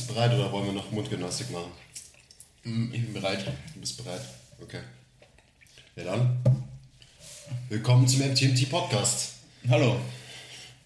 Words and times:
bist 0.00 0.14
bereit 0.14 0.32
oder 0.32 0.50
wollen 0.50 0.64
wir 0.64 0.72
noch 0.72 0.90
Mundgymnastik 0.90 1.50
machen? 1.50 1.70
Mm, 2.64 2.90
Ich 2.94 3.02
bin 3.02 3.12
bereit. 3.12 3.44
Du 3.74 3.80
bist 3.80 4.02
bereit? 4.02 4.22
Okay. 4.62 4.80
Ja 5.94 6.04
dann. 6.04 6.38
Willkommen 7.68 8.08
zum 8.08 8.20
MTMT 8.20 8.70
Podcast. 8.70 9.32
Hallo. 9.68 9.96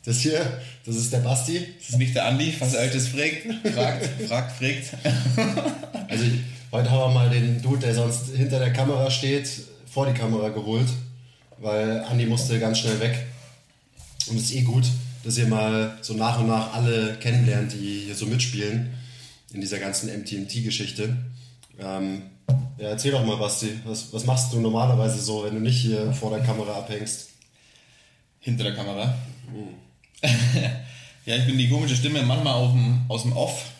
Das 0.05 0.19
hier, 0.19 0.61
das 0.85 0.97
ist 0.97 1.13
der 1.13 1.21
Basti. 1.21 1.65
Das 1.79 1.91
ist 1.91 1.99
nicht 1.99 2.17
der 2.17 2.27
Andi, 2.27 2.57
was 2.59 2.75
euch 2.75 2.91
das 2.91 3.07
fragt. 3.07 3.47
Fragt, 3.73 4.11
fragt, 4.27 4.53
fragt. 4.59 4.97
Also 6.09 6.25
ich, 6.25 6.41
heute 6.73 6.91
haben 6.91 7.13
wir 7.13 7.15
mal 7.15 7.31
den 7.31 7.63
Dude, 7.63 7.79
der 7.87 7.95
sonst 7.95 8.35
hinter 8.35 8.59
der 8.59 8.73
Kamera 8.73 9.13
steht, 9.13 9.49
vor 9.87 10.07
die 10.07 10.19
Kamera 10.19 10.49
geholt, 10.49 10.89
weil 11.59 12.01
Andi 12.03 12.27
musste 12.27 12.59
ganz 12.59 12.81
schnell 12.81 12.99
weg. 12.99 13.27
Und 14.27 14.39
es 14.39 14.47
ist 14.47 14.55
eh 14.55 14.63
gut, 14.63 14.87
dass 15.23 15.39
ihr 15.39 15.47
mal 15.47 15.99
so 16.01 16.15
nach 16.15 16.41
und 16.41 16.49
nach 16.49 16.73
alle 16.73 17.17
kennenlernt, 17.21 17.75
die 17.75 18.07
hier 18.07 18.17
so 18.17 18.27
mitspielen 18.27 18.93
in 19.55 19.61
dieser 19.61 19.79
ganzen 19.79 20.09
MTMT-Geschichte. 20.09 21.17
Ähm, 21.79 22.23
ja, 22.77 22.89
erzähl 22.89 23.13
doch 23.13 23.25
mal, 23.25 23.37
Basti, 23.37 23.69
was, 23.85 24.13
was 24.13 24.27
machst 24.27 24.53
du 24.53 24.61
normalerweise 24.61 25.21
so, 25.21 25.45
wenn 25.45 25.55
du 25.55 25.61
nicht 25.61 25.81
hier 25.81 26.13
vor 26.13 26.31
der 26.31 26.45
Kamera 26.45 26.79
abhängst? 26.79 27.31
Hinter 28.41 28.65
der 28.65 28.75
Kamera. 28.75 29.15
ja, 31.25 31.37
ich 31.37 31.47
bin 31.47 31.57
die 31.57 31.71
komische 31.71 31.97
Stimme 31.97 32.23
manchmal 32.25 32.55
auf 32.55 32.73
dem, 32.73 33.05
aus 33.09 33.23
dem 33.23 33.33
Off. 33.33 33.71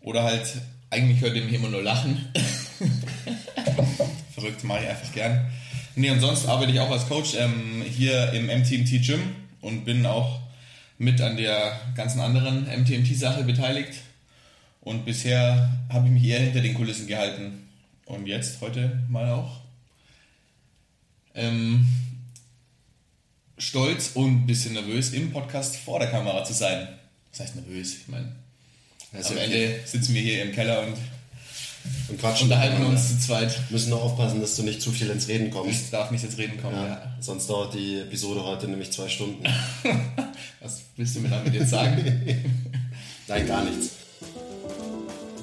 Oder 0.00 0.24
halt, 0.24 0.46
eigentlich 0.90 1.20
hört 1.20 1.36
ihr 1.36 1.44
mich 1.44 1.54
immer 1.54 1.68
nur 1.68 1.82
lachen. 1.82 2.32
Verrückt, 4.34 4.64
mache 4.64 4.84
ich 4.84 4.88
einfach 4.88 5.12
gern. 5.12 5.50
Nee, 5.96 6.10
und 6.10 6.20
sonst 6.20 6.46
arbeite 6.46 6.72
ich 6.72 6.80
auch 6.80 6.90
als 6.90 7.06
Coach 7.08 7.34
ähm, 7.36 7.82
hier 7.82 8.32
im 8.32 8.46
MTMT 8.46 9.04
Gym 9.04 9.20
und 9.60 9.84
bin 9.84 10.06
auch 10.06 10.40
mit 10.96 11.20
an 11.20 11.36
der 11.36 11.78
ganzen 11.94 12.20
anderen 12.20 12.64
MTMT-Sache 12.64 13.44
beteiligt. 13.44 13.92
Und 14.80 15.04
bisher 15.04 15.70
habe 15.90 16.06
ich 16.06 16.12
mich 16.12 16.24
eher 16.24 16.40
hinter 16.40 16.60
den 16.60 16.74
Kulissen 16.74 17.06
gehalten. 17.06 17.68
Und 18.06 18.26
jetzt, 18.26 18.60
heute 18.60 19.02
mal 19.08 19.30
auch. 19.32 19.60
Ähm, 21.34 21.86
stolz 23.58 24.12
und 24.14 24.42
ein 24.42 24.46
bisschen 24.46 24.72
nervös, 24.74 25.12
im 25.12 25.30
Podcast 25.32 25.76
vor 25.76 25.98
der 25.98 26.08
Kamera 26.10 26.44
zu 26.44 26.52
sein. 26.54 26.88
Was 27.30 27.40
heißt 27.40 27.56
nervös? 27.56 27.96
Ich 27.98 28.08
meine, 28.08 28.32
ist 29.12 29.30
am 29.30 29.36
Ende 29.38 29.80
sitzen 29.84 30.14
wir 30.14 30.22
hier 30.22 30.42
im 30.42 30.52
Keller 30.52 30.82
und 30.86 30.94
Und 32.08 32.18
quatschen 32.18 32.44
unterhalten 32.50 32.84
uns 32.84 33.08
zu 33.08 33.18
zweit. 33.26 33.56
Müssen 33.70 33.90
nur 33.90 34.02
aufpassen, 34.02 34.40
dass 34.40 34.56
du 34.56 34.62
nicht 34.62 34.80
zu 34.82 34.90
viel 34.90 35.10
ins 35.10 35.28
Reden 35.28 35.50
kommst. 35.50 35.84
Ich 35.84 35.90
darf 35.90 36.10
nicht 36.10 36.22
jetzt 36.24 36.38
reden 36.38 36.60
kommen. 36.60 36.76
Ja, 36.76 36.86
Ja. 36.86 37.16
Sonst 37.20 37.48
dauert 37.48 37.74
die 37.74 38.00
Episode 38.00 38.42
heute 38.44 38.68
nämlich 38.68 38.90
zwei 38.90 39.08
Stunden. 39.08 39.42
Was 40.60 40.82
willst 40.96 41.16
du 41.16 41.20
mir 41.20 41.28
damit 41.28 41.54
jetzt 41.54 41.70
sagen? 41.70 42.02
Nein, 43.28 43.46
gar 43.46 43.64
nichts. 43.64 43.90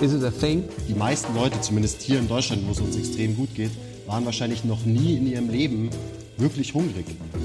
Is 0.00 0.14
it 0.14 0.24
a 0.24 0.30
thing? 0.30 0.66
Die 0.88 0.94
meisten 0.94 1.34
Leute, 1.34 1.60
zumindest 1.60 2.00
hier 2.00 2.18
in 2.20 2.26
Deutschland, 2.26 2.66
wo 2.66 2.72
es 2.72 2.80
uns 2.80 2.96
extrem 2.96 3.36
gut 3.36 3.54
geht, 3.54 3.70
waren 4.06 4.24
wahrscheinlich 4.24 4.64
noch 4.64 4.82
nie 4.86 5.16
in 5.16 5.26
ihrem 5.26 5.50
Leben 5.50 5.90
wirklich 6.38 6.72
hungrig. 6.72 7.04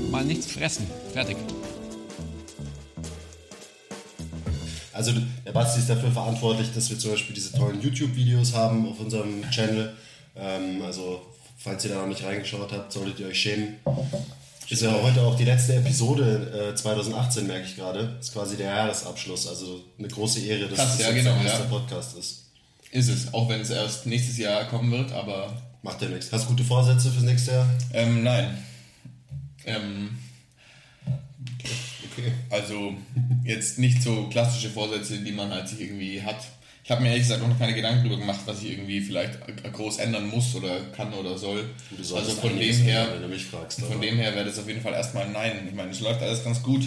Mal 0.09 0.23
nichts 0.23 0.45
fressen. 0.45 0.87
Fertig. 1.11 1.35
Also 4.93 5.11
der 5.45 5.51
Basti 5.51 5.81
ist 5.81 5.89
dafür 5.89 6.09
verantwortlich, 6.11 6.69
dass 6.73 6.89
wir 6.89 6.97
zum 6.97 7.11
Beispiel 7.11 7.35
diese 7.35 7.51
tollen 7.51 7.81
YouTube-Videos 7.81 8.53
haben 8.53 8.87
auf 8.87 9.01
unserem 9.01 9.43
Channel. 9.51 9.91
Ähm, 10.37 10.81
also 10.81 11.23
falls 11.57 11.83
ihr 11.83 11.91
da 11.91 11.99
noch 11.99 12.07
nicht 12.07 12.23
reingeschaut 12.23 12.71
habt, 12.71 12.89
solltet 12.93 13.19
ihr 13.19 13.27
euch 13.27 13.37
schämen. 13.37 13.75
Ist 14.69 14.81
ja 14.81 14.93
heute 15.03 15.21
auch 15.23 15.35
die 15.35 15.43
letzte 15.43 15.75
Episode 15.75 16.71
äh, 16.71 16.73
2018, 16.73 17.47
merke 17.47 17.65
ich 17.65 17.75
gerade. 17.75 18.15
Ist 18.17 18.31
quasi 18.31 18.55
der 18.55 18.67
Jahresabschluss. 18.67 19.45
Also 19.45 19.83
eine 19.99 20.07
große 20.07 20.39
Ehre, 20.39 20.69
dass 20.69 20.79
Krass, 20.79 20.97
das 20.97 21.05
ja, 21.05 21.11
genau, 21.11 21.33
der 21.33 21.43
erste 21.43 21.63
ja. 21.63 21.69
Podcast 21.69 22.17
ist. 22.17 22.44
Ist 22.95 23.09
es, 23.09 23.33
auch 23.33 23.49
wenn 23.49 23.59
es 23.61 23.69
erst 23.69 24.05
nächstes 24.05 24.37
Jahr 24.37 24.65
kommen 24.65 24.91
wird, 24.91 25.11
aber 25.11 25.61
Macht 25.81 26.01
ja 26.01 26.07
nichts. 26.09 26.31
Hast 26.31 26.45
du 26.45 26.49
gute 26.49 26.63
Vorsätze 26.63 27.11
fürs 27.11 27.23
nächste 27.23 27.51
Jahr? 27.51 27.67
ähm, 27.93 28.23
nein. 28.23 28.57
Ähm, 29.65 30.17
Okay. 32.17 32.31
Also 32.49 32.93
jetzt 33.43 33.77
nicht 33.77 34.01
so 34.01 34.27
klassische 34.29 34.69
Vorsätze, 34.69 35.17
die 35.19 35.33
man 35.33 35.49
halt 35.51 35.67
sich 35.67 35.81
irgendwie 35.81 36.21
hat. 36.21 36.37
Ich 36.83 36.89
habe 36.89 37.01
mir 37.01 37.09
ehrlich 37.09 37.23
gesagt 37.23 37.43
auch 37.43 37.47
noch 37.49 37.59
keine 37.59 37.73
Gedanken 37.73 38.05
darüber 38.05 38.19
gemacht, 38.21 38.39
was 38.45 38.61
ich 38.61 38.71
irgendwie 38.71 39.01
vielleicht 39.01 39.37
groß 39.73 39.97
ändern 39.97 40.27
muss 40.29 40.55
oder 40.55 40.79
kann 40.95 41.13
oder 41.13 41.37
soll. 41.37 41.69
Du 41.91 42.15
Also 42.15 42.31
von 42.35 42.57
dem 42.57 42.75
her, 42.77 43.07
wenn 43.11 43.21
du 43.23 43.27
mich 43.27 43.43
fragst. 43.45 43.81
von 43.81 43.91
aber- 43.91 44.01
dem 44.05 44.15
her 44.15 44.33
wäre 44.33 44.45
das 44.45 44.57
auf 44.59 44.67
jeden 44.67 44.79
Fall 44.81 44.93
erstmal 44.93 45.27
nein. 45.29 45.67
Ich 45.67 45.73
meine, 45.75 45.91
es 45.91 45.99
läuft 45.99 46.21
alles 46.21 46.41
ganz 46.43 46.63
gut 46.63 46.85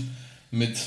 mit 0.51 0.79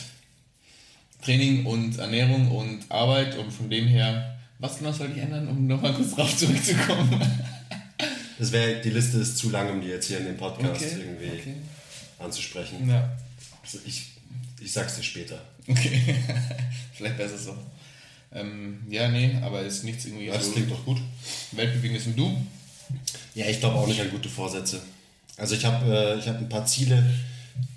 Training 1.24 1.66
und 1.68 2.00
Ernährung 2.00 2.50
und 2.50 2.90
Arbeit 2.90 3.38
und 3.38 3.52
von 3.52 3.70
dem 3.70 3.86
her, 3.88 4.40
was 4.62 4.78
genau 4.78 4.92
soll 4.94 5.12
ich 5.14 5.18
ändern, 5.22 5.48
um 5.50 5.68
nochmal 5.68 5.94
kurz 5.94 6.12
drauf 6.16 6.36
zurückzukommen? 6.38 7.22
Das 8.40 8.52
wäre, 8.52 8.82
die 8.82 8.90
Liste 8.90 9.20
ist 9.20 9.38
zu 9.38 9.52
lang, 9.52 9.70
um 9.70 9.82
die 9.82 9.88
jetzt 9.90 10.08
hier 10.08 10.18
in 10.18 10.26
dem 10.26 10.36
Podcast 10.38 10.82
Okay, 10.84 10.96
irgendwie 11.00 11.28
okay. 11.28 11.54
anzusprechen. 12.18 12.90
Ja, 12.90 13.16
Also 13.62 13.78
ich, 13.86 14.08
ich 14.60 14.72
sag's 14.72 14.96
dir 14.96 15.04
später. 15.04 15.40
okay. 15.68 16.16
Vielleicht 16.96 17.18
besser 17.18 17.38
so. 17.38 17.56
Ähm, 18.34 18.80
ja, 18.90 19.10
nee, 19.10 19.36
aber 19.44 19.62
ist 19.62 19.84
nichts 19.84 20.06
irgendwie 20.06 20.26
Ja, 20.26 20.34
das 20.34 20.48
so 20.48 20.54
klingt 20.54 20.72
doch 20.72 20.84
gut. 20.86 20.98
weltbewegendes 21.52 22.08
und 22.08 22.18
du? 22.18 22.36
Ja, 23.36 23.46
ich 23.46 23.60
glaube 23.60 23.76
auch 23.76 23.86
nicht 23.86 24.02
an 24.02 24.10
gute 24.10 24.30
Vorsätze. 24.30 24.82
Also 25.38 25.54
ich 25.54 25.64
habe 25.64 25.96
äh, 25.96 26.18
ich 26.18 26.28
hab 26.28 26.40
ein 26.40 26.50
paar 26.50 26.66
Ziele, 26.66 27.14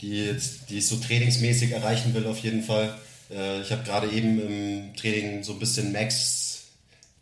die, 0.01 0.25
jetzt, 0.25 0.71
die 0.71 0.79
ich 0.79 0.87
so 0.87 0.97
trainingsmäßig 0.97 1.73
erreichen 1.73 2.15
will 2.15 2.27
auf 2.27 2.39
jeden 2.39 2.63
Fall. 2.63 2.95
Äh, 3.31 3.61
ich 3.61 3.71
habe 3.71 3.83
gerade 3.85 4.11
eben 4.11 4.41
im 4.41 4.97
Training 4.97 5.43
so 5.43 5.53
ein 5.53 5.59
bisschen 5.59 5.93
Max 5.93 6.44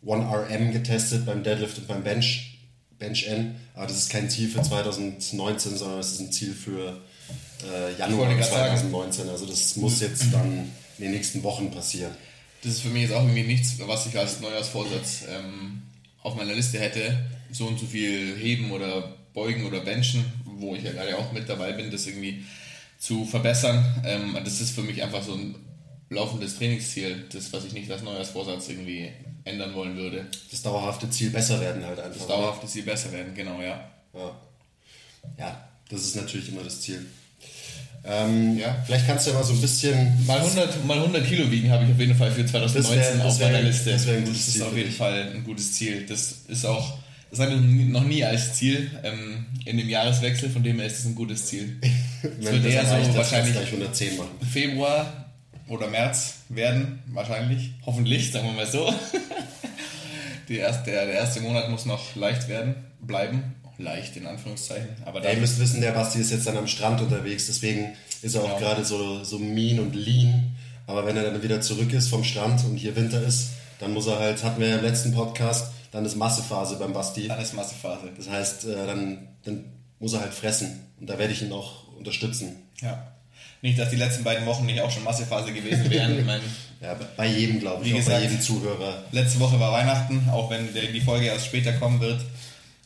1RM 0.05 0.71
getestet 0.71 1.25
beim 1.25 1.43
Deadlift 1.43 1.77
und 1.77 1.87
beim 1.87 2.03
Bench, 2.03 2.59
Bench 2.99 3.27
N. 3.27 3.55
Aber 3.73 3.87
das 3.87 3.97
ist 3.97 4.09
kein 4.09 4.29
Ziel 4.29 4.49
für 4.49 4.61
2019, 4.61 5.77
sondern 5.77 5.97
das 5.97 6.13
ist 6.13 6.19
ein 6.19 6.31
Ziel 6.31 6.53
für 6.53 7.01
äh, 7.63 7.97
Januar 7.97 8.27
wollte 8.27 8.35
gerade 8.35 8.51
sagen. 8.51 8.77
2019. 8.77 9.29
Also 9.29 9.45
das 9.45 9.75
muss 9.77 10.01
jetzt 10.01 10.33
dann 10.33 10.71
in 10.97 11.03
den 11.03 11.11
nächsten 11.11 11.43
Wochen 11.43 11.71
passieren. 11.71 12.11
Das 12.63 12.73
ist 12.73 12.81
für 12.81 12.89
mich 12.89 13.03
jetzt 13.03 13.13
auch 13.13 13.23
irgendwie 13.23 13.43
nichts, 13.43 13.75
was 13.79 14.05
ich 14.05 14.17
als 14.17 14.39
Neujahrsvorsatz 14.39 15.23
ähm, 15.29 15.81
auf 16.21 16.35
meiner 16.35 16.53
Liste 16.53 16.79
hätte. 16.79 17.25
So 17.51 17.67
und 17.67 17.79
so 17.79 17.85
viel 17.85 18.35
heben 18.37 18.71
oder 18.71 19.15
beugen 19.33 19.65
oder 19.65 19.81
benchen, 19.81 20.23
wo 20.45 20.75
ich 20.75 20.83
ja 20.83 20.91
gerade 20.91 21.17
auch 21.17 21.31
mit 21.31 21.47
dabei 21.49 21.73
bin, 21.73 21.91
das 21.91 22.07
irgendwie 22.07 22.43
zu 22.99 23.25
verbessern. 23.25 23.83
Ähm, 24.05 24.37
das 24.43 24.61
ist 24.61 24.75
für 24.75 24.81
mich 24.81 25.03
einfach 25.03 25.23
so 25.23 25.33
ein 25.33 25.55
laufendes 26.09 26.57
Trainingsziel, 26.57 27.25
das, 27.31 27.51
was 27.51 27.65
ich 27.65 27.73
nicht 27.73 27.91
als 27.91 28.03
Neujahrsvorsatz 28.03 28.69
irgendwie 28.69 29.11
ändern 29.45 29.73
wollen 29.73 29.95
würde. 29.97 30.25
Das 30.51 30.61
dauerhafte 30.61 31.09
Ziel 31.09 31.29
besser 31.29 31.59
werden 31.59 31.85
halt 31.85 31.99
einfach. 31.99 32.17
Das 32.17 32.27
dauerhafte 32.27 32.67
Ziel 32.67 32.83
besser 32.83 33.11
werden, 33.11 33.33
genau, 33.35 33.61
ja. 33.61 33.89
Ja. 34.13 34.31
ja, 35.37 35.69
das 35.89 36.01
ist 36.01 36.15
natürlich 36.15 36.49
immer 36.49 36.63
das 36.63 36.81
Ziel. 36.81 37.05
Ähm, 38.05 38.57
Ja. 38.57 38.75
Vielleicht 38.85 39.07
kannst 39.07 39.25
du 39.25 39.31
ja 39.31 39.37
mal 39.37 39.43
so 39.43 39.53
ein 39.53 39.61
bisschen. 39.61 40.25
Mal 40.25 40.39
100, 40.39 40.85
mal 40.85 40.97
100 40.99 41.25
Kilo 41.25 41.49
wiegen 41.49 41.71
habe 41.71 41.85
ich 41.85 41.91
auf 41.91 41.99
jeden 41.99 42.15
Fall 42.15 42.31
für 42.31 42.45
2019 42.45 42.83
Das 42.83 42.89
wär- 43.17 43.23
das 43.23 43.33
auf 43.35 43.39
meiner 43.41 43.61
Liste. 43.61 43.91
das 43.91 44.07
wär 44.07 44.17
ein 44.17 44.25
gutes 44.25 44.37
das 44.39 44.47
ist 44.47 44.53
Ziel 44.55 44.63
auf 44.63 44.75
jeden. 44.77 44.91
Fall 44.91 45.31
ein 45.33 45.43
gutes 45.43 45.73
Ziel. 45.73 46.05
Das 46.05 46.35
ist 46.49 46.65
auch, 46.65 46.97
das 47.31 47.39
hatte 47.39 47.53
ich 47.53 47.59
noch 47.61 48.03
nie 48.03 48.23
als 48.23 48.55
Ziel 48.55 48.91
ähm, 49.03 49.45
in 49.65 49.77
dem 49.77 49.87
Jahreswechsel, 49.89 50.49
von 50.49 50.63
dem 50.63 50.77
her 50.79 50.87
ist 50.87 50.99
es 50.99 51.05
ein 51.05 51.15
gutes 51.15 51.45
Ziel. 51.45 51.77
Wenn 52.21 52.63
wird 52.63 52.73
eher 52.73 52.85
so 52.85 53.15
wahrscheinlich- 53.15 53.53
gleich 53.53 53.67
110 53.71 54.17
machen. 54.17 54.29
Februar 54.51 55.31
oder 55.69 55.87
März 55.87 56.33
werden, 56.49 56.99
wahrscheinlich. 57.07 57.71
Hoffentlich, 57.85 58.31
sagen 58.33 58.47
wir 58.47 58.53
mal 58.53 58.67
so. 58.69 58.93
Die 60.47 60.57
erste, 60.57 60.91
der, 60.91 61.07
erste 61.07 61.41
Monat 61.41 61.69
muss 61.69 61.85
noch 61.85 62.15
leicht 62.15 62.47
werden, 62.47 62.75
bleiben. 63.01 63.55
Leicht 63.77 64.15
in 64.17 64.27
Anführungszeichen. 64.27 64.89
Aber 65.05 65.23
Ja, 65.23 65.31
ihr 65.31 65.37
müsst 65.37 65.59
wissen, 65.59 65.81
der 65.81 65.91
Basti 65.91 66.19
ist 66.19 66.31
jetzt 66.31 66.45
dann 66.45 66.57
am 66.57 66.67
Strand 66.67 67.01
unterwegs, 67.01 67.47
deswegen 67.47 67.93
ist 68.21 68.35
er 68.35 68.41
auch 68.43 68.57
Genau. 68.57 68.59
gerade 68.59 68.85
so, 68.85 69.23
so 69.23 69.39
mean 69.39 69.79
und 69.79 69.95
lean. 69.95 70.55
Aber 70.85 71.05
wenn 71.05 71.17
er 71.17 71.23
dann 71.23 71.41
wieder 71.41 71.59
zurück 71.61 71.91
ist 71.93 72.09
vom 72.09 72.23
Strand 72.23 72.63
und 72.65 72.77
hier 72.77 72.95
Winter 72.95 73.21
ist, 73.21 73.49
dann 73.79 73.93
muss 73.93 74.05
er 74.07 74.19
halt, 74.19 74.43
hatten 74.43 74.61
wir 74.61 74.67
ja 74.69 74.77
im 74.77 74.83
letzten 74.83 75.13
Podcast, 75.13 75.71
dann 75.91 76.05
ist 76.05 76.15
Massephase 76.15 76.75
beim 76.77 76.93
Basti. 76.93 77.27
dann 77.27 77.41
ist 77.41 77.53
Massephase. 77.53 78.09
Das 78.15 78.29
heißt, 78.29 78.65
äh, 78.65 78.85
dann, 78.85 79.27
dann 79.43 79.65
muss 79.99 80.13
er 80.13 80.21
halt 80.21 80.33
fressen. 80.33 80.81
Und 80.99 81.09
da 81.09 81.17
werde 81.17 81.33
ich 81.33 81.41
ihn 81.41 81.51
auch 81.51 81.87
unterstützen. 81.97 82.55
Ja. 82.81 83.07
Nicht, 83.61 83.79
dass 83.79 83.89
die 83.89 83.95
letzten 83.95 84.23
beiden 84.23 84.45
Wochen 84.45 84.65
nicht 84.65 84.81
auch 84.81 84.91
schon 84.91 85.03
Massephase 85.03 85.51
gewesen 85.53 85.89
wären. 85.89 86.17
Ich 86.19 86.25
meine, 86.25 86.43
Ja, 86.83 86.99
bei 87.15 87.27
jedem, 87.27 87.61
glaube 87.61 87.83
ich, 87.83 87.89
Wie 87.89 87.93
auch 87.93 87.99
gesagt, 87.99 88.17
bei 88.17 88.23
jedem 88.23 88.41
Zuhörer. 88.41 89.05
letzte 89.13 89.39
Woche 89.39 89.57
war 89.57 89.71
Weihnachten, 89.71 90.29
auch 90.29 90.49
wenn 90.49 90.67
die 90.73 90.99
Folge 90.99 91.27
erst 91.27 91.45
später 91.45 91.71
kommen 91.73 92.01
wird. 92.01 92.21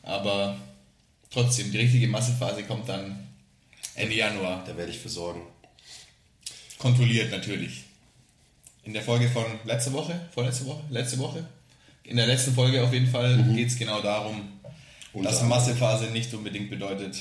Aber 0.04 0.56
trotzdem, 1.32 1.72
die 1.72 1.80
richtige 1.80 2.08
Massephase 2.08 2.62
kommt 2.64 2.88
dann 2.88 3.28
Ende 3.96 4.16
Januar. 4.16 4.64
Da 4.68 4.78
werde 4.78 4.92
ich 4.92 5.00
für 5.00 5.10
sorgen. 5.10 5.42
Kontrolliert 6.78 7.32
natürlich. 7.32 7.86
In 8.84 8.94
der 8.94 9.02
Folge 9.02 9.28
von 9.30 9.46
letzte 9.66 9.92
Woche, 9.94 10.30
vorletzte 10.32 10.68
Woche, 10.68 10.84
letzte 10.92 11.18
Woche, 11.18 11.44
in 12.04 12.18
der 12.18 12.28
letzten 12.28 12.54
Folge 12.54 12.84
auf 12.84 12.94
jeden 12.94 13.10
Fall 13.10 13.44
geht 13.56 13.68
es 13.68 13.78
genau 13.78 14.00
darum, 14.02 14.60
Unter 15.12 15.32
dass. 15.32 15.42
Massephase 15.42 16.06
nicht 16.12 16.32
unbedingt 16.34 16.70
bedeutet, 16.70 17.18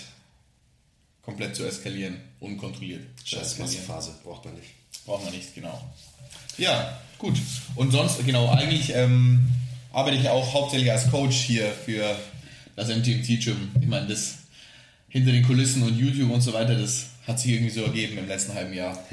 komplett 1.22 1.56
zu 1.56 1.64
eskalieren, 1.64 2.20
unkontrolliert 2.38 3.02
Scheiß. 3.24 3.58
Massephase, 3.58 4.14
braucht 4.22 4.44
man 4.44 4.54
nicht. 4.54 4.68
Braucht 5.06 5.24
man 5.24 5.34
nicht, 5.34 5.54
genau. 5.54 5.82
Ja, 6.58 6.98
gut. 7.18 7.36
Und 7.74 7.90
sonst, 7.92 8.24
genau, 8.24 8.48
eigentlich 8.50 8.94
ähm, 8.94 9.46
arbeite 9.92 10.16
ich 10.16 10.28
auch 10.28 10.54
hauptsächlich 10.54 10.90
als 10.90 11.10
Coach 11.10 11.36
hier 11.36 11.70
für 11.84 12.16
das 12.76 12.88
MTMT 12.88 13.40
Gym. 13.40 13.70
Ich 13.80 13.86
meine, 13.86 14.06
das 14.06 14.38
hinter 15.08 15.32
den 15.32 15.46
Kulissen 15.46 15.82
und 15.82 15.96
YouTube 15.96 16.30
und 16.30 16.40
so 16.40 16.52
weiter, 16.52 16.74
das 16.78 17.06
hat 17.26 17.40
sich 17.40 17.52
irgendwie 17.52 17.72
so 17.72 17.82
ergeben 17.82 18.18
im 18.18 18.28
letzten 18.28 18.54
halben 18.54 18.72
Jahr. 18.74 18.98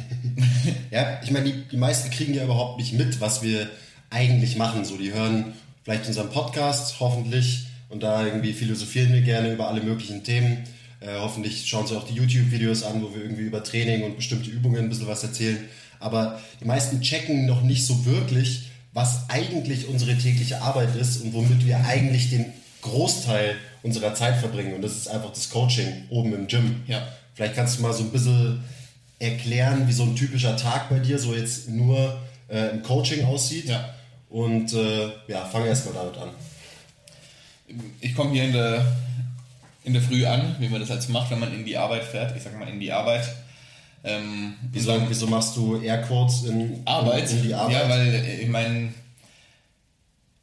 Ja, 0.91 1.19
ich 1.23 1.31
meine, 1.31 1.45
die, 1.45 1.63
die 1.71 1.77
meisten 1.77 2.11
kriegen 2.11 2.35
ja 2.35 2.43
überhaupt 2.43 2.77
nicht 2.79 2.93
mit, 2.93 3.19
was 3.19 3.41
wir 3.41 3.67
eigentlich 4.11 4.57
machen. 4.57 4.85
So, 4.85 4.95
die 4.95 5.11
hören 5.11 5.53
vielleicht 5.83 6.05
unseren 6.07 6.29
Podcast, 6.29 6.99
hoffentlich, 6.99 7.65
und 7.89 8.03
da 8.03 8.25
irgendwie 8.25 8.53
philosophieren 8.53 9.11
wir 9.11 9.21
gerne 9.21 9.51
über 9.51 9.67
alle 9.67 9.81
möglichen 9.81 10.23
Themen. 10.23 10.63
Äh, 10.99 11.15
hoffentlich 11.19 11.67
schauen 11.67 11.87
sie 11.87 11.97
auch 11.97 12.07
die 12.07 12.13
YouTube-Videos 12.13 12.83
an, 12.83 13.01
wo 13.01 13.13
wir 13.13 13.23
irgendwie 13.23 13.43
über 13.43 13.63
Training 13.63 14.03
und 14.03 14.15
bestimmte 14.15 14.49
Übungen 14.49 14.83
ein 14.83 14.89
bisschen 14.89 15.07
was 15.07 15.23
erzählen. 15.23 15.57
Aber 16.03 16.39
die 16.59 16.65
meisten 16.65 17.01
checken 17.01 17.45
noch 17.45 17.61
nicht 17.61 17.85
so 17.85 18.05
wirklich, 18.05 18.69
was 18.93 19.29
eigentlich 19.29 19.87
unsere 19.87 20.15
tägliche 20.17 20.61
Arbeit 20.61 20.95
ist 20.95 21.21
und 21.21 21.33
womit 21.33 21.65
wir 21.65 21.83
eigentlich 21.85 22.29
den 22.29 22.45
Großteil 22.81 23.55
unserer 23.81 24.13
Zeit 24.13 24.37
verbringen. 24.37 24.73
Und 24.73 24.81
das 24.81 24.93
ist 24.93 25.07
einfach 25.07 25.31
das 25.31 25.49
Coaching 25.49 25.87
oben 26.09 26.33
im 26.33 26.47
Gym. 26.47 26.83
Ja. 26.87 27.07
Vielleicht 27.33 27.55
kannst 27.55 27.77
du 27.77 27.81
mal 27.81 27.93
so 27.93 28.03
ein 28.03 28.11
bisschen 28.11 28.63
erklären, 29.19 29.87
wie 29.87 29.93
so 29.93 30.03
ein 30.03 30.15
typischer 30.15 30.55
Tag 30.57 30.89
bei 30.89 30.99
dir 30.99 31.17
so 31.17 31.33
jetzt 31.33 31.69
nur 31.69 32.19
äh, 32.49 32.69
im 32.69 32.83
Coaching 32.83 33.25
aussieht. 33.25 33.65
Ja. 33.65 33.93
Und 34.29 34.73
äh, 34.73 35.09
ja, 35.27 35.45
fange 35.45 35.67
erstmal 35.67 35.95
damit 35.95 36.17
an. 36.17 36.29
Ich 38.01 38.13
komme 38.13 38.31
hier 38.31 38.43
in 38.43 38.53
der, 38.53 38.85
in 39.83 39.93
der 39.93 40.01
Früh 40.01 40.25
an, 40.25 40.55
wie 40.59 40.69
man 40.69 40.79
das 40.79 40.89
halt 40.89 41.07
macht, 41.09 41.31
wenn 41.31 41.39
man 41.39 41.53
in 41.53 41.65
die 41.65 41.77
Arbeit 41.77 42.03
fährt. 42.03 42.35
Ich 42.35 42.43
sag 42.43 42.57
mal 42.57 42.67
in 42.67 42.79
die 42.79 42.91
Arbeit. 42.91 43.23
Ähm, 44.05 44.55
Wieso, 44.71 45.01
wieso 45.07 45.27
machst 45.27 45.55
du 45.55 45.81
Airquotes 45.81 46.43
in, 46.43 46.81
Arbeit. 46.85 47.31
in, 47.31 47.37
in 47.37 47.43
die 47.43 47.53
Arbeit? 47.53 47.73
Ja, 47.73 47.89
weil 47.89 48.13
äh, 48.13 48.41
ich 48.41 48.49
meine, 48.49 48.93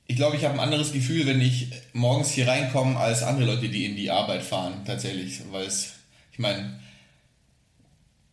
ich 0.06 0.16
glaube, 0.16 0.36
ich 0.36 0.44
habe 0.44 0.54
ein 0.54 0.60
anderes 0.60 0.92
Gefühl, 0.92 1.26
wenn 1.26 1.40
ich 1.40 1.68
morgens 1.92 2.30
hier 2.30 2.48
reinkomme, 2.48 2.98
als 2.98 3.22
andere 3.22 3.46
Leute, 3.46 3.68
die 3.68 3.84
in 3.84 3.96
die 3.96 4.10
Arbeit 4.10 4.42
fahren, 4.42 4.82
tatsächlich. 4.86 5.40
Weil 5.50 5.66
es, 5.66 5.92
ich 6.32 6.38
meine, 6.38 6.80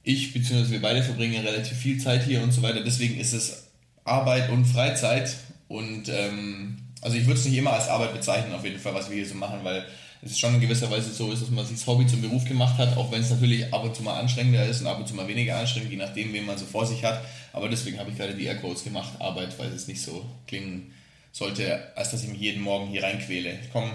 ich 0.04 0.34
bzw. 0.34 0.72
wir 0.72 0.82
beide 0.82 1.04
verbringen 1.04 1.46
relativ 1.46 1.78
viel 1.78 2.00
Zeit 2.00 2.24
hier 2.24 2.42
und 2.42 2.52
so 2.52 2.62
weiter. 2.62 2.82
Deswegen 2.82 3.20
ist 3.20 3.34
es 3.34 3.68
Arbeit 4.06 4.50
und 4.50 4.66
Freizeit. 4.66 5.36
Und 5.68 6.08
ähm, 6.08 6.78
also 7.02 7.18
ich 7.18 7.26
würde 7.26 7.40
es 7.40 7.46
nicht 7.46 7.58
immer 7.58 7.74
als 7.74 7.90
Arbeit 7.90 8.14
bezeichnen, 8.14 8.54
auf 8.54 8.64
jeden 8.64 8.80
Fall, 8.80 8.96
was 8.96 9.10
wir 9.10 9.18
hier 9.18 9.28
so 9.28 9.36
machen, 9.36 9.60
weil 9.64 9.86
es 10.22 10.40
schon 10.40 10.56
in 10.56 10.62
gewisser 10.62 10.90
Weise 10.90 11.12
so 11.12 11.32
ist, 11.32 11.42
dass 11.42 11.50
man 11.50 11.66
sich 11.66 11.78
das 11.78 11.88
Hobby 11.88 12.08
zum 12.08 12.22
Beruf 12.22 12.46
gemacht 12.46 12.78
hat, 12.78 12.98
auch 12.98 13.12
wenn 13.12 13.22
es 13.22 13.30
natürlich 13.30 13.72
ab 13.74 13.84
und 13.84 13.96
zu 13.96 14.04
mal 14.04 14.20
anstrengender 14.20 14.66
ist 14.66 14.82
und 14.82 14.88
ab 14.88 15.00
und 15.00 15.08
zu 15.08 15.14
mal 15.14 15.28
weniger 15.28 15.58
anstrengend, 15.58 15.92
je 15.92 15.98
nachdem, 15.98 16.34
wen 16.34 16.46
man 16.46 16.58
so 16.58 16.66
vor 16.66 16.86
sich 16.86 17.04
hat. 17.04 17.24
Aber 17.54 17.70
deswegen 17.70 18.00
habe 18.00 18.10
ich 18.10 18.18
gerade 18.18 18.34
die 18.34 18.46
Airquotes 18.46 18.84
gemacht, 18.84 19.14
Arbeit, 19.20 19.58
weil 19.60 19.70
es 19.70 19.88
nicht 19.88 20.02
so 20.02 20.26
klingen 20.48 20.94
sollte, 21.32 21.96
als 21.96 22.12
dass 22.12 22.24
ich 22.24 22.30
mich 22.30 22.40
jeden 22.40 22.62
Morgen 22.62 22.90
hier 22.90 23.04
reinquäle. 23.04 23.60
Ich 23.64 23.72
komme 23.72 23.92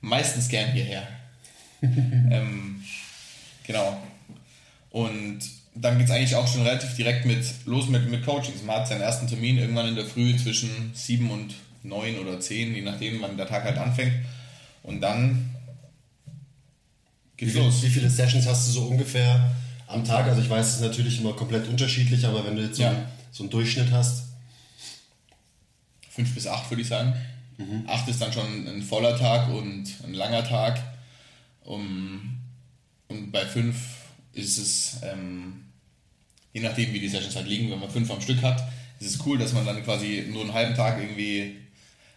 meistens 0.00 0.48
gern 0.48 0.72
hierher. 0.72 1.06
ähm, 1.82 2.82
genau. 3.66 4.00
Und 4.90 5.40
dann 5.74 5.98
geht 5.98 6.08
es 6.08 6.12
eigentlich 6.12 6.34
auch 6.34 6.48
schon 6.48 6.62
relativ 6.62 6.94
direkt 6.96 7.24
mit 7.26 7.44
los 7.64 7.88
mit, 7.88 8.10
mit 8.10 8.24
Coachings. 8.24 8.62
Man 8.64 8.76
hat 8.76 8.88
seinen 8.88 9.02
ersten 9.02 9.28
Termin 9.28 9.58
irgendwann 9.58 9.88
in 9.88 9.94
der 9.94 10.04
Früh 10.04 10.36
zwischen 10.36 10.90
7 10.94 11.30
und 11.30 11.54
9 11.82 12.18
oder 12.18 12.40
10, 12.40 12.74
je 12.74 12.82
nachdem, 12.82 13.22
wann 13.22 13.36
der 13.36 13.46
Tag 13.46 13.64
halt 13.64 13.78
anfängt. 13.78 14.12
Und 14.82 15.00
dann 15.00 15.49
geht's 17.46 17.52
viel, 17.52 17.62
los. 17.62 17.82
wie 17.82 17.88
viele 17.88 18.08
Sessions 18.10 18.46
hast 18.46 18.68
du 18.68 18.72
so 18.72 18.82
ungefähr 18.86 19.50
am 19.86 20.04
Tag? 20.04 20.26
Also 20.26 20.40
ich 20.40 20.48
weiß, 20.50 20.66
es 20.66 20.74
ist 20.76 20.80
natürlich 20.82 21.20
immer 21.20 21.32
komplett 21.32 21.66
unterschiedlich, 21.68 22.24
aber 22.24 22.44
wenn 22.46 22.56
du 22.56 22.62
jetzt 22.62 22.76
so, 22.76 22.82
Ja. 22.82 22.90
einen, 22.90 23.04
so 23.32 23.42
einen 23.44 23.50
Durchschnitt 23.50 23.90
hast, 23.90 24.24
5 26.10 26.34
bis 26.34 26.46
8 26.46 26.70
würde 26.70 26.82
ich 26.82 26.88
sagen. 26.88 27.14
8 27.86 28.08
ist 28.08 28.20
dann 28.22 28.32
schon 28.32 28.66
ein 28.66 28.82
voller 28.82 29.18
Tag 29.18 29.48
und 29.50 29.84
ein 30.04 30.14
langer 30.14 30.44
Tag. 30.44 30.80
Um, 31.64 32.38
und 33.08 33.30
bei 33.32 33.44
5 33.44 33.76
ist 34.32 34.56
es, 34.58 34.96
ähm, 35.02 35.64
je 36.54 36.62
nachdem 36.62 36.92
wie 36.94 37.00
die 37.00 37.08
Sessions 37.08 37.36
halt 37.36 37.46
liegen, 37.46 37.70
wenn 37.70 37.78
man 37.78 37.90
5 37.90 38.10
am 38.10 38.20
Stück 38.20 38.42
hat, 38.42 38.66
ist 38.98 39.14
es 39.14 39.26
cool, 39.26 39.36
dass 39.38 39.52
man 39.52 39.66
dann 39.66 39.84
quasi 39.84 40.26
nur 40.30 40.42
einen 40.42 40.54
halben 40.54 40.74
Tag 40.74 40.98
irgendwie 41.00 41.56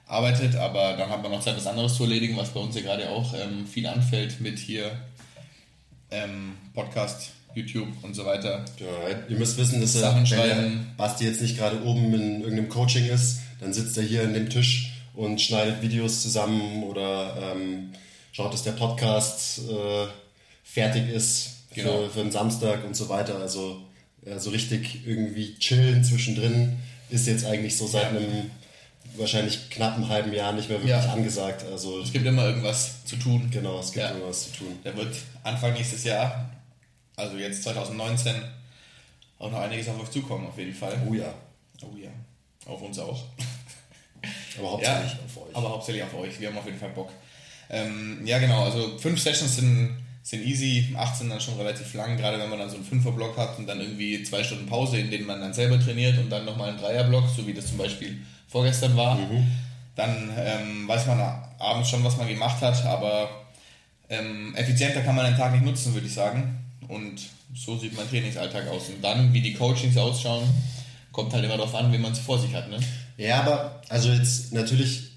arbeitet, 0.07 0.55
aber 0.55 0.93
dann 0.97 1.09
hat 1.09 1.21
man 1.21 1.31
noch 1.31 1.41
Zeit, 1.41 1.57
was 1.57 1.67
anderes 1.67 1.95
zu 1.95 2.03
erledigen, 2.03 2.37
was 2.37 2.53
bei 2.53 2.59
uns 2.61 2.75
ja 2.75 2.81
gerade 2.81 3.09
auch 3.09 3.33
ähm, 3.33 3.67
viel 3.67 3.85
anfällt 3.87 4.39
mit 4.41 4.59
hier 4.59 4.91
ähm, 6.13 6.53
Podcast, 6.73 7.31
YouTube 7.55 7.89
und 8.01 8.13
so 8.15 8.25
weiter. 8.25 8.63
ja, 8.79 8.87
ihr 9.29 9.37
müsst 9.37 9.57
wissen, 9.57 9.81
dass 9.81 9.95
er, 9.95 10.01
Sachen 10.01 10.23
wenn 10.23 10.37
der 10.37 10.37
schreiben. 10.55 10.87
Basti 10.97 11.25
jetzt 11.25 11.41
nicht 11.41 11.57
gerade 11.57 11.83
oben 11.83 12.13
in 12.13 12.41
irgendeinem 12.41 12.69
Coaching 12.69 13.05
ist, 13.07 13.39
dann 13.59 13.73
sitzt 13.73 13.97
er 13.97 14.03
hier 14.03 14.23
an 14.23 14.33
dem 14.33 14.49
Tisch 14.49 14.91
und 15.15 15.39
schneidet 15.39 15.81
Videos 15.81 16.21
zusammen 16.23 16.83
oder 16.83 17.35
ähm, 17.55 17.91
schaut, 18.31 18.53
dass 18.53 18.63
der 18.63 18.71
Podcast 18.71 19.59
äh, 19.69 20.07
fertig 20.63 21.09
ist 21.09 21.49
Genau. 21.75 22.03
für, 22.03 22.09
für 22.11 22.19
den 22.19 22.31
Samstag 22.31 22.85
und 22.85 22.95
so 22.95 23.09
weiter. 23.09 23.39
Also 23.39 23.81
ja, 24.25 24.37
so 24.39 24.51
richtig 24.51 25.07
irgendwie 25.07 25.55
chillen 25.57 26.03
zwischendrin 26.03 26.73
ist 27.09 27.25
jetzt 27.27 27.45
eigentlich 27.45 27.75
so 27.77 27.87
seit 27.87 28.03
Ja. 28.03 28.09
einem 28.19 28.51
wahrscheinlich 29.17 29.69
knappen 29.69 30.07
halben 30.09 30.33
Jahr 30.33 30.53
nicht 30.53 30.69
mehr 30.69 30.79
wirklich 30.79 30.91
Ja. 31.03 31.13
angesagt. 31.13 31.63
Also 31.71 32.01
Es 32.01 32.11
gibt 32.11 32.25
immer 32.25 32.45
irgendwas 32.45 33.03
zu 33.05 33.15
tun. 33.17 33.49
genau, 33.51 33.79
es 33.79 33.91
gibt 33.91 34.05
Ja. 34.05 34.11
immer 34.11 34.27
was 34.27 34.45
zu 34.51 34.57
tun. 34.59 34.79
Da 34.83 34.95
wird 34.95 35.15
Anfang 35.43 35.73
nächstes 35.73 36.03
Jahr, 36.03 36.49
also 37.15 37.37
jetzt 37.37 37.63
2019, 37.63 38.33
auch 39.39 39.51
noch 39.51 39.59
einiges 39.59 39.87
auf 39.89 40.01
euch 40.01 40.09
zukommen, 40.11 40.47
auf 40.47 40.57
jeden 40.57 40.73
Fall. 40.73 40.99
Oh 41.09 41.13
ja, 41.13 41.33
Oh 41.81 41.97
ja, 41.97 42.09
auf 42.65 42.81
uns 42.81 42.97
auch. 42.99 43.23
aber 44.57 44.71
hauptsächlich 44.71 45.11
Ja, 45.11 45.19
auf 45.25 45.37
euch. 45.47 45.55
Aber 45.55 45.69
hauptsächlich 45.69 46.03
auf 46.03 46.13
euch. 46.15 46.39
Wir 46.39 46.47
haben 46.49 46.57
auf 46.57 46.65
jeden 46.65 46.79
Fall 46.79 46.89
Bock. 46.91 47.11
Ähm, 47.69 48.25
ja, 48.25 48.39
genau. 48.39 48.63
Also 48.65 48.97
fünf 48.99 49.19
Sessions 49.19 49.55
sind, 49.57 50.02
sind 50.23 50.45
easy, 50.45 50.95
acht 50.97 51.17
sind 51.17 51.29
dann 51.29 51.41
schon 51.41 51.57
relativ 51.57 51.93
lang, 51.93 52.17
gerade 52.17 52.39
wenn 52.39 52.49
man 52.49 52.57
dann 52.57 52.69
so 52.69 52.77
einen 52.77 52.85
Fünferblock 52.85 53.37
hat 53.37 53.59
und 53.59 53.67
dann 53.67 53.81
irgendwie 53.81 54.23
zwei 54.23 54.41
Stunden 54.41 54.65
Pause, 54.65 54.97
in 54.97 55.11
denen 55.11 55.27
man 55.27 55.41
dann 55.41 55.53
selber 55.53 55.77
trainiert 55.77 56.17
und 56.17 56.29
dann 56.29 56.45
nochmal 56.45 56.69
einen 56.69 56.79
Dreierblock, 56.79 57.25
so 57.35 57.45
wie 57.45 57.53
das 57.53 57.67
zum 57.67 57.77
Beispiel 57.77 58.19
vorgestern 58.47 58.95
war. 58.95 59.17
Dann 59.95 60.31
ähm, 60.37 60.87
weiß 60.87 61.07
man 61.07 61.19
abends 61.59 61.89
schon, 61.89 62.03
was 62.03 62.17
man 62.17 62.27
gemacht 62.27 62.61
hat, 62.61 62.83
aber 62.85 63.29
ähm, 64.09 64.55
effizienter 64.55 65.01
kann 65.01 65.15
man 65.15 65.25
den 65.25 65.35
Tag 65.35 65.51
nicht 65.51 65.65
nutzen, 65.65 65.93
würde 65.93 66.07
ich 66.07 66.13
sagen. 66.13 66.57
Und 66.87 67.21
so 67.53 67.77
sieht 67.77 67.95
mein 67.95 68.09
Trainingsalltag 68.09 68.67
aus. 68.69 68.89
Und 68.89 69.03
dann, 69.03 69.33
wie 69.33 69.41
die 69.41 69.53
Coachings 69.53 69.97
ausschauen, 69.97 70.43
kommt 71.11 71.33
halt 71.33 71.43
immer 71.43 71.57
darauf 71.57 71.75
an, 71.75 71.91
wen 71.91 72.01
man 72.01 72.15
vor 72.15 72.39
sich 72.39 72.53
hat. 72.55 72.69
Ne? 72.69 72.79
Ja, 73.17 73.41
aber 73.41 73.81
also 73.89 74.09
jetzt 74.09 74.53
natürlich 74.53 75.12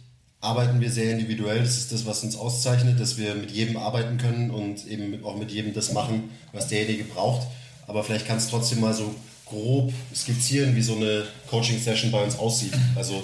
arbeiten 0.46 0.80
wir 0.80 0.90
sehr 0.90 1.10
individuell. 1.10 1.60
Das 1.60 1.76
ist 1.76 1.92
das, 1.92 2.06
was 2.06 2.22
uns 2.22 2.36
auszeichnet, 2.36 3.00
dass 3.00 3.16
wir 3.18 3.34
mit 3.34 3.50
jedem 3.50 3.76
arbeiten 3.76 4.16
können 4.16 4.50
und 4.50 4.86
eben 4.86 5.24
auch 5.24 5.36
mit 5.36 5.50
jedem 5.50 5.74
das 5.74 5.92
machen, 5.92 6.30
was 6.52 6.68
derjenige 6.68 7.04
braucht. 7.04 7.46
Aber 7.86 8.02
vielleicht 8.04 8.26
kannst 8.26 8.48
du 8.48 8.56
trotzdem 8.56 8.80
mal 8.80 8.94
so 8.94 9.14
grob 9.44 9.92
skizzieren, 10.14 10.74
wie 10.74 10.82
so 10.82 10.96
eine 10.96 11.24
Coaching-Session 11.48 12.10
bei 12.10 12.22
uns 12.22 12.38
aussieht. 12.38 12.72
Also 12.94 13.22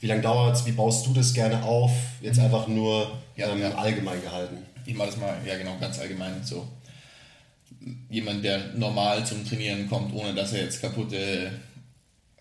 wie 0.00 0.06
lange 0.06 0.22
dauert 0.22 0.56
es, 0.56 0.66
wie 0.66 0.72
baust 0.72 1.06
du 1.06 1.12
das 1.14 1.32
gerne 1.32 1.62
auf? 1.62 1.90
Jetzt 2.20 2.38
einfach 2.38 2.66
nur 2.68 3.10
Ja, 3.36 3.48
ähm, 3.50 3.60
ja. 3.62 3.74
allgemein 3.74 4.20
gehalten. 4.22 4.58
Ich 4.84 4.94
mache 4.94 5.08
das 5.08 5.16
mal, 5.16 5.36
ja 5.44 5.56
genau, 5.56 5.76
ganz 5.80 5.98
allgemein 5.98 6.44
so. 6.44 6.66
Jemand, 8.10 8.44
der 8.44 8.74
normal 8.74 9.24
zum 9.24 9.46
Trainieren 9.48 9.88
kommt, 9.88 10.12
ohne 10.14 10.34
dass 10.34 10.52
er 10.52 10.62
jetzt 10.62 10.80
kaputte 10.80 11.50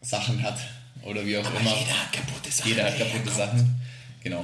Sachen 0.02 0.42
hat 0.42 0.58
oder 1.04 1.26
wie 1.26 1.38
auch 1.38 1.50
immer. 1.50 1.76
jeder 1.80 2.00
hat 2.02 2.14
kaputte 2.14 2.52
Sachen. 2.52 2.70
Jeder 2.70 2.86
hat 2.86 2.98
kaputte 2.98 3.32
Sachen. 3.32 3.85
Genau. 4.26 4.44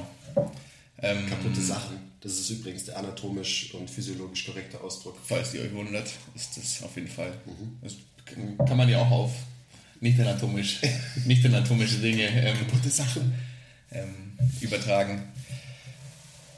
Ähm, 1.02 1.28
Kaputte 1.28 1.60
Sachen. 1.60 1.96
Das 2.20 2.32
ist 2.34 2.48
übrigens 2.50 2.84
der 2.84 2.96
anatomisch 2.96 3.74
und 3.74 3.90
physiologisch 3.90 4.46
korrekte 4.46 4.80
Ausdruck. 4.80 5.18
Falls 5.24 5.52
ihr 5.54 5.62
euch 5.62 5.74
wundert, 5.74 6.08
ist 6.36 6.56
das 6.56 6.84
auf 6.84 6.94
jeden 6.94 7.08
Fall. 7.08 7.32
Mhm. 7.44 7.78
Das 7.82 7.94
kann 8.64 8.76
man 8.76 8.88
ja 8.88 9.00
auch 9.00 9.10
auf 9.10 9.32
nicht 10.00 10.20
anatomisch, 10.20 10.80
nicht 11.26 11.44
anatomische 11.44 11.96
Dinge 11.96 12.28
ähm, 12.28 12.56
Sachen. 12.88 13.34
ähm, 13.90 14.38
übertragen. 14.60 15.24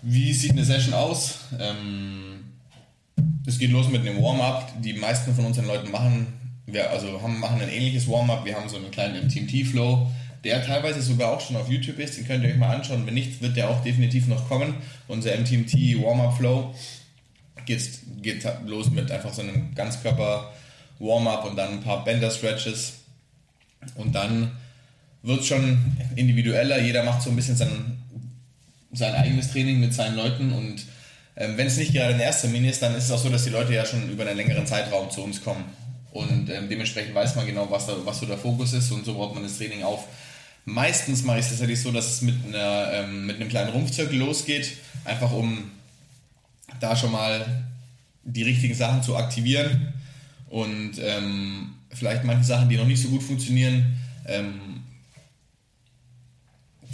Wie 0.02 0.34
sieht 0.34 0.52
eine 0.52 0.64
Session 0.66 0.92
aus? 0.92 1.36
Ähm, 1.58 2.44
es 3.46 3.58
geht 3.58 3.70
los 3.70 3.88
mit 3.88 4.02
einem 4.02 4.22
Warm-up. 4.22 4.82
Die 4.82 4.92
meisten 4.92 5.34
von 5.34 5.46
unseren 5.46 5.66
Leuten 5.66 5.90
machen 5.90 6.26
wir 6.66 6.90
also 6.90 7.20
haben, 7.22 7.40
machen 7.40 7.60
ein 7.60 7.68
ähnliches 7.68 8.08
Warm-up. 8.08 8.44
Wir 8.44 8.56
haben 8.56 8.68
so 8.68 8.76
einen 8.76 8.90
kleinen 8.90 9.26
MTMT-Flow, 9.26 10.10
der 10.44 10.64
teilweise 10.64 11.02
sogar 11.02 11.32
auch 11.32 11.40
schon 11.40 11.56
auf 11.56 11.68
YouTube 11.68 11.98
ist. 11.98 12.16
Den 12.16 12.26
könnt 12.26 12.44
ihr 12.44 12.50
euch 12.50 12.56
mal 12.56 12.74
anschauen. 12.74 13.06
Wenn 13.06 13.14
nicht, 13.14 13.40
wird 13.40 13.56
der 13.56 13.70
auch 13.70 13.82
definitiv 13.82 14.26
noch 14.26 14.48
kommen. 14.48 14.74
Unser 15.08 15.36
MTMT 15.36 15.72
Warm-up-Flow 16.02 16.74
geht, 17.64 17.88
geht 18.22 18.46
los 18.66 18.90
mit 18.90 19.10
einfach 19.10 19.32
so 19.32 19.42
einem 19.42 19.74
Ganzkörper-Warm-up 19.74 21.44
und 21.46 21.56
dann 21.56 21.72
ein 21.74 21.80
paar 21.80 22.04
Bender-Stretches. 22.04 22.94
Und 23.96 24.14
dann 24.14 24.52
wird 25.22 25.40
es 25.40 25.46
schon 25.46 25.96
individueller. 26.16 26.80
Jeder 26.80 27.02
macht 27.02 27.22
so 27.22 27.30
ein 27.30 27.36
bisschen 27.36 27.56
sein, 27.56 27.98
sein 28.92 29.14
eigenes 29.14 29.50
Training 29.50 29.80
mit 29.80 29.94
seinen 29.94 30.16
Leuten 30.16 30.52
und 30.52 30.84
ähm, 31.36 31.56
wenn 31.56 31.66
es 31.66 31.76
nicht 31.76 31.92
gerade 31.92 32.14
ein 32.14 32.20
erster 32.20 32.48
Termin 32.48 32.68
ist, 32.68 32.80
dann 32.80 32.94
ist 32.94 33.04
es 33.04 33.10
auch 33.10 33.18
so, 33.18 33.28
dass 33.28 33.44
die 33.44 33.50
Leute 33.50 33.74
ja 33.74 33.84
schon 33.84 34.08
über 34.08 34.24
einen 34.24 34.36
längeren 34.36 34.66
Zeitraum 34.66 35.10
zu 35.10 35.22
uns 35.22 35.42
kommen. 35.42 35.64
Und 36.12 36.48
ähm, 36.48 36.68
dementsprechend 36.68 37.14
weiß 37.14 37.34
man 37.34 37.46
genau, 37.46 37.68
was, 37.70 37.86
da, 37.86 37.96
was 38.04 38.20
so 38.20 38.26
der 38.26 38.38
Fokus 38.38 38.72
ist 38.72 38.92
und 38.92 39.04
so 39.04 39.14
baut 39.14 39.34
man 39.34 39.42
das 39.42 39.58
Training 39.58 39.82
auf. 39.82 40.06
Meistens 40.66 41.22
mache 41.24 41.38
ich 41.38 41.44
es 41.44 41.50
tatsächlich 41.50 41.80
so, 41.80 41.92
dass 41.92 42.06
es 42.06 42.22
mit, 42.22 42.34
einer, 42.46 42.92
ähm, 42.92 43.26
mit 43.26 43.36
einem 43.36 43.48
kleinen 43.48 43.70
Rumpfzirkel 43.70 44.18
losgeht, 44.18 44.78
einfach 45.04 45.30
um 45.30 45.70
da 46.80 46.96
schon 46.96 47.12
mal 47.12 47.64
die 48.24 48.42
richtigen 48.42 48.74
Sachen 48.74 49.02
zu 49.02 49.16
aktivieren 49.16 49.92
und 50.48 50.92
ähm, 50.98 51.74
vielleicht 51.90 52.24
manche 52.24 52.44
Sachen, 52.44 52.68
die 52.68 52.76
noch 52.76 52.86
nicht 52.86 53.02
so 53.02 53.08
gut 53.08 53.22
funktionieren, 53.22 53.98
ähm, 54.26 54.60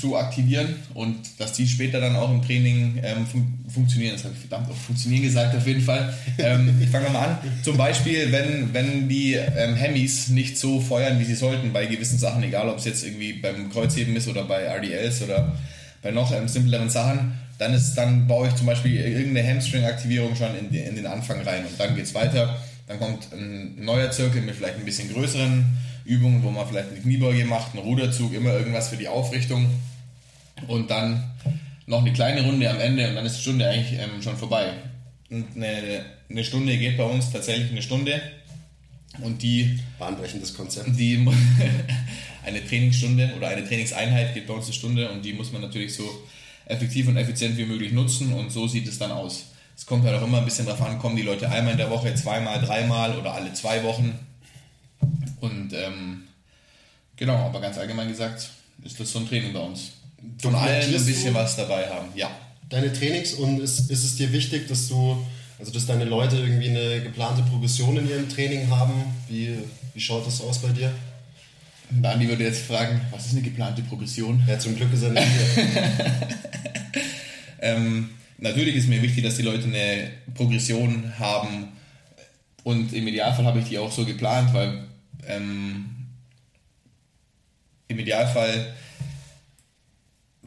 zu 0.01 0.17
aktivieren 0.17 0.77
und 0.95 1.17
dass 1.39 1.53
die 1.53 1.69
später 1.69 2.01
dann 2.01 2.17
auch 2.17 2.31
im 2.31 2.43
Training 2.43 3.01
ähm, 3.03 3.27
fun 3.27 3.59
funktionieren. 3.69 4.15
Das 4.15 4.25
habe 4.25 4.35
ich 4.35 4.41
verdammt 4.41 4.69
oft 4.69 4.81
funktionieren 4.81 5.23
gesagt, 5.23 5.55
auf 5.55 5.67
jeden 5.67 5.83
Fall. 5.83 6.13
Ähm, 6.39 6.81
ich 6.83 6.89
fange 6.89 7.11
mal 7.11 7.29
an. 7.29 7.39
Zum 7.63 7.77
Beispiel, 7.77 8.33
wenn, 8.33 8.73
wenn 8.73 9.09
die 9.09 9.35
ähm, 9.35 9.77
Hemis 9.77 10.29
nicht 10.29 10.59
so 10.59 10.81
feuern, 10.81 11.21
wie 11.21 11.25
sie 11.25 11.35
sollten 11.35 11.73
bei 11.73 11.87
gewissen 11.87 12.19
Sachen, 12.19 12.43
egal 12.43 12.69
ob 12.69 12.79
es 12.79 12.85
jetzt 12.87 13.05
irgendwie 13.05 13.35
beim 13.35 13.71
Kreuzheben 13.71 14.17
ist 14.17 14.27
oder 14.27 14.45
bei 14.45 14.63
RDLs 14.63 15.23
oder 15.23 15.57
bei 16.03 16.11
noch 16.11 16.33
ähm, 16.33 16.49
simpleren 16.49 16.91
Sachen, 16.91 17.35
dann, 17.59 17.75
ist, 17.75 17.95
dann 17.95 18.27
baue 18.27 18.49
ich 18.49 18.55
zum 18.55 18.67
Beispiel 18.67 18.97
irgendeine 18.97 19.47
Hamstring-Aktivierung 19.47 20.35
schon 20.35 20.57
in, 20.57 20.75
in 20.75 20.97
den 20.97 21.07
Anfang 21.07 21.43
rein 21.43 21.65
und 21.67 21.79
dann 21.79 21.95
geht 21.95 22.07
es 22.07 22.15
weiter. 22.15 22.57
Dann 22.89 22.99
kommt 22.99 23.29
ein 23.33 23.85
neuer 23.85 24.11
Zirkel 24.11 24.43
mit 24.43 24.57
vielleicht 24.57 24.79
ein 24.79 24.85
bisschen 24.85 25.13
größeren 25.13 25.65
Übungen, 26.11 26.43
wo 26.43 26.51
man 26.51 26.67
vielleicht 26.67 26.91
eine 26.91 27.01
Kniebeuge 27.01 27.45
macht, 27.45 27.75
einen 27.75 27.85
Ruderzug, 27.85 28.35
immer 28.35 28.53
irgendwas 28.53 28.89
für 28.89 28.97
die 28.97 29.07
Aufrichtung 29.07 29.71
und 30.67 30.91
dann 30.91 31.31
noch 31.87 32.01
eine 32.01 32.13
kleine 32.13 32.43
Runde 32.43 32.69
am 32.69 32.81
Ende 32.81 33.09
und 33.09 33.15
dann 33.15 33.25
ist 33.25 33.37
die 33.37 33.43
Stunde 33.43 33.69
eigentlich 33.69 33.99
ähm, 33.99 34.21
schon 34.21 34.37
vorbei. 34.37 34.73
Und 35.31 35.47
eine, 35.55 36.05
eine 36.29 36.45
Stunde 36.45 36.77
geht 36.77 36.97
bei 36.97 37.05
uns 37.05 37.31
tatsächlich 37.31 37.71
eine 37.71 37.83
Stunde 37.83 38.21
und 39.23 39.41
die 39.43 39.79
bahnbrechendes 40.01 40.55
Konzept. 40.55 40.89
Die 40.99 41.25
eine 42.45 42.67
Trainingsstunde 42.67 43.33
oder 43.37 43.49
eine 43.49 43.65
Trainingseinheit 43.65 44.35
geht 44.35 44.49
bei 44.49 44.55
uns 44.55 44.65
eine 44.67 44.75
Stunde 44.75 45.11
und 45.11 45.25
die 45.25 45.33
muss 45.33 45.53
man 45.53 45.63
natürlich 45.63 45.95
so 45.95 46.09
effektiv 46.67 47.07
und 47.07 47.17
effizient 47.17 47.57
wie 47.57 47.67
möglich 47.67 47.93
nutzen 47.93 48.33
und 48.33 48.51
so 48.51 48.67
sieht 48.67 48.89
es 48.89 48.99
dann 48.99 49.13
aus. 49.13 49.47
Es 49.77 49.87
kommt 49.87 50.05
halt 50.05 50.17
auch 50.17 50.27
immer 50.27 50.39
ein 50.39 50.45
bisschen 50.45 50.67
darauf 50.67 50.83
an, 50.83 50.99
kommen 50.99 51.17
die 51.17 51.23
Leute 51.23 51.49
einmal 51.49 51.73
in 51.73 51.79
der 51.79 51.91
Woche, 51.91 52.15
zweimal, 52.15 52.61
dreimal 52.61 53.17
oder 53.17 53.33
alle 53.33 53.53
zwei 53.55 53.83
Wochen. 53.85 54.19
Und 55.41 55.73
ähm, 55.73 56.25
genau, 57.17 57.37
aber 57.37 57.61
ganz 57.61 57.79
allgemein 57.79 58.09
gesagt, 58.09 58.51
ist 58.83 59.01
das 59.01 59.11
so 59.11 59.19
ein 59.21 59.29
Training 59.29 59.53
bei 59.53 59.61
uns 59.61 59.93
von 60.39 60.55
allen 60.55 60.95
ein 60.95 61.05
bisschen 61.05 61.35
was 61.35 61.57
dabei 61.57 61.89
haben, 61.89 62.09
ja. 62.15 62.31
Deine 62.69 62.93
Trainings 62.93 63.35
und 63.35 63.61
ist, 63.61 63.91
ist 63.91 64.05
es 64.05 64.17
dir 64.17 64.33
wichtig, 64.33 64.69
dass 64.69 64.89
du, 64.89 65.17
also 65.59 65.73
dass 65.73 65.87
deine 65.87 66.05
Leute 66.05 66.37
irgendwie 66.37 66.69
eine 66.69 67.03
geplante 67.03 67.43
Progression 67.43 67.97
in 67.97 68.09
ihrem 68.09 68.29
Training 68.29 68.71
haben? 68.71 68.93
Wie, 69.29 69.59
wie 69.93 70.01
schaut 70.01 70.27
das 70.27 70.41
aus 70.41 70.59
bei 70.59 70.69
dir? 70.69 70.93
Andi 72.03 72.29
würde 72.29 72.45
jetzt 72.45 72.63
fragen, 72.63 73.01
was 73.11 73.27
ist 73.27 73.33
eine 73.33 73.43
geplante 73.43 73.83
Progression? 73.83 74.41
Ja, 74.47 74.59
zum 74.59 74.77
Glück 74.77 74.93
ist 74.93 75.03
er 75.03 75.11
nicht 75.11 75.27
hier. 75.55 75.67
ähm, 77.61 78.11
natürlich 78.39 78.77
ist 78.77 78.89
mir 78.89 79.03
wichtig, 79.03 79.25
dass 79.25 79.37
die 79.37 79.43
Leute 79.43 79.65
eine 79.65 80.13
Progression 80.35 81.13
haben 81.19 81.69
und 82.63 82.93
im 82.93 83.09
Idealfall 83.09 83.47
habe 83.47 83.59
ich 83.59 83.65
die 83.65 83.79
auch 83.79 83.91
so 83.91 84.05
geplant, 84.05 84.55
weil 84.55 84.85
ähm, 85.29 85.87
im 87.89 87.99
Idealfall 87.99 88.75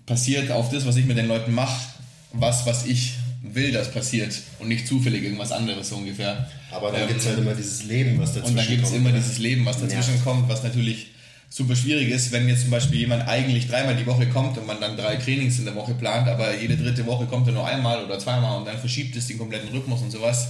passiert 0.05 0.51
auf 0.51 0.69
das, 0.69 0.85
was 0.85 0.95
ich 0.95 1.05
mit 1.05 1.17
den 1.17 1.27
Leuten 1.27 1.53
mache, 1.53 1.87
was, 2.33 2.65
was 2.65 2.85
ich 2.85 3.13
will, 3.41 3.71
dass 3.71 3.91
passiert 3.91 4.41
und 4.59 4.69
nicht 4.69 4.87
zufällig 4.87 5.23
irgendwas 5.23 5.51
anderes 5.51 5.89
so 5.89 5.97
ungefähr. 5.97 6.49
Aber 6.71 6.91
dann 6.91 7.01
ähm, 7.01 7.07
gibt 7.09 7.19
es 7.19 7.27
halt 7.27 7.37
immer 7.37 7.53
dieses 7.53 7.83
Leben, 7.83 8.19
was 8.19 8.33
dazwischen 8.33 8.43
kommt. 8.43 8.49
Und 8.49 8.57
dann 8.57 8.67
gibt 8.67 8.83
es 8.87 8.93
immer 8.93 9.11
dieses 9.11 9.37
Leben, 9.39 9.65
was 9.65 9.79
dazwischen 9.79 10.15
ja. 10.15 10.21
kommt, 10.23 10.49
was 10.49 10.63
natürlich 10.63 11.07
super 11.49 11.75
schwierig 11.75 12.09
ist, 12.09 12.31
wenn 12.31 12.47
jetzt 12.47 12.61
zum 12.61 12.71
Beispiel 12.71 12.99
jemand 12.99 13.27
eigentlich 13.27 13.67
dreimal 13.67 13.95
die 13.95 14.07
Woche 14.07 14.27
kommt 14.27 14.57
und 14.57 14.65
man 14.65 14.81
dann 14.81 14.97
drei 14.97 15.17
Trainings 15.17 15.59
in 15.59 15.65
der 15.65 15.75
Woche 15.75 15.93
plant, 15.93 16.27
aber 16.27 16.57
jede 16.57 16.75
dritte 16.75 17.05
Woche 17.05 17.27
kommt 17.27 17.45
er 17.47 17.53
nur 17.53 17.67
einmal 17.67 18.03
oder 18.03 18.17
zweimal 18.17 18.57
und 18.57 18.65
dann 18.65 18.79
verschiebt 18.79 19.15
es 19.15 19.27
den 19.27 19.37
kompletten 19.37 19.69
Rhythmus 19.69 20.01
und 20.01 20.09
sowas. 20.09 20.47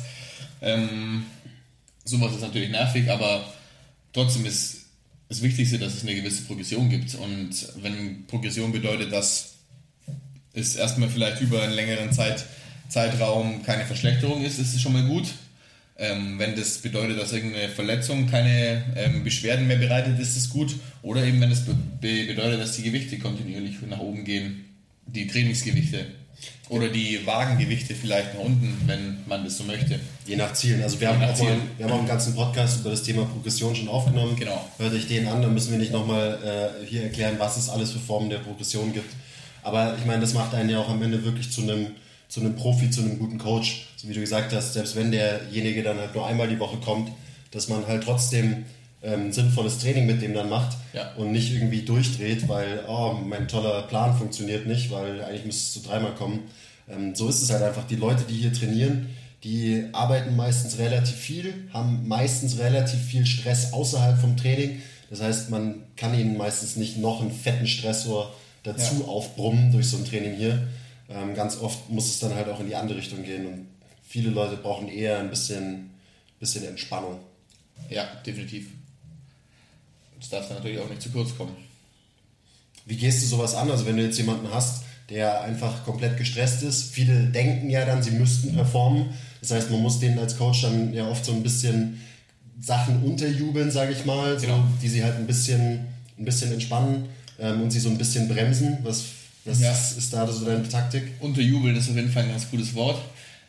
Ähm, 0.61 1.25
sowas 2.05 2.33
ist 2.33 2.41
natürlich 2.41 2.69
nervig, 2.69 3.11
aber 3.11 3.43
trotzdem 4.13 4.45
ist 4.45 4.85
das 5.29 5.41
Wichtigste, 5.41 5.79
dass 5.79 5.95
es 5.95 6.03
eine 6.03 6.15
gewisse 6.15 6.43
Progression 6.43 6.89
gibt. 6.89 7.15
Und 7.15 7.51
wenn 7.81 8.25
Progression 8.27 8.71
bedeutet, 8.71 9.11
dass 9.11 9.55
es 10.53 10.75
erstmal 10.75 11.09
vielleicht 11.09 11.41
über 11.41 11.61
einen 11.63 11.73
längeren 11.73 12.11
Zeit, 12.13 12.45
Zeitraum 12.89 13.63
keine 13.63 13.85
Verschlechterung 13.85 14.43
ist, 14.43 14.59
ist 14.59 14.75
es 14.75 14.81
schon 14.81 14.93
mal 14.93 15.07
gut. 15.07 15.25
Ähm, 15.97 16.39
wenn 16.39 16.55
das 16.55 16.79
bedeutet, 16.79 17.19
dass 17.19 17.33
irgendeine 17.33 17.69
Verletzung 17.69 18.27
keine 18.27 18.83
ähm, 18.95 19.23
Beschwerden 19.23 19.67
mehr 19.67 19.77
bereitet, 19.77 20.19
ist 20.19 20.37
es 20.37 20.49
gut. 20.49 20.75
Oder 21.01 21.23
eben 21.23 21.41
wenn 21.41 21.51
es 21.51 21.65
be 21.65 21.75
bedeutet, 22.01 22.59
dass 22.59 22.75
die 22.75 22.83
Gewichte 22.83 23.19
kontinuierlich 23.19 23.75
nach 23.89 23.99
oben 23.99 24.23
gehen, 24.23 24.65
die 25.05 25.27
Trainingsgewichte. 25.27 26.05
Oder 26.69 26.89
die 26.89 27.25
Wagengewichte 27.25 27.93
vielleicht 27.93 28.33
nach 28.33 28.41
unten, 28.41 28.81
wenn 28.85 29.17
man 29.27 29.43
das 29.43 29.57
so 29.57 29.63
möchte. 29.63 29.99
Je 30.25 30.35
nach 30.35 30.53
Zielen. 30.53 30.81
Also 30.81 30.99
wir, 30.99 31.09
haben 31.09 31.21
auch, 31.21 31.37
mal, 31.39 31.57
wir 31.77 31.85
haben 31.85 31.93
auch 31.93 31.99
einen 31.99 32.07
ganzen 32.07 32.33
Podcast 32.35 32.79
über 32.79 32.89
das 32.89 33.03
Thema 33.03 33.25
Progression 33.25 33.75
schon 33.75 33.87
aufgenommen. 33.87 34.35
Genau. 34.37 34.65
Hört 34.77 34.93
euch 34.93 35.07
den 35.07 35.27
an, 35.27 35.41
dann 35.41 35.53
müssen 35.53 35.71
wir 35.71 35.77
nicht 35.77 35.91
nochmal 35.91 36.39
äh, 36.81 36.85
hier 36.87 37.03
erklären, 37.03 37.35
was 37.37 37.57
es 37.57 37.69
alles 37.69 37.91
für 37.91 37.99
Formen 37.99 38.29
der 38.29 38.39
Progression 38.39 38.93
gibt. 38.93 39.13
Aber 39.61 39.95
ich 39.97 40.05
meine, 40.05 40.21
das 40.21 40.33
macht 40.33 40.53
einen 40.53 40.69
ja 40.69 40.79
auch 40.79 40.89
am 40.89 41.01
Ende 41.01 41.23
wirklich 41.23 41.51
zu 41.51 41.61
einem, 41.61 41.87
zu 42.27 42.39
einem 42.39 42.55
Profi, 42.55 42.89
zu 42.89 43.01
einem 43.01 43.19
guten 43.19 43.37
Coach. 43.37 43.87
So 43.97 44.07
wie 44.07 44.13
du 44.13 44.19
gesagt 44.21 44.53
hast, 44.53 44.73
selbst 44.73 44.95
wenn 44.95 45.11
derjenige 45.11 45.83
dann 45.83 45.97
halt 45.97 46.15
nur 46.15 46.25
einmal 46.25 46.47
die 46.47 46.59
Woche 46.59 46.77
kommt, 46.77 47.11
dass 47.51 47.67
man 47.67 47.85
halt 47.87 48.03
trotzdem 48.03 48.65
ähm, 49.03 49.31
sinnvolles 49.31 49.79
Training 49.79 50.05
mit 50.05 50.21
dem 50.21 50.33
dann 50.33 50.49
macht 50.49 50.77
ja. 50.93 51.13
und 51.15 51.31
nicht 51.31 51.53
irgendwie 51.53 51.81
durchdreht, 51.81 52.47
weil 52.47 52.85
oh, 52.87 53.13
mein 53.13 53.47
toller 53.47 53.83
Plan 53.83 54.17
funktioniert 54.17 54.65
nicht, 54.65 54.91
weil 54.91 55.21
eigentlich 55.23 55.45
müsstest 55.45 55.75
du 55.75 55.89
dreimal 55.89 56.15
kommen. 56.15 56.39
Ähm, 56.89 57.13
so 57.13 57.27
ist 57.27 57.41
es 57.41 57.51
halt 57.51 57.63
einfach. 57.63 57.85
Die 57.85 57.97
Leute, 57.97 58.23
die 58.23 58.35
hier 58.35 58.53
trainieren, 58.53 59.09
die 59.43 59.89
arbeiten 59.91 60.35
meistens 60.35 60.77
relativ 60.77 61.17
viel, 61.17 61.67
haben 61.73 62.07
meistens 62.07 62.59
relativ 62.59 63.01
viel 63.01 63.25
Stress 63.25 63.73
außerhalb 63.73 64.17
vom 64.17 64.37
Training. 64.37 64.81
Das 65.09 65.21
heißt, 65.21 65.49
man 65.49 65.83
kann 65.97 66.17
ihnen 66.17 66.37
meistens 66.37 66.77
nicht 66.77 66.97
noch 66.97 67.21
einen 67.21 67.31
fetten 67.31 67.67
Stressor 67.67 68.33
dazu 68.63 69.01
ja. 69.01 69.05
aufbrummen 69.05 69.71
durch 69.71 69.89
so 69.89 69.97
ein 69.97 70.05
Training 70.05 70.35
hier. 70.35 70.67
Ähm, 71.09 71.35
ganz 71.35 71.59
oft 71.59 71.89
muss 71.89 72.07
es 72.07 72.19
dann 72.19 72.33
halt 72.33 72.47
auch 72.47 72.61
in 72.61 72.67
die 72.67 72.75
andere 72.75 72.97
Richtung 72.97 73.23
gehen 73.23 73.45
und 73.45 73.67
viele 74.07 74.29
Leute 74.29 74.55
brauchen 74.55 74.87
eher 74.87 75.19
ein 75.19 75.29
bisschen, 75.29 75.91
bisschen 76.39 76.63
Entspannung. 76.65 77.19
Ja, 77.89 78.05
definitiv. 78.25 78.69
Das 80.23 80.29
darf 80.29 80.47
dann 80.47 80.57
natürlich 80.57 80.79
auch 80.79 80.89
nicht 80.89 81.01
zu 81.01 81.09
kurz 81.09 81.35
kommen. 81.35 81.53
Wie 82.85 82.95
gehst 82.95 83.21
du 83.21 83.27
sowas 83.27 83.55
an? 83.55 83.69
Also 83.69 83.85
wenn 83.85 83.97
du 83.97 84.03
jetzt 84.03 84.17
jemanden 84.17 84.47
hast, 84.53 84.83
der 85.09 85.41
einfach 85.41 85.83
komplett 85.83 86.17
gestresst 86.17 86.63
ist. 86.63 86.93
Viele 86.93 87.25
denken 87.25 87.69
ja 87.69 87.85
dann, 87.85 88.01
sie 88.01 88.11
müssten 88.11 88.53
performen. 88.53 89.09
Das 89.41 89.51
heißt, 89.51 89.69
man 89.69 89.81
muss 89.81 89.99
denen 89.99 90.17
als 90.17 90.37
Coach 90.37 90.61
dann 90.61 90.93
ja 90.93 91.07
oft 91.09 91.25
so 91.25 91.33
ein 91.33 91.43
bisschen 91.43 92.01
Sachen 92.61 93.03
unterjubeln, 93.03 93.69
sage 93.69 93.91
ich 93.91 94.05
mal, 94.05 94.39
so, 94.39 94.45
genau. 94.47 94.63
die 94.81 94.87
sie 94.87 95.03
halt 95.03 95.15
ein 95.15 95.27
bisschen, 95.27 95.85
ein 96.17 96.23
bisschen 96.23 96.53
entspannen 96.53 97.09
ähm, 97.37 97.61
und 97.61 97.71
sie 97.71 97.81
so 97.81 97.89
ein 97.89 97.97
bisschen 97.97 98.29
bremsen. 98.29 98.77
Was, 98.83 99.03
was 99.43 99.59
ja. 99.59 99.71
ist, 99.71 100.13
da 100.13 100.25
so 100.31 100.45
deine 100.45 100.67
Taktik? 100.69 101.03
Unterjubeln 101.19 101.75
ist 101.75 101.89
auf 101.89 101.95
jeden 101.97 102.11
Fall 102.11 102.23
ein 102.23 102.29
ganz 102.31 102.49
gutes 102.49 102.73
Wort. 102.73 103.01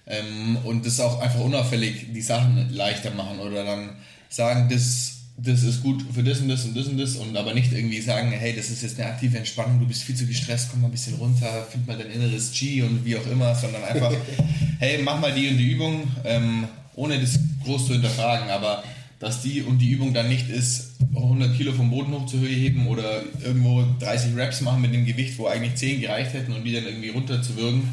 Ähm, 0.07 0.59
und 0.65 0.85
das 0.85 0.99
auch 0.99 1.21
einfach 1.21 1.41
unauffällig 1.41 2.13
die 2.13 2.21
Sachen 2.21 2.75
leichter 2.75 3.13
machen 3.13 3.39
oder 3.39 3.65
dann 3.65 3.91
sagen, 4.29 4.69
das 4.69 5.14
das 5.37 5.65
ist 5.65 5.83
gut 5.83 6.05
für 6.13 6.23
das 6.23 6.41
und 6.41 6.49
das 6.49 6.65
und 6.65 6.77
das 6.77 6.87
und 6.87 6.99
das 6.99 7.17
und 7.17 7.37
aber 7.37 7.55
nicht 7.55 7.73
irgendwie 7.73 8.01
sagen, 8.01 8.31
hey, 8.31 8.55
das 8.55 8.71
ist 8.71 8.83
jetzt 8.83 9.01
eine 9.01 9.11
aktive 9.11 9.37
Entspannung, 9.37 9.81
du 9.81 9.87
bist 9.87 10.05
viel 10.05 10.15
zu 10.15 10.27
gestresst, 10.27 10.69
komm 10.71 10.83
mal 10.83 10.89
ein 10.89 10.93
bisschen 10.93 11.15
runter, 11.17 11.67
find 11.71 11.87
mal 11.87 11.99
dein 11.99 12.11
inneres 12.11 12.53
G 12.53 12.83
und 12.83 13.05
wie 13.05 13.17
auch 13.17 13.27
immer, 13.27 13.55
sondern 13.55 13.83
einfach, 13.83 14.13
hey, 14.79 15.03
mach 15.03 15.21
mal 15.21 15.33
die 15.33 15.49
und 15.49 15.59
die 15.59 15.73
Übung, 15.73 16.09
ähm, 16.25 16.69
ohne 16.95 17.19
das 17.21 17.39
groß 17.65 17.87
zu 17.87 17.93
hinterfragen, 17.95 18.49
aber 18.49 18.85
dass 19.19 19.43
die 19.43 19.63
und 19.63 19.79
die 19.79 19.91
Übung 19.91 20.15
dann 20.15 20.29
nicht 20.29 20.49
ist, 20.51 20.93
100 21.15 21.57
Kilo 21.57 21.73
vom 21.73 21.91
Boden 21.91 22.13
hoch 22.13 22.31
Höhe 22.33 22.55
heben 22.55 22.87
oder 22.87 23.23
irgendwo 23.43 23.85
30 24.01 24.37
Reps 24.37 24.61
machen 24.61 24.83
mit 24.83 24.93
dem 24.93 25.05
Gewicht, 25.05 25.39
wo 25.39 25.47
eigentlich 25.47 25.77
10 25.77 26.01
gereicht 26.01 26.33
hätten 26.33 26.53
und 26.53 26.65
die 26.65 26.73
dann 26.73 26.85
irgendwie 26.85 27.11
runter 27.11 27.43
zu 27.43 27.57
würgen. 27.57 27.89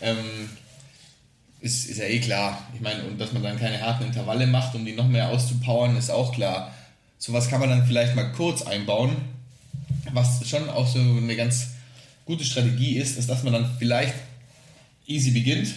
Ähm, 0.00 0.16
ist, 1.60 1.90
ist 1.90 1.98
ja 1.98 2.04
eh 2.04 2.20
klar. 2.20 2.66
Ich 2.74 2.80
meine, 2.80 3.04
und 3.04 3.20
dass 3.20 3.32
man 3.32 3.42
dann 3.42 3.58
keine 3.58 3.80
harten 3.80 4.04
Intervalle 4.04 4.46
macht, 4.46 4.74
um 4.74 4.84
die 4.84 4.92
noch 4.92 5.08
mehr 5.08 5.28
auszupowern, 5.28 5.96
ist 5.96 6.10
auch 6.10 6.32
klar. 6.32 6.72
Sowas 7.20 7.50
kann 7.50 7.60
man 7.60 7.68
dann 7.68 7.86
vielleicht 7.86 8.16
mal 8.16 8.32
kurz 8.32 8.62
einbauen. 8.62 9.14
Was 10.12 10.48
schon 10.48 10.70
auch 10.70 10.88
so 10.88 10.98
eine 10.98 11.36
ganz 11.36 11.68
gute 12.24 12.44
Strategie 12.44 12.96
ist, 12.96 13.18
ist, 13.18 13.28
dass 13.28 13.42
man 13.42 13.52
dann 13.52 13.70
vielleicht 13.78 14.14
easy 15.06 15.30
beginnt 15.30 15.74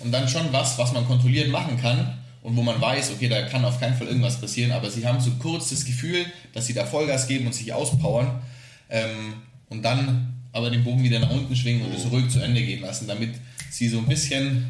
und 0.00 0.10
dann 0.10 0.28
schon 0.28 0.52
was, 0.52 0.76
was 0.78 0.92
man 0.92 1.06
kontrolliert 1.06 1.50
machen 1.50 1.80
kann 1.80 2.18
und 2.42 2.56
wo 2.56 2.62
man 2.62 2.80
weiß, 2.80 3.12
okay, 3.12 3.28
da 3.28 3.42
kann 3.42 3.64
auf 3.64 3.78
keinen 3.78 3.96
Fall 3.96 4.08
irgendwas 4.08 4.40
passieren, 4.40 4.72
aber 4.72 4.90
sie 4.90 5.06
haben 5.06 5.20
so 5.20 5.30
kurz 5.38 5.70
das 5.70 5.84
Gefühl, 5.84 6.26
dass 6.52 6.66
sie 6.66 6.74
da 6.74 6.84
Vollgas 6.84 7.28
geben 7.28 7.46
und 7.46 7.54
sich 7.54 7.72
auspowern 7.72 8.42
ähm, 8.90 9.34
und 9.68 9.82
dann 9.82 10.34
aber 10.50 10.68
den 10.68 10.82
Bogen 10.82 11.04
wieder 11.04 11.20
nach 11.20 11.30
unten 11.30 11.54
schwingen 11.54 11.86
und 11.86 11.94
es 11.94 12.10
ruhig 12.10 12.28
zu 12.28 12.40
Ende 12.40 12.60
gehen 12.60 12.80
lassen, 12.80 13.06
damit 13.06 13.34
sie 13.70 13.88
so 13.88 13.98
ein 13.98 14.06
bisschen 14.06 14.66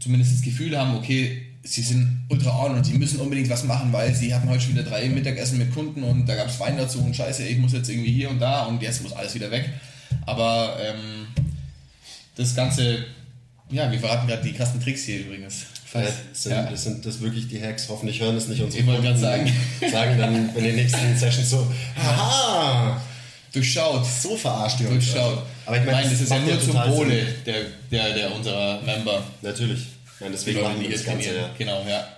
zumindest 0.00 0.34
das 0.34 0.42
Gefühl 0.42 0.76
haben, 0.76 0.96
okay, 0.96 1.53
sie 1.66 1.82
sind 1.82 2.26
ultra 2.28 2.64
on 2.64 2.76
und 2.76 2.84
sie 2.84 2.92
müssen 2.94 3.18
unbedingt 3.20 3.48
was 3.48 3.64
machen, 3.64 3.92
weil 3.92 4.14
sie 4.14 4.34
hatten 4.34 4.48
heute 4.48 4.60
schon 4.60 4.72
wieder 4.74 4.82
drei 4.84 5.08
Mittagessen 5.08 5.58
mit 5.58 5.72
Kunden 5.72 6.02
und 6.02 6.26
da 6.26 6.34
gab 6.36 6.48
es 6.48 6.60
Wein 6.60 6.76
dazu 6.76 7.00
und 7.00 7.16
scheiße, 7.16 7.42
ich 7.44 7.56
muss 7.58 7.72
jetzt 7.72 7.88
irgendwie 7.88 8.12
hier 8.12 8.28
und 8.30 8.38
da 8.38 8.64
und 8.64 8.82
jetzt 8.82 9.02
muss 9.02 9.12
alles 9.14 9.34
wieder 9.34 9.50
weg. 9.50 9.68
Aber 10.26 10.76
ähm, 10.80 11.26
das 12.36 12.54
Ganze, 12.54 13.04
ja, 13.70 13.90
wir 13.90 13.98
verraten 13.98 14.26
gerade 14.28 14.42
die 14.42 14.52
krassen 14.52 14.80
Tricks 14.82 15.04
hier 15.04 15.20
übrigens. 15.20 15.64
Das, 15.92 16.42
sind, 16.42 16.52
Ja. 16.52 16.64
das 16.64 16.82
sind 16.84 17.06
das 17.06 17.20
wirklich 17.20 17.46
die 17.48 17.62
Hacks. 17.62 17.88
Hoffentlich 17.88 18.20
hören 18.20 18.36
es 18.36 18.48
nicht 18.48 18.60
unsere 18.60 18.80
Ich 18.82 18.86
wollte 18.88 19.02
gerade 19.02 19.18
Kunden. 19.20 19.90
Sagen 19.92 20.18
dann 20.18 20.54
in 20.56 20.64
den 20.64 20.74
nächsten 20.74 21.16
Sessions 21.16 21.50
so, 21.50 21.66
haha, 21.96 23.00
Durchschaut. 23.52 24.04
so 24.04 24.36
verarscht 24.36 24.80
ihr 24.80 24.90
uns. 24.90 25.04
Durchschaut. 25.12 25.44
Aber 25.66 25.76
ich 25.78 25.84
meine, 25.84 25.98
Nein, 25.98 26.10
das 26.10 26.20
ist 26.20 26.30
ja 26.30 26.38
nur 26.40 26.60
zum 26.60 26.74
Wohle 26.74 27.24
der, 27.46 27.54
der, 27.92 28.12
der 28.12 28.34
unserer 28.34 28.82
Member. 28.82 29.22
Natürlich. 29.40 29.80
Ich 30.24 30.30
meine, 30.30 30.36
Die 30.36 30.44
deswegen 30.44 30.60
Leute, 30.60 30.78
machen 30.78 30.90
die 30.90 30.96
trainieren. 30.96 31.36
ja. 31.36 31.50
Genau, 31.58 31.84
ja. 31.86 32.08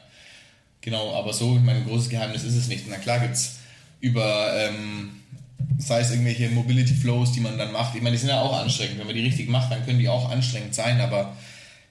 Genau, 0.80 1.14
aber 1.14 1.32
so, 1.32 1.56
ich 1.56 1.62
meine, 1.62 1.80
ein 1.80 1.86
großes 1.86 2.08
Geheimnis 2.08 2.44
ist 2.44 2.54
es 2.54 2.68
nicht. 2.68 2.84
Na 2.88 2.96
klar 2.98 3.18
gibt 3.18 3.34
es 3.34 3.56
über, 4.00 4.52
ähm, 4.56 5.22
sei 5.78 6.00
es 6.00 6.10
irgendwelche 6.12 6.48
Mobility 6.50 6.94
Flows, 6.94 7.32
die 7.32 7.40
man 7.40 7.58
dann 7.58 7.72
macht. 7.72 7.96
Ich 7.96 8.02
meine, 8.02 8.14
die 8.14 8.20
sind 8.20 8.28
ja 8.28 8.40
auch 8.40 8.56
anstrengend. 8.56 8.98
Wenn 8.98 9.06
man 9.06 9.16
die 9.16 9.22
richtig 9.24 9.48
macht, 9.48 9.72
dann 9.72 9.84
können 9.84 9.98
die 9.98 10.08
auch 10.08 10.30
anstrengend 10.30 10.74
sein, 10.74 11.00
aber 11.00 11.36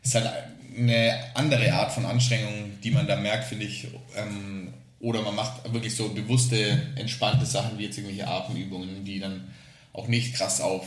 es 0.02 0.10
ist 0.10 0.16
halt 0.16 0.32
eine 0.78 1.20
andere 1.34 1.74
Art 1.74 1.92
von 1.92 2.06
Anstrengung, 2.06 2.80
die 2.84 2.92
man 2.92 3.08
da 3.08 3.18
merkt, 3.18 3.46
finde 3.46 3.66
ich. 3.66 3.88
Ähm, 4.16 4.74
oder 5.02 5.22
man 5.22 5.36
macht 5.36 5.72
wirklich 5.74 5.96
so 5.96 6.10
bewusste, 6.10 6.82
entspannte 6.96 7.46
Sachen 7.46 7.78
wie 7.78 7.84
jetzt 7.84 7.98
irgendwelche 7.98 8.28
Atemübungen, 8.28 9.04
die 9.04 9.20
dann 9.20 9.50
auch 9.92 10.08
nicht 10.08 10.34
krass 10.36 10.62
auf 10.62 10.86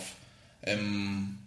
ähm, 0.63 1.38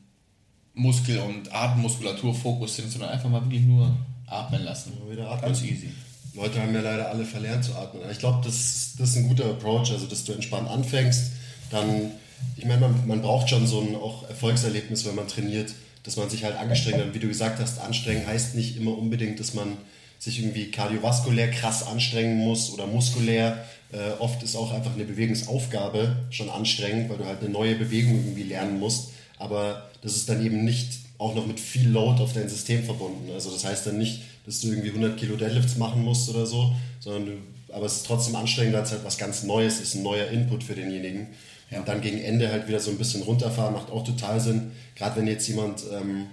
Muskel- 0.74 1.20
und 1.20 1.54
Atemmuskulaturfokus 1.54 2.76
sind, 2.76 2.92
sondern 2.92 3.10
einfach 3.10 3.30
mal 3.30 3.44
wirklich 3.44 3.64
nur 3.64 3.96
atmen 4.28 4.64
lassen. 4.64 4.94
Nur 5.00 5.12
wieder 5.12 5.30
atmen. 5.30 5.52
Ganz 5.52 5.64
easy. 5.64 5.90
Leute 6.34 6.62
haben 6.62 6.74
ja 6.74 6.82
leider 6.82 7.10
alle 7.10 7.26
verlernt 7.26 7.66
zu 7.66 7.76
atmen. 7.76 8.04
Ich 8.10 8.20
glaube, 8.20 8.40
das, 8.44 8.94
das 8.98 9.10
ist 9.10 9.18
ein 9.18 9.28
guter 9.28 9.46
Approach, 9.46 9.92
also 9.92 10.06
dass 10.06 10.24
du 10.24 10.32
entspannt 10.32 10.70
anfängst, 10.70 11.32
dann, 11.72 12.12
ich 12.56 12.66
meine, 12.66 12.82
man, 12.82 13.08
man 13.08 13.22
braucht 13.22 13.50
schon 13.50 13.68
so 13.68 13.82
ein 13.82 13.96
auch 13.96 14.28
Erfolgserlebnis, 14.30 15.06
wenn 15.06 15.16
man 15.16 15.28
trainiert, 15.28 15.74
dass 16.04 16.16
man 16.16 16.30
sich 16.30 16.44
halt 16.44 16.56
angestrengt 16.56 16.98
hat. 16.98 17.08
Und 17.08 17.14
Wie 17.14 17.20
du 17.20 17.28
gesagt 17.28 17.60
hast, 17.60 17.80
anstrengen 17.80 18.26
heißt 18.26 18.56
nicht 18.56 18.78
immer 18.78 18.98
unbedingt, 18.98 19.40
dass 19.40 19.54
man 19.54 19.78
sich 20.20 20.40
irgendwie 20.40 20.72
kardiovaskulär 20.72 21.52
krass 21.52 21.86
anstrengen 21.86 22.38
muss 22.38 22.72
oder 22.72 22.88
muskulär. 22.88 23.66
Äh, 23.92 24.12
oft 24.20 24.42
ist 24.44 24.56
auch 24.56 24.72
einfach 24.72 24.94
eine 24.94 25.04
Bewegungsaufgabe 25.04 26.16
schon 26.30 26.50
anstrengend, 26.50 27.10
weil 27.10 27.18
du 27.18 27.26
halt 27.26 27.42
eine 27.42 27.50
neue 27.50 27.76
Bewegung 27.76 28.16
irgendwie 28.16 28.44
lernen 28.44 28.80
musst. 28.80 29.11
Aber 29.42 29.90
das 30.02 30.16
ist 30.16 30.30
dann 30.30 30.46
eben 30.46 30.64
nicht 30.64 31.00
auch 31.18 31.36
noch 31.36 31.46
mit 31.46 31.60
viel 31.60 31.90
Load 31.90 32.22
auf 32.22 32.34
dein 32.34 32.50
System 32.50 32.84
verbunden. 32.84 33.32
Also 33.34 33.52
das 33.52 33.66
heißt 33.66 33.86
dann 33.86 33.98
nicht, 33.98 34.22
dass 34.46 34.60
du 34.62 34.70
irgendwie 34.70 34.90
100 34.90 35.18
Kilo 35.18 35.36
Deadlifts 35.36 35.78
machen 35.78 36.04
musst 36.04 36.30
oder 36.30 36.46
so, 36.46 36.74
sondern 37.00 37.26
du, 37.26 37.32
aber 37.74 37.86
es 37.86 37.98
ist 37.98 38.06
trotzdem 38.08 38.36
anstrengend, 38.36 38.74
weil 38.74 38.84
es 38.84 38.92
halt 38.92 39.06
was 39.06 39.18
ganz 39.18 39.44
Neues 39.44 39.80
ist, 39.80 39.96
ein 39.96 40.04
neuer 40.04 40.28
Input 40.28 40.64
für 40.64 40.74
denjenigen. 40.74 41.28
Ja. 41.70 41.80
Und 41.80 41.88
dann 41.88 42.02
gegen 42.02 42.20
Ende 42.20 42.52
halt 42.52 42.68
wieder 42.68 42.80
so 42.80 42.92
ein 42.92 42.98
bisschen 42.98 43.22
runterfahren, 43.24 43.74
macht 43.74 43.92
auch 43.92 44.04
total 44.04 44.40
Sinn. 44.40 44.72
Gerade 44.96 45.18
wenn 45.18 45.28
jetzt 45.28 45.48
jemand, 45.48 45.84
ähm, 45.94 46.26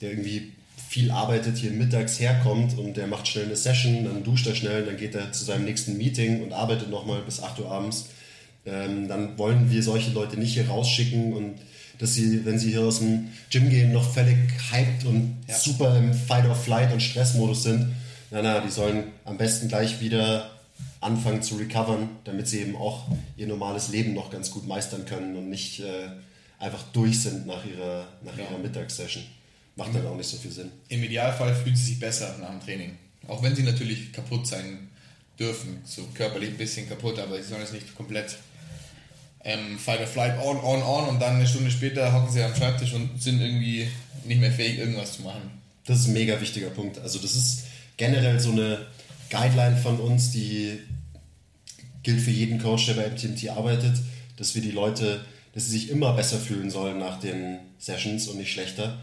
der 0.00 0.10
irgendwie 0.10 0.52
viel 0.88 1.10
arbeitet, 1.10 1.58
hier 1.58 1.70
mittags 1.70 2.18
herkommt 2.18 2.76
und 2.76 2.96
der 2.96 3.06
macht 3.06 3.28
schnell 3.28 3.44
eine 3.44 3.56
Session, 3.56 4.04
dann 4.04 4.24
duscht 4.24 4.46
er 4.46 4.56
schnell, 4.56 4.84
dann 4.84 4.96
geht 4.96 5.14
er 5.14 5.32
zu 5.32 5.44
seinem 5.44 5.64
nächsten 5.64 5.96
Meeting 5.96 6.42
und 6.42 6.52
arbeitet 6.52 6.90
nochmal 6.90 7.22
bis 7.22 7.40
8 7.40 7.60
Uhr 7.60 7.70
abends. 7.70 8.06
Ähm, 8.66 9.06
dann 9.06 9.38
wollen 9.38 9.70
wir 9.70 9.82
solche 9.82 10.10
Leute 10.10 10.36
nicht 10.38 10.54
hier 10.54 10.68
rausschicken 10.68 11.32
und 11.32 11.54
dass 12.00 12.14
sie, 12.14 12.44
wenn 12.44 12.58
sie 12.58 12.70
hier 12.70 12.80
aus 12.82 12.98
dem 13.00 13.28
Gym 13.50 13.68
gehen, 13.70 13.92
noch 13.92 14.12
völlig 14.12 14.36
hyped 14.72 15.04
und 15.04 15.36
Ja. 15.46 15.56
super 15.58 15.96
im 15.98 16.14
Fight-or-Flight 16.14 16.92
und 16.92 17.00
Stressmodus 17.00 17.62
sind. 17.64 17.92
Na, 18.30 18.40
na, 18.42 18.60
die 18.60 18.70
sollen 18.70 19.04
am 19.24 19.36
besten 19.36 19.68
gleich 19.68 20.00
wieder 20.00 20.50
anfangen 21.00 21.42
zu 21.42 21.56
recovern, 21.56 22.08
damit 22.24 22.48
sie 22.48 22.60
eben 22.60 22.76
auch 22.76 23.06
ihr 23.36 23.46
normales 23.46 23.88
Leben 23.88 24.14
noch 24.14 24.30
ganz 24.30 24.50
gut 24.50 24.66
meistern 24.66 25.04
können 25.04 25.36
und 25.36 25.48
nicht 25.50 25.80
äh, 25.80 26.08
einfach 26.58 26.82
durch 26.92 27.20
sind 27.20 27.46
nach 27.46 27.64
ihrer, 27.64 28.06
nach 28.24 28.36
Ja. 28.36 28.44
ihrer 28.50 28.58
Mittagssession. 28.58 29.22
Macht 29.76 29.94
dann 29.94 30.06
auch 30.06 30.16
nicht 30.16 30.28
so 30.28 30.36
viel 30.36 30.50
Sinn. 30.50 30.70
Im 30.88 31.02
Idealfall 31.02 31.54
fühlen 31.54 31.76
sie 31.76 31.84
sich 31.84 31.98
besser 32.00 32.36
nach 32.40 32.50
dem 32.50 32.60
Training. 32.60 32.96
Auch 33.28 33.42
wenn 33.42 33.54
sie 33.54 33.62
natürlich 33.62 34.12
kaputt 34.12 34.46
sein 34.46 34.88
dürfen. 35.38 35.78
So 35.84 36.02
körperlich 36.14 36.50
ein 36.50 36.56
bisschen 36.58 36.88
kaputt, 36.88 37.18
aber 37.18 37.36
sie 37.42 37.48
sollen 37.48 37.62
es 37.62 37.72
nicht 37.72 37.94
komplett 37.96 38.36
ähm, 39.44 39.78
Fight 39.78 40.00
or 40.00 40.06
Flight 40.06 40.38
on, 40.38 40.58
on, 40.58 40.82
on 40.82 41.08
und 41.08 41.20
dann 41.20 41.36
eine 41.36 41.46
Stunde 41.46 41.70
später 41.70 42.12
hocken 42.12 42.32
sie 42.32 42.42
am 42.42 42.54
Schreibtisch 42.54 42.92
und 42.92 43.22
sind 43.22 43.40
irgendwie 43.40 43.88
nicht 44.24 44.40
mehr 44.40 44.52
fähig, 44.52 44.78
irgendwas 44.78 45.14
zu 45.14 45.22
machen. 45.22 45.50
Das 45.86 46.00
ist 46.00 46.08
ein 46.08 46.12
mega 46.12 46.40
wichtiger 46.40 46.70
Punkt. 46.70 46.98
Also 46.98 47.18
das 47.18 47.34
ist 47.34 47.64
generell 47.96 48.38
so 48.38 48.52
eine 48.52 48.86
Guideline 49.30 49.76
von 49.76 49.98
uns, 49.98 50.30
die 50.30 50.78
gilt 52.02 52.20
für 52.20 52.30
jeden 52.30 52.60
Coach, 52.60 52.86
der 52.86 52.94
bei 52.94 53.08
MTMT 53.08 53.50
arbeitet, 53.50 53.96
dass 54.36 54.54
wir 54.54 54.62
die 54.62 54.70
Leute, 54.70 55.24
dass 55.54 55.66
sie 55.66 55.72
sich 55.72 55.90
immer 55.90 56.12
besser 56.14 56.38
fühlen 56.38 56.70
sollen 56.70 56.98
nach 56.98 57.20
den 57.20 57.58
Sessions 57.78 58.28
und 58.28 58.38
nicht 58.38 58.52
schlechter. 58.52 58.98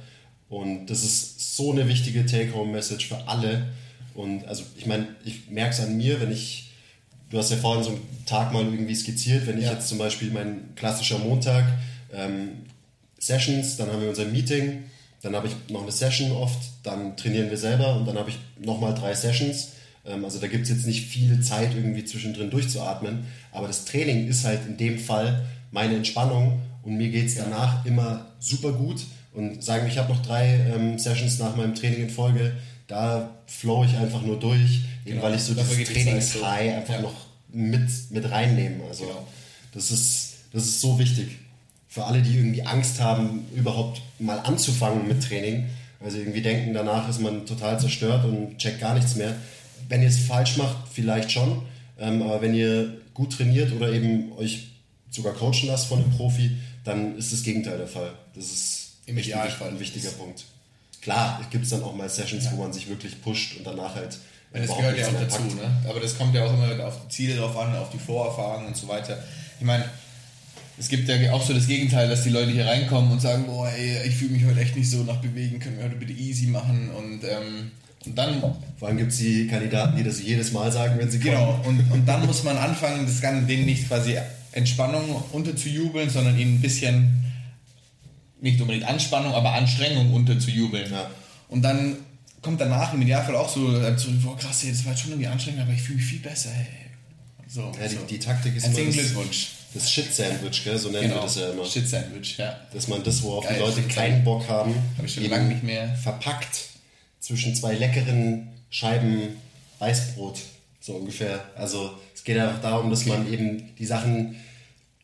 Und 0.50 0.88
das 0.88 1.04
ist 1.04 1.56
so 1.56 1.72
eine 1.72 1.88
wichtige 1.88 2.26
Take-Home-Message 2.26 3.08
für 3.08 3.28
alle. 3.28 3.68
Und 4.14 4.46
also 4.48 4.64
ich 4.78 4.86
meine, 4.86 5.08
ich 5.26 5.50
merke 5.50 5.74
es 5.74 5.80
an 5.80 5.98
mir, 5.98 6.22
wenn 6.22 6.32
ich, 6.32 6.67
du 7.30 7.38
hast 7.38 7.52
ja 7.52 7.58
vorhin 7.58 7.84
so 7.84 7.90
einen 7.92 8.26
Tag 8.26 8.54
mal 8.54 8.64
irgendwie 8.64 8.96
skizziert, 8.96 9.48
wenn 9.48 9.58
ich 9.58 9.66
Ja. 9.66 9.74
jetzt 9.74 9.88
zum 9.90 9.98
Beispiel 9.98 10.32
mein 10.32 10.76
klassischer 10.76 11.20
Montag, 11.20 11.66
ähm, 12.14 12.50
Sessions, 13.20 13.78
dann 13.78 13.92
haben 13.92 14.02
wir 14.02 14.10
unser 14.10 14.26
Meeting, 14.26 14.84
dann 15.22 15.36
habe 15.36 15.48
ich 15.48 15.54
noch 15.72 15.82
eine 15.82 15.92
Session 15.92 16.32
oft, 16.32 16.60
dann 16.84 17.18
trainieren 17.18 17.50
wir 17.50 17.58
selber 17.58 17.96
und 17.96 18.06
dann 18.06 18.18
habe 18.18 18.30
ich 18.30 18.38
nochmal 18.64 18.94
drei 18.94 19.14
Sessions. 19.14 19.70
Ähm, 20.06 20.24
also 20.24 20.40
da 20.40 20.48
gibt 20.48 20.64
es 20.64 20.70
jetzt 20.70 20.86
nicht 20.86 21.06
viel 21.08 21.42
Zeit 21.42 21.74
irgendwie 21.76 22.06
zwischendrin 22.06 22.50
durchzuatmen, 22.50 23.26
aber 23.52 23.68
das 23.68 23.86
Training 23.86 24.28
ist 24.28 24.46
halt 24.46 24.62
in 24.68 24.78
dem 24.78 25.00
Fall 25.00 25.46
meine 25.72 25.96
Entspannung 25.96 26.62
und 26.84 26.96
mir 26.98 27.10
geht 27.10 27.28
es 27.28 27.36
danach 27.36 27.86
immer 27.86 28.28
super 28.40 28.72
gut 28.72 29.02
und 29.34 29.64
sagen 29.64 29.86
wir, 29.86 29.92
ich 29.92 29.98
habe 29.98 30.14
noch 30.14 30.22
drei 30.22 30.60
ähm, 30.74 30.98
Sessions 30.98 31.40
nach 31.40 31.56
meinem 31.56 31.76
Training 31.76 32.04
in 32.04 32.10
Folge, 32.10 32.54
da 32.88 33.30
flow 33.48 33.84
ich 33.84 33.96
einfach 33.98 34.22
nur 34.22 34.40
durch, 34.40 34.82
eben 35.06 35.16
Genau. 35.16 35.24
weil 35.24 35.36
ich 35.36 35.42
so 35.42 35.54
so. 35.88 35.94
Trainings-High 35.94 36.76
einfach 36.78 36.94
Ja. 36.96 37.02
noch 37.02 37.14
mit, 37.52 37.90
mit 38.12 38.30
reinnehme. 38.30 38.84
Also 38.88 39.06
Genau. 39.06 39.28
das, 39.74 39.92
ist, 39.92 40.34
das 40.54 40.64
ist 40.64 40.82
so 40.82 40.98
wichtig 41.00 41.38
für 41.88 42.06
alle, 42.06 42.22
die 42.22 42.36
irgendwie 42.36 42.62
Angst 42.64 43.00
haben, 43.00 43.46
überhaupt 43.56 44.02
mal 44.20 44.40
anzufangen 44.40 45.08
mit 45.08 45.24
Training, 45.24 45.66
sie 46.12 46.20
irgendwie 46.20 46.42
denken, 46.42 46.74
danach 46.74 47.10
ist 47.10 47.20
man 47.22 47.46
total 47.46 47.80
zerstört 47.80 48.24
und 48.26 48.58
checkt 48.58 48.80
gar 48.82 48.94
nichts 48.94 49.16
mehr. 49.16 49.36
Wenn 49.90 50.02
ihr 50.04 50.10
es 50.10 50.20
falsch 50.20 50.58
macht, 50.58 50.76
vielleicht 50.94 51.32
schon, 51.32 51.64
ähm, 52.00 52.22
aber 52.22 52.42
wenn 52.42 52.54
ihr 52.54 53.02
gut 53.14 53.34
trainiert 53.34 53.72
oder 53.74 53.92
eben 53.92 54.32
euch 54.38 54.68
sogar 55.10 55.34
coachen 55.34 55.68
lasst 55.68 55.88
von 55.88 56.00
einem 56.04 56.12
Profi, 56.12 56.52
dann 56.84 57.18
ist 57.18 57.34
das 57.34 57.42
Gegenteil 57.44 57.78
der 57.80 57.88
Fall. 57.88 58.12
Das 58.36 58.46
ist 58.46 58.90
Im 59.08 59.18
Idealfall. 59.18 59.70
ein 59.70 59.80
wichtiger 59.80 60.10
Punkt. 60.12 60.44
Klar, 61.08 61.40
es 61.42 61.50
gibt 61.50 61.72
dann 61.72 61.84
auch 61.84 61.96
mal 61.96 62.10
Sessions, 62.10 62.50
wo 62.52 62.58
man 62.64 62.74
sich 62.74 62.90
wirklich 62.90 63.22
pusht 63.22 63.56
und 63.58 63.66
danach 63.66 63.96
halt 63.96 64.18
Weil 64.52 64.68
das 64.68 64.76
gehört 64.76 64.98
ja 64.98 65.08
auch 65.08 65.14
dazu, 65.22 65.42
packt. 65.42 65.56
ne? 65.56 65.72
Aber 65.90 66.02
das 66.02 66.18
kommt 66.18 66.36
ja 66.36 66.44
auch 66.46 66.54
immer 66.54 66.86
auf 66.86 66.96
die 67.06 67.10
Ziele 67.16 67.36
drauf 67.38 67.56
an, 67.58 67.74
auf 67.78 67.90
die 67.92 67.98
Vorerfahrungen 67.98 68.68
und 68.68 68.76
so 68.76 68.90
weiter. 68.90 69.18
Ich 69.58 69.66
meine, 69.66 69.86
es 70.78 70.90
gibt 70.90 71.08
ja 71.08 71.32
auch 71.32 71.42
so 71.42 71.54
das 71.54 71.66
Gegenteil, 71.66 72.10
dass 72.10 72.24
die 72.24 72.30
Leute 72.30 72.52
hier 72.52 72.66
reinkommen 72.66 73.10
und 73.10 73.22
sagen, 73.22 73.46
boah, 73.48 73.70
ey, 73.70 74.06
ich 74.06 74.16
fühle 74.18 74.32
mich 74.32 74.44
heute 74.46 74.60
echt 74.60 74.76
nicht 74.76 74.90
so 74.90 74.98
nach 75.04 75.22
bewegen, 75.22 75.60
können 75.60 75.78
wir 75.78 75.86
heute 75.86 75.96
bitte 75.96 76.12
easy 76.12 76.48
machen 76.48 76.90
und, 76.92 77.24
ähm, 77.24 77.72
und 78.06 78.18
dann 78.18 78.42
Vor 78.78 78.90
allem 78.90 78.98
gibt 78.98 79.14
es 79.14 79.18
die 79.20 79.48
Kandidaten, 79.48 79.96
die 79.96 80.04
das 80.04 80.22
jedes 80.22 80.52
Mal 80.52 80.70
sagen, 80.74 81.00
wenn 81.00 81.10
sie 81.10 81.20
Genau, 81.20 81.54
kommen. 81.64 81.80
und, 81.80 81.92
und 81.94 82.06
dann 82.06 82.26
muss 82.26 82.44
man 82.44 82.58
anfangen, 82.58 83.06
das 83.06 83.22
Ganze 83.22 83.48
denen 83.48 83.66
nicht 83.66 83.88
quasi 83.88 84.18
Entspannung 84.52 85.24
unterzujubeln, 85.32 86.10
sondern 86.10 86.38
ihnen 86.38 86.56
ein 86.56 86.62
bisschen, 86.62 87.24
nicht 88.42 88.60
unbedingt 88.62 88.86
Anspannung, 88.88 89.34
aber 89.34 89.54
Anstrengung 89.54 90.14
unterzujubeln. 90.14 90.92
Ja. 90.92 91.10
Und 91.50 91.62
dann 91.64 91.98
kommt 92.42 92.62
danach 92.62 92.94
im 92.94 93.02
Idealfall 93.02 93.36
auch 93.36 93.50
so, 93.50 93.76
äh, 93.78 93.98
so 93.98 94.10
boah 94.24 94.38
krass, 94.38 94.64
ey, 94.64 94.72
das 94.72 94.86
war 94.86 94.92
jetzt 94.94 95.02
schon 95.02 95.12
irgendwie 95.12 95.28
anstrengend, 95.28 95.62
aber 95.62 95.72
ich 95.74 95.82
fühle 95.82 95.98
mich 95.98 96.06
viel 96.06 96.20
besser. 96.20 96.50
Ey. 96.52 96.66
So, 97.50 97.72
Ja, 97.82 97.88
die, 97.88 97.96
so. 97.96 98.02
die 98.10 98.20
Taktik 98.20 98.56
ist 98.56 98.66
Herzlichen 98.66 98.92
immer 98.92 99.02
das, 99.02 99.12
Glückwunsch. 99.12 99.48
das 99.74 99.92
Shit-Sandwich, 99.92 100.64
gell? 100.66 100.78
so 100.78 100.90
nennen 100.90 101.04
wir 101.04 101.10
Genau, 101.10 101.22
das 101.24 101.36
ja 101.38 101.50
immer. 101.52 101.66
Shit-Sandwich, 101.66 102.38
ja. 102.38 102.56
Dass 102.74 102.88
man 102.90 103.04
das, 103.04 103.24
worauf 103.24 103.46
Geil, 103.46 103.54
die 103.56 103.60
Leute 103.62 103.82
keinen 103.84 104.24
Bock 104.24 104.48
haben, 104.50 104.76
Hab 104.98 105.06
ich 105.06 105.14
schon 105.14 105.30
lange 105.30 105.48
nicht 105.48 105.64
mehr. 105.64 105.96
verpackt 105.96 106.66
zwischen 107.22 107.56
zwei 107.56 107.74
leckeren 107.76 108.50
Scheiben 108.70 109.38
Weißbrot, 109.80 110.40
so 110.82 110.94
ungefähr. 110.94 111.40
Also 111.56 111.92
es 112.14 112.24
geht 112.24 112.38
einfach 112.38 112.62
darum, 112.62 112.90
dass 112.90 113.06
man 113.06 113.32
eben 113.32 113.76
die 113.78 113.86
Sachen 113.86 114.36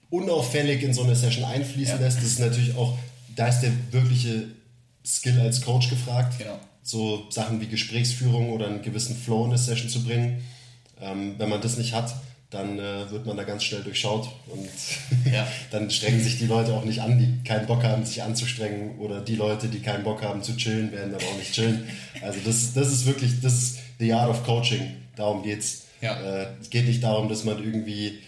unauffällig 0.10 0.84
in 0.84 0.93
so 0.93 1.04
eine 1.04 1.15
Session 1.15 1.46
einfließen 1.46 1.96
Ja. 2.00 2.02
lässt. 2.06 2.17
Das 2.17 2.26
ist 2.26 2.39
natürlich 2.39 2.76
auch, 2.76 2.98
da 3.36 3.48
ist 3.48 3.62
der 3.62 3.72
wirkliche 3.91 4.48
Skill 5.06 5.39
als 5.39 5.62
Coach 5.62 5.89
gefragt. 5.89 6.38
Genau. 6.38 6.60
So 6.82 7.28
Sachen 7.30 7.62
wie 7.62 7.67
Gesprächsführung 7.67 8.52
oder 8.52 8.67
einen 8.67 8.82
gewissen 8.82 9.15
Flow 9.15 9.46
in 9.46 9.52
eine 9.52 9.58
Session 9.58 9.89
zu 9.89 10.04
bringen. 10.04 10.41
Ähm, 11.02 11.36
wenn 11.38 11.50
man 11.50 11.62
das 11.62 11.78
nicht 11.78 11.93
hat, 11.93 12.13
dann 12.50 12.78
äh, 12.78 13.10
wird 13.10 13.26
man 13.26 13.36
da 13.36 13.43
ganz 13.43 13.63
schnell 13.63 13.82
durchschaut 13.82 14.30
und 14.48 14.69
Ja. 15.32 15.48
dann 15.72 15.89
strengen 15.89 16.22
sich 16.22 16.38
die 16.38 16.46
Leute 16.46 16.74
auch 16.74 16.86
nicht 16.86 17.02
an, 17.02 17.17
die 17.17 17.43
keinen 17.48 17.65
Bock 17.65 17.84
haben, 17.84 18.06
sich 18.06 18.22
anzustrengen 18.22 19.00
oder 19.00 19.22
die 19.22 19.36
Leute, 19.36 19.67
die 19.67 19.80
keinen 19.80 20.04
Bock 20.04 20.22
haben 20.22 20.43
zu 20.43 20.56
chillen, 20.56 20.91
werden 20.91 21.12
dann 21.12 21.22
auch 21.22 21.38
nicht 21.38 21.54
chillen. 21.54 21.84
Also 22.22 22.39
das, 22.46 22.74
das 22.74 22.91
ist 22.91 23.06
wirklich, 23.06 23.41
das 23.41 23.54
ist 23.54 23.80
the 24.00 24.13
art 24.13 24.30
of 24.30 24.43
coaching. 24.43 24.82
Darum 25.15 25.43
geht's. 25.43 25.86
Ja. 26.02 26.19
Äh, 26.22 26.48
es 26.62 26.69
geht 26.69 26.86
nicht 26.86 27.04
darum, 27.04 27.28
dass 27.30 27.43
man 27.43 27.58
irgendwie 27.63 28.19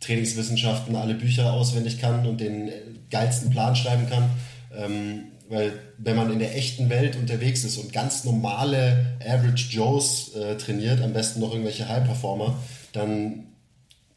Trainingswissenschaften, 0.00 0.96
alle 0.96 1.14
Bücher 1.14 1.52
auswendig 1.52 2.00
kann 2.00 2.26
und 2.26 2.40
den 2.40 2.68
äh, 2.68 2.72
geilsten 3.12 3.50
Plan 3.50 3.76
schreiben 3.76 4.08
kann. 4.10 4.28
Ähm, 4.76 5.24
weil 5.48 5.78
wenn 5.98 6.16
man 6.16 6.32
in 6.32 6.38
der 6.38 6.56
echten 6.56 6.88
Welt 6.88 7.14
unterwegs 7.14 7.62
ist 7.62 7.76
und 7.76 7.92
ganz 7.92 8.24
normale 8.24 9.18
Average 9.20 9.68
Joes 9.70 10.34
äh, 10.34 10.56
trainiert, 10.56 11.02
am 11.02 11.12
besten 11.12 11.40
noch 11.40 11.50
irgendwelche 11.52 11.88
High 11.88 12.04
Performer, 12.04 12.58
dann 12.92 13.44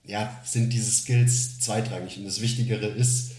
ja, 0.06 0.40
sind 0.46 0.72
diese 0.72 0.92
Skills 0.92 1.60
zweitrangig. 1.60 2.18
Und 2.18 2.26
das 2.26 2.42
Wichtigere 2.42 2.86
ist, 2.86 3.32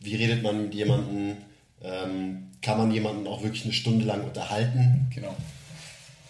wie 0.00 0.16
redet 0.16 0.42
man 0.42 0.62
mit 0.62 0.74
jemandem, 0.74 1.36
ähm, 1.82 2.46
kann 2.62 2.78
man 2.78 2.90
jemanden 2.92 3.26
auch 3.26 3.42
wirklich 3.42 3.64
eine 3.64 3.72
Stunde 3.72 4.04
lang 4.04 4.22
unterhalten, 4.24 5.08
Genau. 5.14 5.36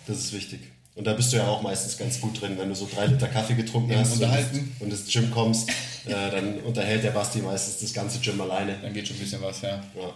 das 0.06 0.18
ist 0.18 0.32
wichtig. 0.32 0.60
Und 0.96 1.06
da 1.06 1.12
bist 1.14 1.32
du 1.32 1.36
ja 1.36 1.46
auch 1.46 1.62
meistens 1.62 1.96
ganz 1.96 2.20
gut 2.20 2.40
drin, 2.40 2.58
wenn 2.58 2.68
du 2.68 2.74
so 2.74 2.88
drei 2.92 3.06
Liter 3.06 3.28
Kaffee 3.28 3.54
getrunken 3.54 3.92
Im 3.92 4.00
hast 4.00 4.14
und 4.14 4.22
ins- 4.22 4.80
und 4.80 4.90
ins 4.90 5.10
Gym 5.10 5.30
kommst, 5.30 5.70
äh, 6.06 6.30
dann 6.30 6.58
unterhält 6.60 7.04
der 7.04 7.12
Basti 7.12 7.38
meistens 7.38 7.78
das 7.78 7.92
ganze 7.92 8.18
Gym 8.18 8.40
alleine. 8.40 8.76
Dann 8.82 8.92
geht 8.92 9.06
schon 9.06 9.16
ein 9.16 9.20
bisschen 9.20 9.40
was, 9.40 9.62
ja. 9.62 9.82
Ja. 9.94 10.14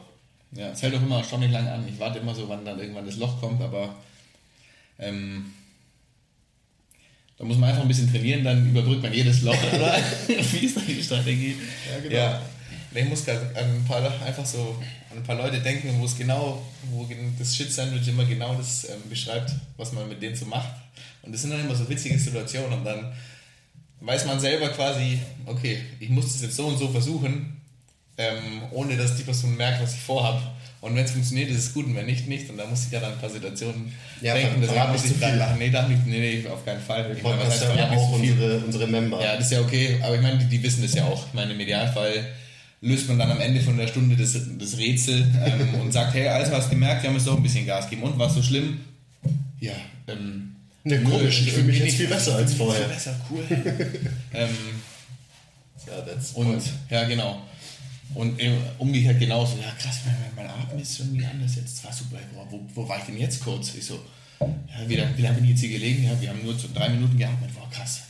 Ja, 0.57 0.71
es 0.71 0.83
hält 0.83 0.95
auch 0.95 1.03
immer 1.03 1.19
erstaunlich 1.19 1.51
lang 1.51 1.67
an. 1.67 1.87
Ich 1.89 1.99
warte 1.99 2.19
immer 2.19 2.35
so, 2.35 2.49
wann 2.49 2.65
dann 2.65 2.79
irgendwann 2.79 3.07
das 3.07 3.17
Loch 3.17 3.41
kommt, 3.41 3.61
aber 3.61 3.95
ähm, 4.99 5.53
da 7.39 7.45
muss 7.45 7.57
man 7.57 7.71
einfach 7.71 7.83
ein 7.83 7.89
bisschen 7.89 8.11
trainieren, 8.11 8.45
dann 8.45 8.69
überbrückt 8.69 9.03
man 9.03 9.13
jedes 9.13 9.43
Loch, 9.43 9.57
oder? 9.75 9.97
Wie 10.29 10.67
ist 10.67 10.77
da 10.77 10.81
die 10.87 11.03
Strategie? 11.03 11.57
Ja, 11.91 12.01
genau. 12.01 12.15
Ja. 12.15 12.43
Ich 12.95 13.09
muss 13.09 13.25
gerade 13.25 13.41
an 13.57 13.65
ein 13.65 13.85
paar 13.87 14.03
einfach 14.25 14.47
so 14.47 14.77
an 15.11 15.19
ein 15.19 15.23
paar 15.25 15.37
Leute 15.37 15.61
denken, 15.61 15.91
wo 15.99 16.05
es 16.05 16.17
genau, 16.17 16.63
wo 16.91 17.09
das 17.39 17.57
Shit-Sandwich 17.57 18.07
immer 18.09 18.25
genau 18.25 18.55
das 18.55 18.85
ähm, 18.85 19.09
beschreibt, 19.09 19.53
was 19.77 19.93
man 19.93 20.09
mit 20.09 20.23
denen 20.23 20.37
so 20.37 20.47
macht. 20.47 20.71
Und 21.23 21.33
das 21.33 21.43
sind 21.43 21.51
dann 21.51 21.61
immer 21.61 21.75
so 21.75 21.89
witzige 21.89 22.19
Situationen 22.19 22.73
und 22.73 22.85
dann 22.85 23.13
weiß 24.01 24.27
man 24.27 24.39
selber 24.39 24.69
quasi, 24.69 25.19
okay, 25.47 25.79
ich 25.99 26.09
muss 26.11 26.33
das 26.33 26.43
jetzt 26.43 26.57
so 26.57 26.67
und 26.67 26.79
so 26.79 26.89
versuchen, 26.89 27.61
ähm, 28.19 28.63
ohne 28.71 28.97
dass 28.97 29.17
die 29.17 29.23
Person 29.23 29.57
merkt, 29.57 29.83
was 29.83 29.95
ich 29.95 30.01
vorhab. 30.01 30.55
Und 30.81 30.95
wenn 30.95 31.05
es 31.05 31.13
funktioniert, 31.13 31.49
ist 31.49 31.59
es 31.59 31.73
gut 31.73 31.87
und 31.87 31.97
wenn 31.97 32.05
nicht, 32.05 32.29
nicht. 32.29 32.51
Und 32.51 32.59
da 32.59 32.67
muss 32.67 32.85
ich 32.85 32.93
ja 32.93 33.01
dann 33.01 33.13
ein 33.13 33.19
paar 33.19 33.31
Situationen 33.31 33.91
Ja, 34.21 34.35
denken. 34.35 34.61
Deswegen 34.61 34.93
muss 34.93 35.03
nicht 35.03 35.17
ich 35.17 35.25
viel. 35.27 35.37
lachen. 35.37 35.59
Nee, 35.59 35.71
darf 35.71 35.89
nicht, 35.89 36.07
nee, 36.07 36.19
nee, 36.43 36.49
auf 36.49 36.63
keinen 36.63 36.83
Fall. 36.83 37.15
Ich 37.17 37.23
meine, 37.23 37.43
heißt, 37.43 37.65
hören 37.65 37.79
ja 37.79 37.91
auch 37.91 38.13
unsere, 38.13 38.59
unsere 38.59 38.87
Member. 38.87 39.23
Ja, 39.23 39.37
das 39.37 39.47
ist 39.47 39.53
ja 39.53 39.61
okay, 39.63 39.99
aber 40.03 40.17
ich 40.17 40.21
meine, 40.21 40.39
die, 40.39 40.45
die 40.45 40.63
wissen 40.63 40.83
das 40.83 40.93
ja 40.95 41.05
auch. 41.07 41.27
Ich 41.27 41.33
meine, 41.33 41.55
im 41.55 41.61
Idealfall 41.61 42.27
löst 42.85 43.09
man 43.09 43.19
dann 43.19 43.31
am 43.31 43.41
Ende 43.41 43.61
von 43.61 43.77
der 43.77 43.87
Stunde 43.89 44.15
das, 44.17 44.37
das 44.59 44.77
Rätsel 44.79 45.27
ähm, 45.45 45.75
und 45.81 45.93
sagt, 45.93 46.15
hey, 46.15 46.29
also 46.29 46.53
hast 46.53 46.71
gemerkt, 46.71 47.03
wir 47.03 47.09
haben 47.11 47.17
jetzt 47.17 47.27
doch 47.27 47.37
ein 47.37 47.43
bisschen 47.43 47.67
Gas 47.67 47.89
geben. 47.91 48.03
Und, 48.03 48.19
war 48.19 48.31
so 48.31 48.43
schlimm? 48.43 48.79
Ja, 49.61 49.73
ähm... 50.09 50.51
Ne, 50.87 51.01
komisch, 51.03 51.41
ich 51.47 51.53
fühle 51.53 51.65
mich 51.69 51.79
jetzt 51.79 51.97
viel 51.97 52.09
besser 52.09 52.37
als 52.37 52.53
vorher. 52.55 52.85
Viel 52.85 52.95
besser, 52.95 53.17
cool. 53.31 53.43
ähm, 54.35 54.49
Ja, 55.87 56.01
that's 56.03 56.33
und, 56.33 56.47
point. 56.47 56.63
ja, 56.91 57.05
genau. 57.05 57.41
Und 58.15 58.39
äh, 58.39 58.53
umgekehrt 58.79 59.19
genauso, 59.19 59.57
ja 59.57 59.71
krass, 59.81 60.01
mein, 60.05 60.15
mein 60.37 60.47
Atmen 60.55 60.81
ist 60.81 61.01
irgendwie 61.01 61.25
anders 61.25 61.57
jetzt. 61.57 61.79
Das 61.79 61.85
war 61.87 61.93
super, 61.95 62.19
wo, 62.51 62.61
wo, 62.75 62.87
war 62.89 62.99
ich 62.99 63.05
denn 63.05 63.17
jetzt 63.19 63.41
kurz? 63.43 63.75
Ich 63.75 63.87
so, 63.87 63.99
ja, 64.41 64.47
wie, 64.87 64.97
lange- 64.97 65.17
wie 65.17 65.23
lange 65.23 65.37
bin 65.37 65.45
ich 65.45 65.51
jetzt 65.53 65.61
hier 65.61 65.71
gelegen? 65.71 66.05
Ja, 66.05 66.21
wir 66.21 66.29
haben 66.29 66.43
nur 66.45 66.53
so 66.59 66.69
drei 66.75 66.91
Minuten 66.91 67.17
geatmet, 67.17 67.49
wow, 67.55 67.69
krass. 67.71 68.03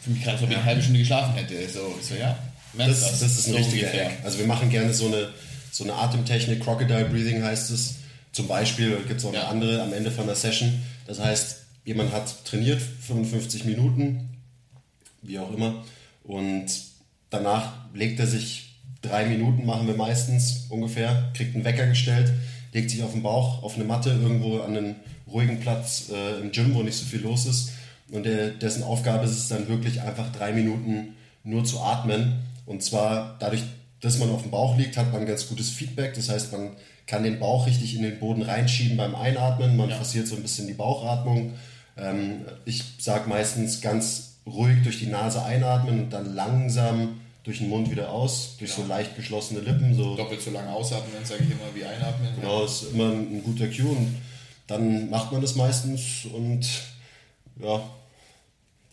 Für 0.00 0.08
mich 0.10 0.20
gerade, 0.22 0.36
als 0.38 0.42
ob 0.44 0.50
ich 0.50 0.56
eine 0.56 0.64
halbe 0.64 0.80
Stunde 0.82 1.00
geschlafen 1.00 1.34
hätte. 1.34 1.68
So, 1.68 1.94
ich 2.00 2.06
so 2.06 2.14
ja, 2.14 2.38
merkst 2.74 3.02
Das, 3.02 3.20
das 3.20 3.38
ist 3.38 3.46
ein 3.46 3.52
so 3.52 3.58
richtiger. 3.58 3.88
Hack. 3.88 4.18
Also 4.24 4.38
wir 4.38 4.46
machen 4.46 4.70
gerne 4.70 4.92
so 4.92 5.06
eine, 5.06 5.28
so 5.70 5.84
eine 5.84 5.94
Atemtechnik, 5.94 6.60
Crocodile 6.62 7.06
Breathing 7.06 7.42
heißt 7.42 7.70
es. 7.70 7.96
Zum 8.32 8.46
Beispiel 8.46 8.96
gibt 9.08 9.20
es 9.20 9.24
auch 9.24 9.30
eine 9.30 9.38
Ja. 9.38 9.48
andere 9.48 9.82
am 9.82 9.92
Ende 9.92 10.10
von 10.10 10.26
der 10.26 10.36
Session. 10.36 10.80
Das 11.06 11.18
heißt, 11.18 11.56
jemand 11.84 12.12
hat 12.12 12.44
trainiert 12.44 12.80
55 12.80 13.64
Minuten, 13.64 14.28
wie 15.22 15.38
auch 15.38 15.52
immer, 15.52 15.82
und 16.22 16.66
danach 17.30 17.72
legt 17.94 18.20
er 18.20 18.26
sich 18.26 18.76
drei 19.02 19.24
Minuten, 19.26 19.64
machen 19.64 19.86
wir 19.86 19.94
meistens 19.96 20.66
ungefähr, 20.68 21.30
kriegt 21.34 21.54
einen 21.54 21.64
Wecker 21.64 21.86
gestellt, 21.86 22.32
legt 22.72 22.90
sich 22.90 23.02
auf 23.02 23.12
den 23.12 23.22
Bauch, 23.22 23.62
auf 23.62 23.76
eine 23.76 23.84
Matte 23.84 24.10
irgendwo 24.10 24.60
an 24.60 24.76
einen 24.76 24.96
ruhigen 25.26 25.60
Platz 25.60 26.10
äh, 26.12 26.40
im 26.40 26.52
Gym, 26.52 26.74
wo 26.74 26.82
nicht 26.82 26.96
so 26.96 27.06
viel 27.06 27.20
los 27.22 27.46
ist. 27.46 27.70
Und 28.10 28.24
der, 28.24 28.50
dessen 28.50 28.82
Aufgabe 28.82 29.24
ist 29.24 29.32
es 29.32 29.48
dann 29.48 29.68
wirklich 29.68 30.00
einfach 30.00 30.30
drei 30.32 30.52
Minuten 30.52 31.14
nur 31.44 31.64
zu 31.64 31.80
atmen. 31.80 32.34
Und 32.68 32.82
zwar 32.82 33.36
dadurch, 33.40 33.62
dass 34.00 34.18
man 34.18 34.30
auf 34.30 34.42
dem 34.42 34.50
Bauch 34.50 34.76
liegt, 34.76 34.96
hat 34.96 35.12
man 35.12 35.26
ganz 35.26 35.48
gutes 35.48 35.70
Feedback. 35.70 36.14
Das 36.14 36.28
heißt, 36.28 36.52
man 36.52 36.70
kann 37.06 37.22
den 37.22 37.38
Bauch 37.40 37.66
richtig 37.66 37.96
in 37.96 38.02
den 38.02 38.18
Boden 38.20 38.42
reinschieben 38.42 38.96
beim 38.96 39.14
Einatmen. 39.14 39.76
Man 39.76 39.88
Ja. 39.90 39.96
forciert 39.96 40.26
so 40.28 40.36
ein 40.36 40.42
bisschen 40.42 40.66
die 40.66 40.74
Bauchatmung. 40.74 41.54
Ähm, 41.96 42.42
ich 42.66 42.84
sage 42.98 43.28
meistens 43.28 43.80
ganz 43.80 44.34
ruhig 44.46 44.82
durch 44.84 44.98
die 44.98 45.06
Nase 45.06 45.42
einatmen 45.42 46.00
und 46.04 46.10
dann 46.10 46.34
langsam 46.34 47.20
durch 47.44 47.58
den 47.58 47.70
Mund 47.70 47.90
wieder 47.90 48.10
aus, 48.10 48.56
durch 48.58 48.72
so 48.72 48.84
leicht 48.84 49.16
geschlossene 49.16 49.60
Lippen. 49.60 49.94
So 49.94 50.14
Doppelt 50.16 50.42
so 50.42 50.50
lange 50.50 50.70
ausatmen, 50.70 51.24
sage 51.24 51.44
ich 51.44 51.50
immer, 51.50 51.74
wie 51.74 51.84
einatmen. 51.84 52.28
Genau, 52.38 52.64
ist 52.64 52.92
immer 52.92 53.10
ein 53.10 53.42
guter 53.42 53.66
Cue 53.68 53.88
und 53.90 54.16
dann 54.66 55.08
macht 55.08 55.32
man 55.32 55.40
das 55.40 55.54
meistens 55.56 56.26
und 56.32 56.66
ja, 57.60 57.80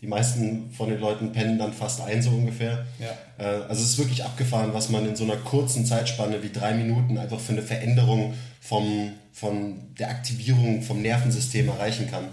die 0.00 0.06
meisten 0.06 0.70
von 0.72 0.90
den 0.90 1.00
Leuten 1.00 1.32
pennen 1.32 1.58
dann 1.58 1.72
fast 1.72 2.00
ein, 2.02 2.22
so 2.22 2.30
ungefähr. 2.30 2.86
Ja. 2.98 3.16
Äh, 3.38 3.62
Also 3.68 3.82
es 3.82 3.90
ist 3.90 3.98
wirklich 3.98 4.24
abgefahren, 4.24 4.74
was 4.74 4.90
man 4.90 5.08
in 5.08 5.16
so 5.16 5.24
einer 5.24 5.36
kurzen 5.36 5.86
Zeitspanne 5.86 6.42
wie 6.42 6.50
drei 6.50 6.74
Minuten 6.74 7.16
einfach 7.18 7.40
für 7.40 7.52
eine 7.52 7.62
Veränderung 7.62 8.34
vom, 8.60 9.12
von 9.32 9.94
der 9.98 10.10
Aktivierung 10.10 10.82
vom 10.82 11.00
Nervensystem 11.00 11.68
erreichen 11.68 12.10
kann. 12.10 12.28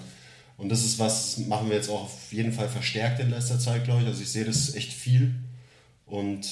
Und 0.57 0.69
das 0.69 0.83
ist 0.83 0.99
was, 0.99 1.37
machen 1.39 1.69
wir 1.69 1.77
jetzt 1.77 1.89
auch 1.89 2.03
auf 2.03 2.31
jeden 2.31 2.53
Fall 2.53 2.69
verstärkt 2.69 3.19
in 3.19 3.29
letzter 3.29 3.59
Zeit, 3.59 3.85
glaube 3.85 4.01
ich. 4.01 4.07
Also 4.07 4.21
ich 4.21 4.29
sehe 4.29 4.45
das 4.45 4.75
echt 4.75 4.93
viel 4.93 5.33
und 6.05 6.45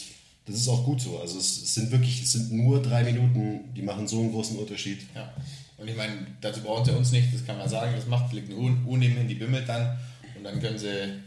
das 0.45 0.55
ist 0.55 0.67
auch 0.69 0.83
gut 0.85 1.01
so. 1.01 1.19
Also 1.19 1.37
es, 1.37 1.73
sind 1.73 1.91
wirklich, 1.91 2.21
es 2.21 2.31
sind 2.31 2.51
nur 2.51 2.81
drei 2.81 3.03
Minuten, 3.03 3.73
die 3.75 3.81
machen 3.81 4.07
so 4.07 4.19
einen 4.19 4.31
großen 4.31 4.57
Unterschied. 4.57 4.99
Ja. 5.13 5.31
Und 5.77 5.87
ich 5.87 5.95
meine, 5.95 6.13
dazu 6.41 6.61
brauchen 6.61 6.85
sie 6.85 6.91
uns 6.91 7.11
nicht, 7.11 7.33
das 7.33 7.45
kann 7.45 7.57
man 7.57 7.69
sagen, 7.69 7.93
das 7.95 8.07
macht, 8.07 8.33
liegt 8.33 8.51
eine 8.51 8.59
Uhr, 8.59 8.97
nebenhin, 8.97 9.27
die 9.27 9.35
bimmelt 9.35 9.67
dann 9.67 9.97
und 10.41 10.45
dann 10.45 10.59
können 10.59 10.79
sie 10.79 11.19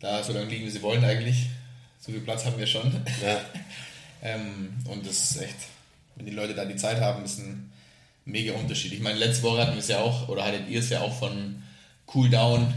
da 0.00 0.22
so 0.22 0.32
lange 0.32 0.46
liegen, 0.46 0.64
wie 0.64 0.70
sie 0.70 0.80
wollen 0.80 1.04
eigentlich. 1.04 1.46
So 2.00 2.10
viel 2.10 2.22
Platz 2.22 2.46
haben 2.46 2.58
wir 2.58 2.66
schon. 2.66 2.90
Ja, 3.22 3.38
ähm, 4.22 4.70
und 4.86 5.06
das 5.06 5.30
ist 5.30 5.42
echt, 5.42 5.56
wenn 6.16 6.24
die 6.24 6.32
Leute 6.32 6.54
da 6.54 6.64
die 6.64 6.76
Zeit 6.76 7.02
haben, 7.02 7.22
ist 7.22 7.38
ein 7.38 7.70
mega 8.24 8.54
Unterschied. 8.54 8.94
Ich 8.94 9.00
meine, 9.00 9.18
letzte 9.18 9.42
Woche 9.42 9.60
hatten 9.60 9.72
wir 9.72 9.80
es 9.80 9.88
ja 9.88 10.00
auch, 10.00 10.30
oder 10.30 10.46
hattet 10.46 10.70
ihr 10.70 10.80
es 10.80 10.88
ja 10.88 11.02
auch 11.02 11.12
von 11.18 11.62
Cool 12.14 12.30
Down, 12.30 12.72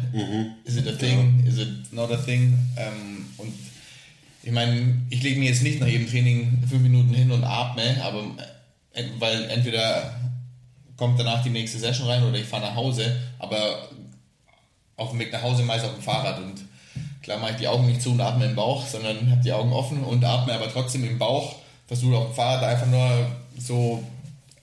is 0.65 0.75
it 0.75 0.85
a 0.85 0.91
thing, 0.91 1.45
is 1.47 1.57
it 1.57 1.93
not 1.93 2.11
a 2.11 2.17
thing? 2.17 2.59
Ähm, 2.75 3.25
und 3.37 3.53
ich 4.43 4.51
meine, 4.51 5.01
ich 5.09 5.23
lege 5.23 5.39
mir 5.39 5.47
jetzt 5.49 5.63
nicht 5.63 5.79
nach 5.79 5.87
jedem 5.87 6.09
Training 6.09 6.61
fünf 6.69 6.83
Minuten 6.83 7.13
hin 7.13 7.31
und 7.31 7.45
atme, 7.45 8.03
aber 8.03 8.25
äh, 8.91 9.05
weil 9.17 9.45
entweder 9.45 10.19
kommt 10.97 11.17
danach 11.17 11.41
die 11.41 11.51
nächste 11.51 11.79
Session 11.79 12.09
rein 12.09 12.23
oder 12.23 12.37
ich 12.37 12.45
fahre 12.45 12.63
nach 12.63 12.75
Hause, 12.75 13.17
aber 13.39 13.87
auf 15.03 15.11
dem 15.11 15.19
Weg 15.19 15.31
nach 15.31 15.41
Hause 15.41 15.63
meist 15.63 15.85
auf 15.85 15.93
dem 15.93 16.01
Fahrrad 16.01 16.39
und 16.39 16.65
klar 17.21 17.39
mache 17.39 17.51
ich 17.51 17.57
die 17.57 17.67
Augen 17.67 17.87
nicht 17.87 18.01
zu 18.01 18.11
und 18.11 18.21
atme 18.21 18.45
im 18.45 18.55
Bauch, 18.55 18.85
sondern 18.85 19.31
habe 19.31 19.41
die 19.41 19.53
Augen 19.53 19.71
offen 19.71 20.03
und 20.03 20.23
atme 20.23 20.53
aber 20.53 20.71
trotzdem 20.71 21.03
im 21.03 21.17
Bauch, 21.17 21.55
versuche 21.87 22.17
auf 22.17 22.27
dem 22.27 22.35
Fahrrad 22.35 22.63
einfach 22.63 22.87
nur 22.87 23.27
so 23.57 24.03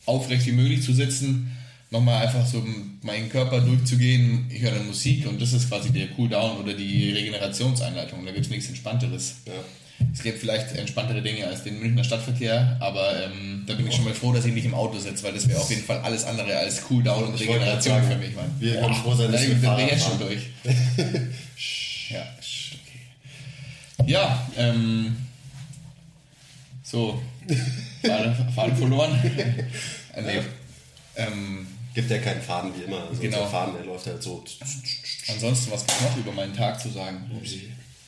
aufrecht 0.07 0.47
wie 0.47 0.53
möglich 0.53 0.83
zu 0.83 0.93
sitzen, 0.93 1.57
nochmal 1.91 2.27
einfach 2.27 2.47
so 2.47 2.65
meinen 3.03 3.29
Körper 3.29 3.61
durchzugehen, 3.61 4.47
ich 4.51 4.63
höre 4.63 4.73
dann 4.73 4.87
Musik 4.87 5.27
und 5.27 5.41
das 5.41 5.53
ist 5.53 5.69
quasi 5.69 5.91
der 5.91 6.09
Cooldown 6.09 6.59
oder 6.59 6.75
die 6.75 7.11
Regenerationseinleitung, 7.11 8.25
da 8.25 8.33
gibt 8.33 8.47
es 8.47 8.51
nichts 8.51 8.69
Entspannteres. 8.69 9.37
ja. 9.47 9.53
Es 10.13 10.23
gibt 10.23 10.39
vielleicht 10.39 10.77
entspanntere 10.77 11.23
Dinge 11.23 11.47
als 11.47 11.63
den 11.63 11.79
Münchner 11.79 12.05
Stadtverkehr, 12.05 12.77
aber 12.81 13.25
ähm, 13.25 13.65
da 13.67 13.75
bin 13.75 13.87
ich 13.87 13.95
schon 13.95 14.05
mal 14.05 14.15
froh, 14.15 14.33
dass 14.33 14.45
ich 14.45 14.53
nicht 14.53 14.65
im 14.65 14.75
Auto 14.75 14.99
sitze, 14.99 15.23
weil 15.23 15.33
das 15.33 15.49
wäre 15.49 15.61
auf 15.61 15.71
jeden 15.71 15.85
Fall 15.85 15.99
alles 15.99 16.25
andere 16.25 16.57
als 16.57 16.83
Cooldown 16.83 17.25
und 17.25 17.35
Regeneration 17.35 17.95
sagen, 17.95 18.11
für 18.11 18.19
mich, 18.19 18.35
Mann. 18.35 18.51
wir 18.59 18.81
können 18.81 18.95
froh 18.95 19.15
sein, 19.15 19.31
dass 19.31 19.41
da 19.41 19.47
wir 19.47 19.55
bin 19.55 19.65
Fahrrad 19.65 19.85
ich 19.85 19.91
jetzt 19.91 20.05
schon 20.05 20.19
durch. 20.19 20.41
ja, 22.11 22.23
okay. 22.73 24.11
Ja, 24.11 24.49
ähm, 24.57 25.17
so, 26.83 27.23
Faden, 28.55 28.77
verloren. 28.77 29.13
äh, 30.15 30.23
nee, 30.23 30.41
ähm, 31.17 31.67
gibt 31.95 32.11
ja 32.11 32.19
keinen 32.19 32.41
Faden 32.41 32.73
wie 32.77 32.83
immer. 32.83 33.09
Also 33.09 33.21
Genau. 33.21 33.39
Der 33.39 33.47
Faden, 33.47 33.75
der 33.75 33.85
läuft 33.85 34.07
halt 34.07 34.23
so. 34.23 34.45
Ansonsten, 35.29 35.71
was 35.71 35.87
gibt 35.87 36.03
noch 36.03 36.17
über 36.17 36.33
meinen 36.33 36.55
Tag 36.55 36.81
zu 36.81 36.89
sagen? 36.91 37.31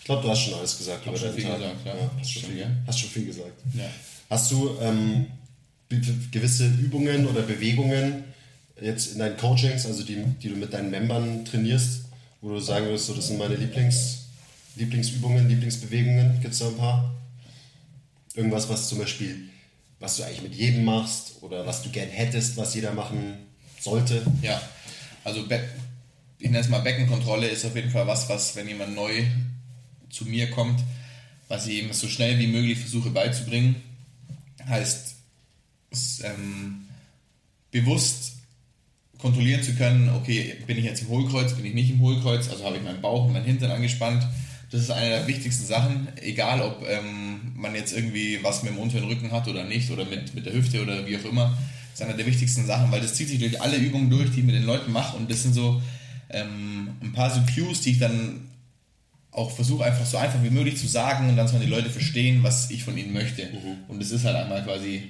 Ich 0.02 0.06
glaube, 0.06 0.22
du 0.22 0.30
hast 0.30 0.40
schon 0.40 0.54
alles 0.54 0.76
gesagt 0.76 1.06
über 1.06 1.16
schon 1.16 1.28
deinen 1.28 1.36
viel 1.36 1.44
Tag. 1.44 1.58
gesagt, 1.58 1.86
ja. 1.86 2.10
hast, 2.18 2.32
schon 2.32 2.42
viel, 2.42 2.58
ja. 2.58 2.66
hast 2.88 2.98
schon 2.98 3.10
viel 3.10 3.24
gesagt. 3.24 3.52
Ja. 3.72 3.84
Hast 4.28 4.50
du 4.50 4.76
ähm, 4.80 5.26
gewisse 6.32 6.66
Übungen 6.66 7.24
oder 7.28 7.42
Bewegungen 7.42 8.24
jetzt 8.80 9.12
in 9.12 9.20
deinen 9.20 9.36
Coachings, 9.36 9.86
also 9.86 10.02
die, 10.02 10.16
die 10.42 10.48
du 10.48 10.56
mit 10.56 10.72
deinen 10.72 10.90
Membern 10.90 11.44
trainierst, 11.44 12.06
wo 12.40 12.48
du 12.48 12.58
sagen 12.58 12.86
würdest, 12.86 13.06
so, 13.06 13.14
das 13.14 13.28
sind 13.28 13.38
meine 13.38 13.54
Lieblings, 13.54 14.24
Lieblingsübungen, 14.74 15.48
Lieblingsbewegungen? 15.48 16.40
Gibt 16.40 16.52
es 16.52 16.58
da 16.58 16.66
ein 16.66 16.76
paar? 16.76 17.14
Irgendwas, 18.34 18.68
was 18.68 18.88
zum 18.88 18.98
Beispiel, 18.98 19.50
was 20.00 20.16
du 20.16 20.24
eigentlich 20.24 20.42
mit 20.42 20.54
jedem 20.56 20.84
machst 20.84 21.34
oder 21.42 21.64
was 21.64 21.80
du 21.84 21.90
gern 21.90 22.08
hättest, 22.08 22.56
was 22.56 22.74
jeder 22.74 22.92
machen 22.92 23.34
sollte? 23.78 24.20
Ja, 24.42 24.60
also 25.22 25.46
Be 25.46 25.60
ich 26.40 26.48
nenne 26.48 26.58
es 26.58 26.68
mal 26.68 26.80
Beckenkontrolle 26.80 27.46
ist 27.46 27.64
auf 27.64 27.76
jeden 27.76 27.92
Fall 27.92 28.04
was, 28.08 28.28
was, 28.28 28.56
wenn 28.56 28.66
jemand 28.66 28.96
neu 28.96 29.22
zu 30.12 30.26
mir 30.26 30.50
kommt, 30.50 30.80
was 31.48 31.66
ich 31.66 31.82
ihm 31.82 31.92
so 31.92 32.06
schnell 32.06 32.38
wie 32.38 32.46
möglich 32.46 32.78
versuche 32.78 33.10
beizubringen. 33.10 33.76
Heißt, 34.66 35.16
es, 35.90 36.22
ähm, 36.24 36.86
bewusst 37.70 38.34
kontrollieren 39.18 39.62
zu 39.62 39.74
können, 39.74 40.10
okay, 40.10 40.56
bin 40.66 40.78
ich 40.78 40.84
jetzt 40.84 41.02
im 41.02 41.08
Hohlkreuz, 41.08 41.54
bin 41.54 41.64
ich 41.64 41.74
nicht 41.74 41.90
im 41.90 42.00
Hohlkreuz, 42.00 42.48
also 42.48 42.64
habe 42.64 42.76
ich 42.76 42.82
meinen 42.82 43.00
Bauch 43.00 43.26
und 43.26 43.32
meinen 43.32 43.44
Hintern 43.44 43.70
angespannt. 43.70 44.26
Das 44.70 44.80
ist 44.80 44.90
eine 44.90 45.10
der 45.10 45.26
wichtigsten 45.26 45.66
Sachen, 45.66 46.08
egal 46.22 46.62
ob 46.62 46.86
ähm, 46.88 47.52
man 47.54 47.74
jetzt 47.74 47.92
irgendwie 47.92 48.42
was 48.42 48.62
mit 48.62 48.72
dem 48.72 48.78
unteren 48.78 49.04
Rücken 49.04 49.30
hat 49.30 49.46
oder 49.46 49.64
nicht 49.64 49.90
oder 49.90 50.04
mit, 50.04 50.34
mit 50.34 50.46
der 50.46 50.54
Hüfte 50.54 50.82
oder 50.82 51.06
wie 51.06 51.16
auch 51.16 51.24
immer. 51.24 51.56
Das 51.92 52.00
ist 52.00 52.06
eine 52.06 52.16
der 52.16 52.26
wichtigsten 52.26 52.66
Sachen, 52.66 52.90
weil 52.90 53.00
das 53.00 53.14
zieht 53.14 53.28
sich 53.28 53.38
durch 53.38 53.60
alle 53.60 53.76
Übungen 53.76 54.08
durch, 54.08 54.30
die 54.30 54.40
ich 54.40 54.46
mit 54.46 54.54
den 54.54 54.64
Leuten 54.64 54.92
mache 54.92 55.16
und 55.16 55.30
das 55.30 55.42
sind 55.42 55.54
so 55.54 55.82
ähm, 56.30 56.88
ein 57.02 57.12
paar 57.12 57.30
so 57.30 57.42
Cues, 57.54 57.82
die 57.82 57.90
ich 57.90 57.98
dann 57.98 58.40
auch 59.32 59.50
versuche 59.50 59.84
einfach 59.84 60.04
so 60.04 60.18
einfach 60.18 60.42
wie 60.42 60.50
möglich 60.50 60.76
zu 60.76 60.86
sagen 60.86 61.28
und 61.28 61.36
dann 61.36 61.48
sollen 61.48 61.62
die 61.62 61.68
Leute 61.68 61.88
verstehen, 61.88 62.42
was 62.42 62.70
ich 62.70 62.84
von 62.84 62.96
ihnen 62.96 63.12
möchte. 63.12 63.48
Und 63.88 64.00
das 64.00 64.10
ist 64.10 64.24
halt 64.24 64.36
einmal 64.36 64.62
quasi 64.62 65.04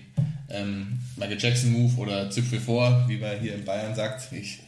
ähm, 0.49 1.01
Michael 1.17 1.39
Jackson 1.41 1.73
Move 1.73 1.97
oder 1.97 2.31
Zipfel 2.31 2.61
vor, 2.61 3.05
wie 3.09 3.17
man 3.17 3.41
hier 3.41 3.55
in 3.55 3.65
Bayern 3.65 3.95
sagt. 3.95 4.33
Ich, 4.33 4.59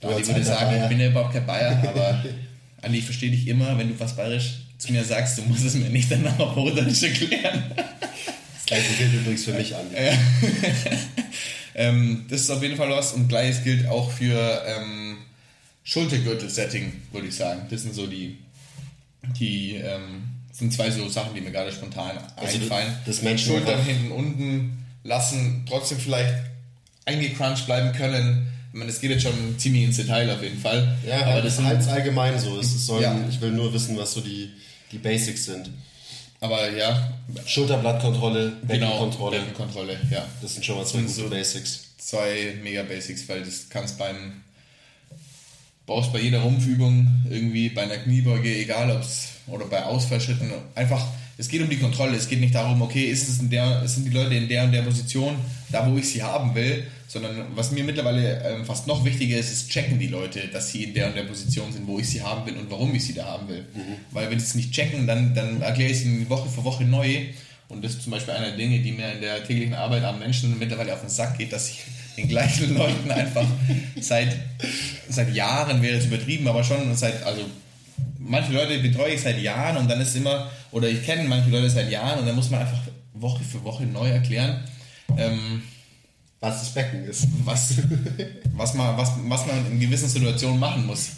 ich 0.00 0.08
als 0.08 0.28
würde 0.28 0.44
sagen, 0.44 0.70
Bayer. 0.70 0.84
ich 0.84 0.88
bin 0.88 1.00
ja 1.00 1.08
überhaupt 1.08 1.32
kein 1.32 1.46
Bayer, 1.46 1.82
aber 1.88 2.24
Andi, 2.82 2.98
ich 2.98 3.04
verstehe 3.04 3.30
dich 3.30 3.48
immer, 3.48 3.76
wenn 3.76 3.88
du 3.88 3.98
was 3.98 4.14
bayerisch 4.14 4.60
zu 4.78 4.92
mir 4.92 5.04
sagst, 5.04 5.36
du 5.38 5.42
musst 5.42 5.64
es 5.64 5.74
mir 5.74 5.90
nicht 5.90 6.10
danach 6.10 6.38
auf 6.38 6.54
Hochdeutsch 6.54 7.02
erklären. 7.02 7.64
Das 7.76 8.66
gleiche 8.66 8.94
gilt 8.94 9.14
übrigens 9.14 9.44
für 9.44 9.52
mich 9.52 9.74
an. 9.74 9.86
Ähm, 11.74 12.26
das 12.28 12.42
ist 12.42 12.50
auf 12.50 12.62
jeden 12.62 12.76
Fall 12.76 12.90
was 12.90 13.12
und 13.12 13.28
gleiches 13.28 13.62
gilt 13.62 13.86
auch 13.86 14.10
für 14.10 14.62
ähm, 14.66 15.18
Schultergürtel-Setting, 15.84 16.92
würde 17.12 17.28
ich 17.28 17.36
sagen. 17.36 17.62
Das 17.70 17.82
sind 17.82 17.94
so 17.94 18.06
die, 18.06 18.38
die 19.38 19.76
ähm, 19.76 20.24
sind 20.52 20.72
zwei 20.72 20.90
so 20.90 21.08
Sachen, 21.08 21.34
die 21.34 21.40
mir 21.40 21.50
gerade 21.50 21.72
spontan 21.72 22.18
Also 22.36 22.58
einfallen. 22.58 22.94
das 23.06 23.22
Menschen 23.22 23.52
Schultern 23.52 23.82
hinten, 23.82 24.10
unten 24.12 24.86
lassen, 25.04 25.64
trotzdem 25.68 25.98
vielleicht 25.98 26.34
eingecrunched 27.06 27.66
bleiben 27.66 27.92
können. 27.92 28.48
Ich 28.72 28.78
meine, 28.78 28.90
das 28.90 29.00
geht 29.00 29.10
jetzt 29.10 29.22
schon 29.22 29.58
ziemlich 29.58 29.84
ins 29.84 29.96
Detail 29.96 30.30
auf 30.30 30.42
jeden 30.42 30.58
Fall. 30.60 30.96
Ja, 31.06 31.26
aber 31.26 31.42
das 31.42 31.58
ist 31.58 31.88
allgemein 31.88 32.38
so. 32.38 32.58
Es 32.60 32.86
sollen, 32.86 33.02
Ja. 33.02 33.16
Ich 33.28 33.40
will 33.40 33.50
nur 33.50 33.72
wissen, 33.72 33.96
was 33.96 34.12
so 34.12 34.20
die, 34.20 34.50
die 34.92 34.98
Basics 34.98 35.46
sind. 35.46 35.70
aber 36.40 36.70
ja, 36.70 37.12
Schulterblattkontrolle, 37.46 38.52
genau, 38.66 38.86
Beckenkontrolle. 38.86 39.38
Beckenkontrolle, 39.40 39.98
ja. 40.10 40.24
Das 40.40 40.54
sind 40.54 40.64
schon 40.64 40.76
mal 40.76 40.86
zwei 40.86 41.00
gute 41.00 41.12
so- 41.12 41.28
Basics. 41.28 41.84
zwei 41.98 42.54
mega 42.62 42.82
Basics, 42.82 43.28
weil 43.28 43.42
das 43.42 43.68
kannst 43.68 43.98
beim 43.98 44.42
brauchst 45.90 46.12
bei 46.12 46.20
jeder 46.20 46.38
Rumpfübung 46.38 47.08
irgendwie 47.28 47.68
bei 47.68 47.82
einer 47.82 47.96
Kniebeuge, 47.96 48.48
egal 48.56 48.92
ob 48.92 49.02
es 49.02 49.30
oder 49.48 49.64
bei 49.64 49.82
Ausfallschritten, 49.84 50.52
einfach 50.76 51.04
es 51.36 51.48
geht 51.48 51.62
um 51.62 51.68
die 51.70 51.78
Kontrolle. 51.78 52.16
Es 52.16 52.28
geht 52.28 52.38
nicht 52.38 52.54
darum, 52.54 52.80
okay, 52.82 53.06
ist 53.06 53.28
es 53.28 53.40
in 53.40 53.50
der, 53.50 53.88
sind 53.88 54.04
die 54.04 54.10
Leute 54.10 54.34
in 54.34 54.46
der 54.46 54.64
und 54.64 54.72
der 54.72 54.82
Position, 54.82 55.34
da 55.72 55.90
wo 55.90 55.96
ich 55.96 56.08
sie 56.08 56.22
haben 56.22 56.54
will, 56.54 56.86
sondern 57.08 57.46
was 57.54 57.72
mir 57.72 57.82
mittlerweile 57.82 58.44
ähm, 58.44 58.64
fast 58.66 58.86
noch 58.86 59.04
wichtiger 59.04 59.38
ist, 59.38 59.50
ist 59.50 59.70
checken 59.70 59.98
die 59.98 60.08
Leute, 60.08 60.48
dass 60.52 60.70
sie 60.70 60.84
in 60.84 60.94
der 60.94 61.08
und 61.08 61.16
der 61.16 61.24
Position 61.24 61.72
sind, 61.72 61.86
wo 61.86 61.98
ich 61.98 62.08
sie 62.08 62.22
haben 62.22 62.46
will 62.46 62.56
und 62.58 62.70
warum 62.70 62.94
ich 62.94 63.04
sie 63.04 63.14
da 63.14 63.24
haben 63.24 63.48
will. 63.48 63.64
Weil 64.12 64.30
wenn 64.30 64.38
sie 64.38 64.44
es 64.44 64.54
nicht 64.54 64.72
checken, 64.72 65.06
dann, 65.06 65.34
dann 65.34 65.62
erkläre 65.62 65.90
ich 65.90 65.96
es 65.96 66.04
ihnen 66.04 66.28
Woche 66.28 66.48
für 66.48 66.62
Woche 66.62 66.84
neu 66.84 67.24
und 67.70 67.84
das 67.84 67.92
ist 67.92 68.02
zum 68.02 68.12
Beispiel 68.12 68.34
eine 68.34 68.46
der 68.46 68.56
Dinge, 68.56 68.80
die 68.80 68.92
mir 68.92 69.12
in 69.12 69.20
der 69.20 69.44
täglichen 69.44 69.74
Arbeit 69.74 70.02
am 70.04 70.18
Menschen 70.18 70.58
mittlerweile 70.58 70.92
auf 70.92 71.00
den 71.00 71.08
Sack 71.08 71.38
geht, 71.38 71.52
dass 71.52 71.70
ich 71.70 71.82
den 72.16 72.28
gleichen 72.28 72.74
Leuten 72.76 73.10
einfach 73.10 73.46
seit, 74.00 74.36
seit 75.08 75.32
Jahren, 75.34 75.80
wäre 75.80 75.94
jetzt 75.94 76.06
übertrieben, 76.06 76.48
aber 76.48 76.64
schon 76.64 76.94
seit, 76.96 77.22
also 77.22 77.42
manche 78.18 78.52
Leute 78.52 78.78
betreue 78.80 79.14
ich 79.14 79.20
seit 79.20 79.40
Jahren 79.40 79.76
und 79.76 79.88
dann 79.88 80.00
ist 80.00 80.16
immer, 80.16 80.50
oder 80.72 80.88
ich 80.88 81.04
kenne 81.04 81.24
manche 81.28 81.50
Leute 81.50 81.70
seit 81.70 81.90
Jahren 81.90 82.18
und 82.18 82.26
dann 82.26 82.34
muss 82.34 82.50
man 82.50 82.60
einfach 82.60 82.80
Woche 83.14 83.44
für 83.44 83.62
Woche 83.62 83.84
neu 83.84 84.08
erklären, 84.08 84.64
ähm, 85.16 85.62
Was 86.40 86.60
das 86.60 86.70
Becken 86.70 87.04
ist. 87.04 87.28
was, 87.44 87.74
was, 88.56 88.74
man, 88.74 88.96
was, 88.96 89.12
was 89.22 89.46
man 89.46 89.66
in 89.70 89.78
gewissen 89.80 90.08
Situationen 90.08 90.58
machen 90.58 90.86
muss. 90.86 91.10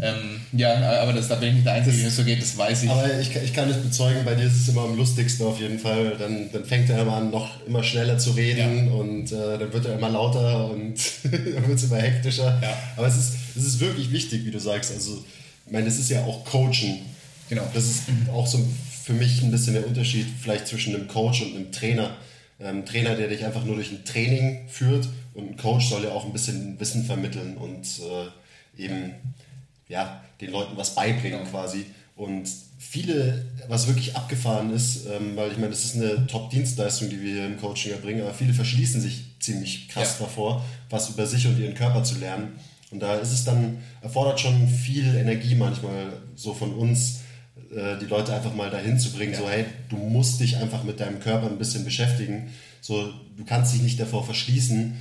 Ähm, 0.00 0.40
ja, 0.52 1.00
aber 1.02 1.12
das, 1.12 1.28
da 1.28 1.36
bin 1.36 1.50
ich 1.50 1.54
nicht 1.54 1.66
der 1.66 1.74
Einzige, 1.74 1.96
dem 1.96 2.06
es 2.06 2.16
so 2.16 2.24
geht, 2.24 2.42
das 2.42 2.56
weiß 2.58 2.82
ich. 2.82 2.90
Aber 2.90 3.18
ich, 3.18 3.34
ich 3.36 3.52
kann 3.52 3.70
es 3.70 3.76
bezeugen, 3.76 4.24
bei 4.24 4.34
dir 4.34 4.44
ist 4.44 4.56
es 4.56 4.68
immer 4.68 4.82
am 4.82 4.96
lustigsten 4.96 5.46
auf 5.46 5.60
jeden 5.60 5.78
Fall. 5.78 6.16
Dann, 6.18 6.50
dann 6.52 6.64
fängt 6.64 6.90
er 6.90 7.02
immer 7.02 7.16
an, 7.16 7.30
noch 7.30 7.64
immer 7.66 7.82
schneller 7.82 8.18
zu 8.18 8.32
reden 8.32 8.90
und 8.90 9.30
äh, 9.30 9.58
dann 9.58 9.72
wird 9.72 9.86
er 9.86 9.96
immer 9.96 10.10
lauter 10.10 10.70
und 10.70 10.96
dann 11.22 11.68
wird 11.68 11.78
es 11.78 11.84
immer 11.84 11.98
hektischer. 11.98 12.58
Ja. 12.60 12.76
Aber 12.96 13.06
es 13.06 13.16
ist, 13.16 13.34
es 13.56 13.64
ist 13.64 13.80
wirklich 13.80 14.10
wichtig, 14.10 14.44
wie 14.44 14.50
du 14.50 14.58
sagst. 14.58 14.92
Also, 14.92 15.24
ich 15.66 15.72
meine, 15.72 15.86
es 15.86 15.98
ist 15.98 16.10
ja 16.10 16.24
auch 16.24 16.44
Coachen. 16.44 16.98
Genau. 17.48 17.62
Das 17.72 17.84
ist 17.84 18.02
auch 18.32 18.46
so 18.46 18.58
für 19.04 19.12
mich 19.12 19.42
ein 19.42 19.50
bisschen 19.50 19.74
der 19.74 19.86
Unterschied 19.86 20.26
vielleicht 20.40 20.66
zwischen 20.66 20.94
einem 20.94 21.08
Coach 21.08 21.42
und 21.42 21.54
einem 21.54 21.70
Trainer. 21.70 22.16
Ähm, 22.58 22.78
Ein 22.78 22.86
Trainer, 22.86 23.14
der 23.16 23.28
dich 23.28 23.44
einfach 23.44 23.64
nur 23.64 23.76
durch 23.76 23.90
ein 23.90 24.04
Training 24.04 24.66
führt 24.68 25.08
und 25.34 25.50
ein 25.50 25.56
Coach 25.56 25.88
soll 25.88 26.04
ja 26.04 26.10
auch 26.10 26.24
ein 26.24 26.32
bisschen 26.32 26.78
Wissen 26.80 27.04
vermitteln 27.04 27.56
und 27.56 27.86
äh, 28.78 28.82
eben 28.82 29.12
ja, 29.94 30.20
den 30.40 30.50
Leuten 30.50 30.76
was 30.76 30.94
beibringen 30.94 31.38
Genau. 31.38 31.50
quasi. 31.50 31.86
Und 32.16 32.48
viele, 32.78 33.44
was 33.68 33.86
wirklich 33.86 34.14
abgefahren 34.14 34.72
ist, 34.72 35.06
ähm, 35.06 35.34
weil 35.36 35.50
ich 35.50 35.56
meine, 35.56 35.70
das 35.70 35.84
ist 35.84 35.96
eine 35.96 36.26
Top-Dienstleistung, 36.26 37.08
die 37.10 37.20
wir 37.22 37.32
hier 37.32 37.46
im 37.46 37.56
Coaching 37.60 37.92
erbringen, 37.92 38.22
aber 38.22 38.34
viele 38.34 38.52
verschließen 38.52 39.00
sich 39.00 39.24
ziemlich 39.40 39.88
krass 39.88 40.16
Ja. 40.18 40.26
davor, 40.26 40.64
was 40.90 41.08
über 41.10 41.26
sich 41.26 41.46
und 41.46 41.58
ihren 41.58 41.74
Körper 41.74 42.04
zu 42.04 42.16
lernen. 42.18 42.52
Und 42.90 43.00
da 43.00 43.16
ist 43.16 43.32
es 43.32 43.44
dann, 43.44 43.78
erfordert 44.02 44.38
schon 44.38 44.68
viel 44.68 45.16
Energie 45.16 45.54
manchmal 45.56 46.12
so 46.36 46.54
von 46.54 46.72
uns, 46.74 47.20
äh, 47.76 47.98
die 48.00 48.06
Leute 48.06 48.32
einfach 48.32 48.54
mal 48.54 48.70
dahin 48.70 48.98
zu 48.98 49.10
bringen, 49.12 49.32
Ja. 49.32 49.38
so 49.40 49.48
hey, 49.50 49.64
du 49.88 49.96
musst 49.96 50.38
dich 50.40 50.56
einfach 50.58 50.84
mit 50.84 51.00
deinem 51.00 51.18
Körper 51.20 51.46
ein 51.48 51.58
bisschen 51.58 51.84
beschäftigen. 51.84 52.50
So, 52.80 53.12
du 53.36 53.44
kannst 53.44 53.74
dich 53.74 53.82
nicht 53.82 53.98
davor 53.98 54.24
verschließen. 54.24 54.94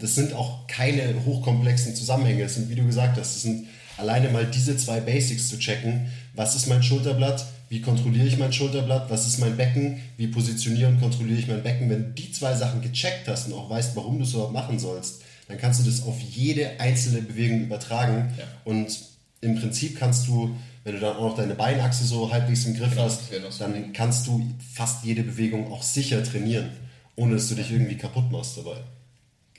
Das 0.00 0.14
sind 0.14 0.32
auch 0.34 0.66
keine 0.68 1.02
hochkomplexen 1.24 1.96
Zusammenhänge. 1.96 2.44
Es 2.44 2.54
sind, 2.54 2.68
wie 2.70 2.76
du 2.76 2.84
gesagt 2.86 3.18
hast, 3.18 3.34
es 3.34 3.42
sind 3.42 3.66
alleine 4.02 4.28
mal 4.28 4.46
diese 4.46 4.76
zwei 4.76 5.00
Basics 5.00 5.48
zu 5.48 5.58
checken. 5.58 6.10
Was 6.34 6.54
ist 6.54 6.66
mein 6.66 6.82
Schulterblatt? 6.82 7.46
Wie 7.68 7.80
kontrolliere 7.80 8.26
ich 8.26 8.36
mein 8.36 8.52
Schulterblatt? 8.52 9.10
Was 9.10 9.26
ist 9.26 9.38
mein 9.38 9.56
Becken? 9.56 10.02
Wie 10.16 10.26
positioniere 10.26 10.88
und 10.88 11.00
kontrolliere 11.00 11.38
ich 11.38 11.48
mein 11.48 11.62
Becken? 11.62 11.88
Wenn 11.88 12.04
du 12.04 12.10
die 12.10 12.32
zwei 12.32 12.54
Sachen 12.54 12.82
gecheckt 12.82 13.28
hast 13.28 13.46
und 13.46 13.54
auch 13.54 13.70
weißt, 13.70 13.96
warum 13.96 14.18
du 14.18 14.24
es 14.24 14.34
überhaupt 14.34 14.52
machen 14.52 14.78
sollst, 14.78 15.22
dann 15.48 15.58
kannst 15.58 15.80
du 15.80 15.90
das 15.90 16.02
auf 16.02 16.20
jede 16.20 16.80
einzelne 16.80 17.22
Bewegung 17.22 17.62
übertragen. 17.62 18.34
Ja. 18.36 18.44
Und 18.64 18.98
im 19.40 19.58
Prinzip 19.58 19.98
kannst 19.98 20.28
du, 20.28 20.54
wenn 20.84 20.94
du 20.94 21.00
dann 21.00 21.16
auch 21.16 21.30
noch 21.30 21.36
deine 21.36 21.54
Beinachse 21.54 22.04
so 22.04 22.30
halbwegs 22.30 22.64
im 22.66 22.74
Griff 22.74 22.90
Genau, 22.90 23.04
hast, 23.04 23.30
so 23.30 23.64
dann 23.64 23.92
kannst 23.92 24.26
du 24.26 24.44
fast 24.74 25.04
jede 25.04 25.22
Bewegung 25.22 25.72
auch 25.72 25.82
sicher 25.82 26.22
trainieren, 26.22 26.70
ohne 27.16 27.36
dass 27.36 27.48
du 27.48 27.54
dich 27.54 27.70
irgendwie 27.70 27.96
kaputt 27.96 28.30
machst 28.30 28.56
dabei. 28.58 28.76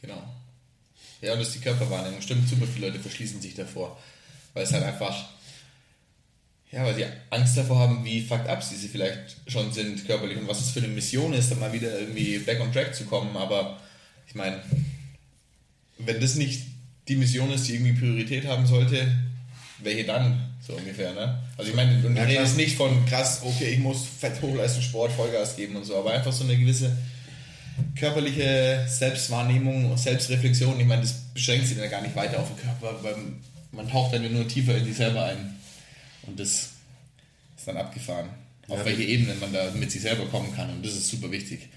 Genau. 0.02 0.22
Ja, 1.22 1.34
und 1.34 1.40
das 1.40 1.48
ist 1.48 1.56
die 1.56 1.62
Körperwahrnehmung. 1.62 2.22
Stimmt, 2.22 2.48
super 2.50 2.68
viele 2.68 2.88
Leute 2.88 3.00
verschließen 3.00 3.42
sich 3.42 3.56
davor. 3.56 3.98
Weil 4.54 4.64
es 4.64 4.74
halt 4.74 4.84
einfach, 4.84 5.30
ja, 6.72 6.84
weil 6.84 6.96
sie 6.96 7.06
Angst 7.30 7.58
davor 7.58 7.80
haben, 7.80 8.04
wie 8.06 8.22
fucked 8.22 8.48
up 8.48 8.64
sie 8.64 8.88
vielleicht 8.88 9.38
schon 9.48 9.72
sind 9.74 10.06
körperlich 10.06 10.38
und 10.38 10.48
was 10.48 10.62
es 10.62 10.72
für 10.72 10.80
eine 10.80 10.90
Mission 10.90 11.34
ist, 11.34 11.52
dann 11.52 11.60
mal 11.60 11.74
wieder 11.74 12.00
irgendwie 12.00 12.38
back 12.40 12.62
on 12.62 12.72
track 12.72 12.94
zu 12.96 13.06
kommen. 13.06 13.36
Aber 13.36 13.80
ich 14.28 14.36
meine, 14.36 14.62
wenn 16.00 16.20
das 16.20 16.36
nicht 16.36 16.64
die 17.08 17.16
Mission 17.16 17.52
ist, 17.52 17.68
die 17.68 17.74
irgendwie 17.74 17.94
Priorität 17.94 18.46
haben 18.46 18.66
sollte, 18.66 19.08
welche 19.80 20.06
dann? 20.06 20.50
So 20.66 20.74
ungefähr, 20.74 21.14
ne? 21.14 21.42
Also 21.58 21.72
ich 21.72 21.76
meine, 21.76 22.06
und 22.08 22.16
Ja, 22.16 22.24
rede 22.24 22.42
jetzt 22.42 22.56
nicht 22.56 22.78
von 22.78 23.06
krass, 23.06 23.42
okay, 23.44 23.72
ich 23.72 23.80
muss 23.80 24.06
fett 24.06 24.42
Hochleistungssport 24.42 25.12
Vollgas 25.12 25.58
geben 25.58 25.76
und 25.76 25.84
so, 25.84 25.98
aber 25.98 26.14
einfach 26.14 26.32
so 26.32 26.46
eine 26.46 26.58
gewisse 26.58 26.96
körperliche 27.98 28.86
Selbstwahrnehmung, 28.88 29.98
Selbstreflexion, 29.98 30.80
ich 30.80 30.86
meine, 30.86 31.02
das 31.02 31.14
beschränkt 31.34 31.68
sich 31.68 31.76
dann 31.76 31.86
ja 31.86 31.92
gar 31.92 32.02
nicht 32.02 32.16
weiter 32.16 32.40
auf 32.40 32.48
den 32.48 32.58
Körper, 32.58 33.04
weil 33.04 33.16
man 33.74 33.90
taucht 33.90 34.14
dann 34.14 34.24
ja 34.24 34.30
nur 34.30 34.48
tiefer 34.48 34.78
in 34.78 34.86
sich 34.86 34.96
selber 34.96 35.26
ein. 35.26 35.56
Und 36.26 36.40
das 36.40 36.70
ist 37.58 37.68
dann 37.68 37.78
abgefahren. 37.78 38.30
Auf 38.68 38.80
Ja, 38.80 38.86
welche 38.86 39.04
Ebenen 39.04 39.40
man 39.40 39.52
da 39.52 39.72
mit 39.72 39.92
sich 39.92 40.02
selber 40.02 40.26
kommen 40.28 40.56
kann. 40.56 40.70
Und 40.70 40.86
das 40.86 40.94
ist 40.94 41.10
super 41.10 41.32
wichtig. 41.32 41.68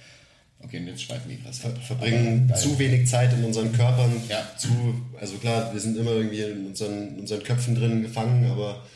Okay, 0.61 0.79
und 0.79 0.87
jetzt 0.87 1.03
schweifen 1.03 1.31
die 1.31 1.37
krass 1.37 1.59
ver 1.59 1.75
verbringen 1.77 2.51
zu 2.57 2.79
wenig 2.79 3.09
Zeit 3.09 3.33
in 3.33 3.45
unseren 3.45 3.73
Körpern. 3.73 4.11
Ja. 4.29 4.49
Zu, 4.57 5.03
also 5.21 5.37
klar, 5.37 5.73
wir 5.73 5.81
sind 5.81 5.97
immer 5.97 6.13
irgendwie 6.13 6.41
in 6.41 6.67
unseren, 6.67 7.19
unseren 7.19 7.43
Köpfen 7.43 7.75
drin 7.75 8.03
gefangen, 8.03 8.51
aber 8.51 8.87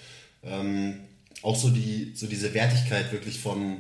ähm, 0.43 1.01
auch 1.43 1.57
so, 1.57 1.71
die, 1.71 2.13
so 2.15 2.27
diese 2.27 2.55
Wertigkeit 2.55 3.13
wirklich 3.13 3.39
von 3.39 3.77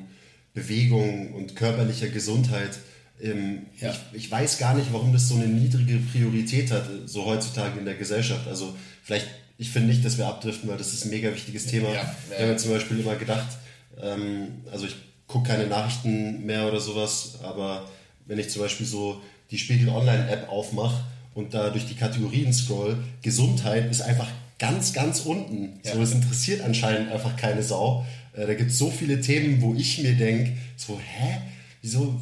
Bewegung 0.52 1.32
und 1.34 1.56
körperlicher 1.56 2.08
Gesundheit. 2.08 2.78
Ähm, 3.22 3.66
Ja. 3.80 3.90
ich, 4.12 4.24
ich 4.24 4.30
weiß 4.30 4.58
gar 4.58 4.74
nicht, 4.74 4.92
warum 4.92 5.12
das 5.12 5.28
so 5.28 5.34
eine 5.34 5.46
niedrige 5.46 5.98
Priorität 5.98 6.70
hat, 6.70 6.84
so 7.06 7.24
heutzutage 7.26 7.78
in 7.78 7.84
der 7.84 7.94
Gesellschaft. 7.94 8.46
Also 8.48 8.74
vielleicht, 9.02 9.26
ich 9.58 9.70
finde 9.70 9.88
nicht, 9.88 10.04
dass 10.04 10.16
wir 10.18 10.26
abdriften, 10.26 10.68
weil 10.68 10.78
das 10.78 10.92
ist 10.92 11.04
ein 11.04 11.10
mega 11.10 11.32
wichtiges 11.32 11.66
Thema. 11.66 11.88
Ja, 11.92 12.14
Wir 12.28 12.36
ja. 12.36 12.42
haben 12.42 12.50
ja 12.52 12.56
zum 12.56 12.70
Beispiel 12.70 13.00
immer 13.00 13.16
gedacht, 13.16 13.58
ähm, 14.00 14.48
also 14.70 14.86
ich 14.86 14.96
gucke 15.26 15.48
keine 15.48 15.66
Nachrichten 15.66 16.44
mehr 16.46 16.66
oder 16.66 16.80
sowas, 16.80 17.38
aber 17.42 17.88
wenn 18.26 18.38
ich 18.38 18.48
zum 18.50 18.62
Beispiel 18.62 18.86
so 18.86 19.20
die 19.50 19.58
Spiegel 19.58 19.88
Online-App 19.90 20.48
aufmache 20.48 21.04
und 21.34 21.54
da 21.54 21.70
durch 21.70 21.86
die 21.86 21.94
Kategorien 21.94 22.52
scroll, 22.52 22.96
Gesundheit 23.22 23.90
ist 23.90 24.00
einfach 24.02 24.28
ganz, 24.58 24.92
ganz 24.92 25.20
unten. 25.20 25.80
Ja. 25.84 25.94
So, 25.94 26.00
das 26.00 26.12
interessiert 26.12 26.62
anscheinend 26.62 27.10
einfach 27.10 27.36
keine 27.36 27.62
Sau. 27.62 28.04
Äh, 28.32 28.46
da 28.46 28.54
gibt 28.54 28.70
es 28.70 28.78
so 28.78 28.90
viele 28.90 29.20
Themen, 29.20 29.60
wo 29.62 29.74
ich 29.74 29.98
mir 30.02 30.14
denke, 30.14 30.52
so, 30.76 30.98
hä? 30.98 31.38
Wieso, 31.82 32.20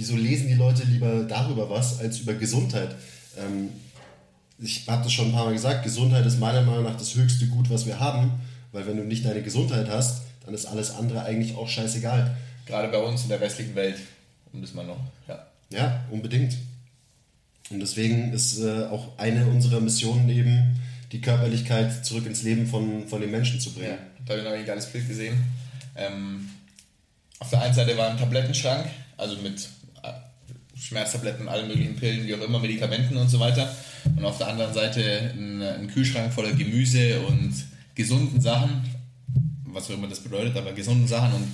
wieso 0.00 0.16
lesen 0.16 0.48
die 0.48 0.54
Leute 0.54 0.82
lieber 0.84 1.24
darüber 1.24 1.68
was 1.68 2.00
als 2.00 2.20
über 2.20 2.32
Gesundheit? 2.32 2.94
Ähm, 3.38 3.68
ich 4.58 4.88
habe 4.88 5.02
das 5.04 5.12
schon 5.12 5.26
ein 5.28 5.32
paar 5.32 5.44
Mal 5.44 5.52
gesagt, 5.52 5.84
Gesundheit 5.84 6.24
ist 6.24 6.38
meiner 6.40 6.62
Meinung 6.62 6.84
nach 6.84 6.96
das 6.96 7.14
höchste 7.14 7.46
Gut, 7.48 7.68
was 7.68 7.84
wir 7.84 8.00
haben, 8.00 8.32
weil 8.72 8.86
wenn 8.86 8.96
du 8.96 9.04
nicht 9.04 9.24
deine 9.26 9.42
Gesundheit 9.42 9.88
hast, 9.90 10.22
dann 10.46 10.54
ist 10.54 10.64
alles 10.64 10.90
andere 10.94 11.22
eigentlich 11.24 11.54
auch 11.54 11.68
scheißegal. 11.68 12.34
Gerade 12.66 12.88
bei 12.88 12.98
uns 12.98 13.22
in 13.24 13.28
der 13.28 13.40
westlichen 13.40 13.74
Welt, 13.74 13.96
um 14.54 14.62
das 14.62 14.72
mal 14.72 14.86
noch. 14.86 15.00
Ja. 15.28 15.46
Ja, 15.70 16.04
unbedingt. 16.10 16.56
Und 17.68 17.80
deswegen 17.80 18.32
ist 18.32 18.58
äh, 18.58 18.86
auch 18.86 19.18
eine 19.18 19.46
unserer 19.46 19.80
Missionen 19.80 20.28
eben, 20.30 20.80
die 21.12 21.20
Körperlichkeit 21.20 22.06
zurück 22.06 22.24
ins 22.26 22.42
Leben 22.42 22.66
von, 22.66 23.06
von 23.06 23.20
den 23.20 23.30
Menschen 23.30 23.60
zu 23.60 23.68
Ja, 23.70 23.74
bringen. 23.76 23.98
da 24.24 24.32
habe 24.32 24.42
ich 24.42 24.48
noch 24.48 24.54
ein 24.54 24.64
geiles 24.66 24.86
Bild 24.86 25.06
gesehen. 25.08 25.36
Ähm, 25.94 26.48
auf 27.38 27.50
der 27.50 27.60
einen 27.62 27.74
Seite 27.74 27.96
war 27.98 28.10
ein 28.10 28.18
Tablettenschrank, 28.18 28.86
also 29.16 29.36
mit 29.36 29.68
Schmerztabletten, 30.80 31.48
allen 31.48 31.68
möglichen 31.68 31.96
Pillen, 31.96 32.26
wie 32.26 32.34
auch 32.34 32.40
immer, 32.40 32.58
Medikamenten 32.58 33.16
und 33.16 33.28
so 33.28 33.38
weiter. 33.38 33.74
Und 34.16 34.24
auf 34.24 34.38
der 34.38 34.48
anderen 34.48 34.72
Seite 34.72 35.32
ein, 35.36 35.62
ein 35.62 35.88
Kühlschrank 35.88 36.32
voller 36.32 36.52
Gemüse 36.52 37.20
und 37.20 37.54
gesunden 37.94 38.40
Sachen, 38.40 38.82
was 39.64 39.90
auch 39.90 39.94
immer 39.94 40.08
das 40.08 40.20
bedeutet, 40.20 40.56
aber 40.56 40.72
gesunden 40.72 41.06
Sachen. 41.06 41.34
Und 41.34 41.48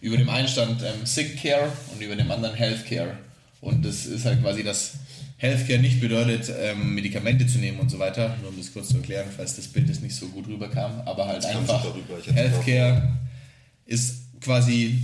über 0.00 0.16
dem 0.16 0.28
einen 0.28 0.48
stand 0.48 0.82
ähm, 0.82 1.06
Sick 1.06 1.40
Care 1.40 1.72
und 1.92 2.02
über 2.02 2.16
dem 2.16 2.30
anderen 2.30 2.54
Health 2.54 2.86
Care. 2.86 3.16
Und 3.60 3.84
das 3.84 4.06
ist 4.06 4.26
halt 4.26 4.42
quasi 4.42 4.62
das 4.62 4.94
Healthcare 5.38 5.78
nicht 5.78 6.00
bedeutet, 6.00 6.52
ähm, 6.60 6.94
Medikamente 6.94 7.46
zu 7.46 7.58
nehmen 7.58 7.78
und 7.78 7.90
so 7.90 7.98
weiter. 7.98 8.36
Nur 8.40 8.50
um 8.50 8.58
das 8.58 8.72
kurz 8.72 8.88
zu 8.88 8.96
erklären, 8.96 9.26
falls 9.34 9.56
das 9.56 9.68
Bild 9.68 9.88
jetzt 9.88 10.02
nicht 10.02 10.14
so 10.14 10.26
gut 10.28 10.46
rüberkam. 10.46 11.02
Aber 11.04 11.26
halt 11.26 11.44
Das 11.44 11.54
einfach 11.54 11.84
Healthcare 12.32 13.12
ist 13.86 14.40
quasi 14.40 15.02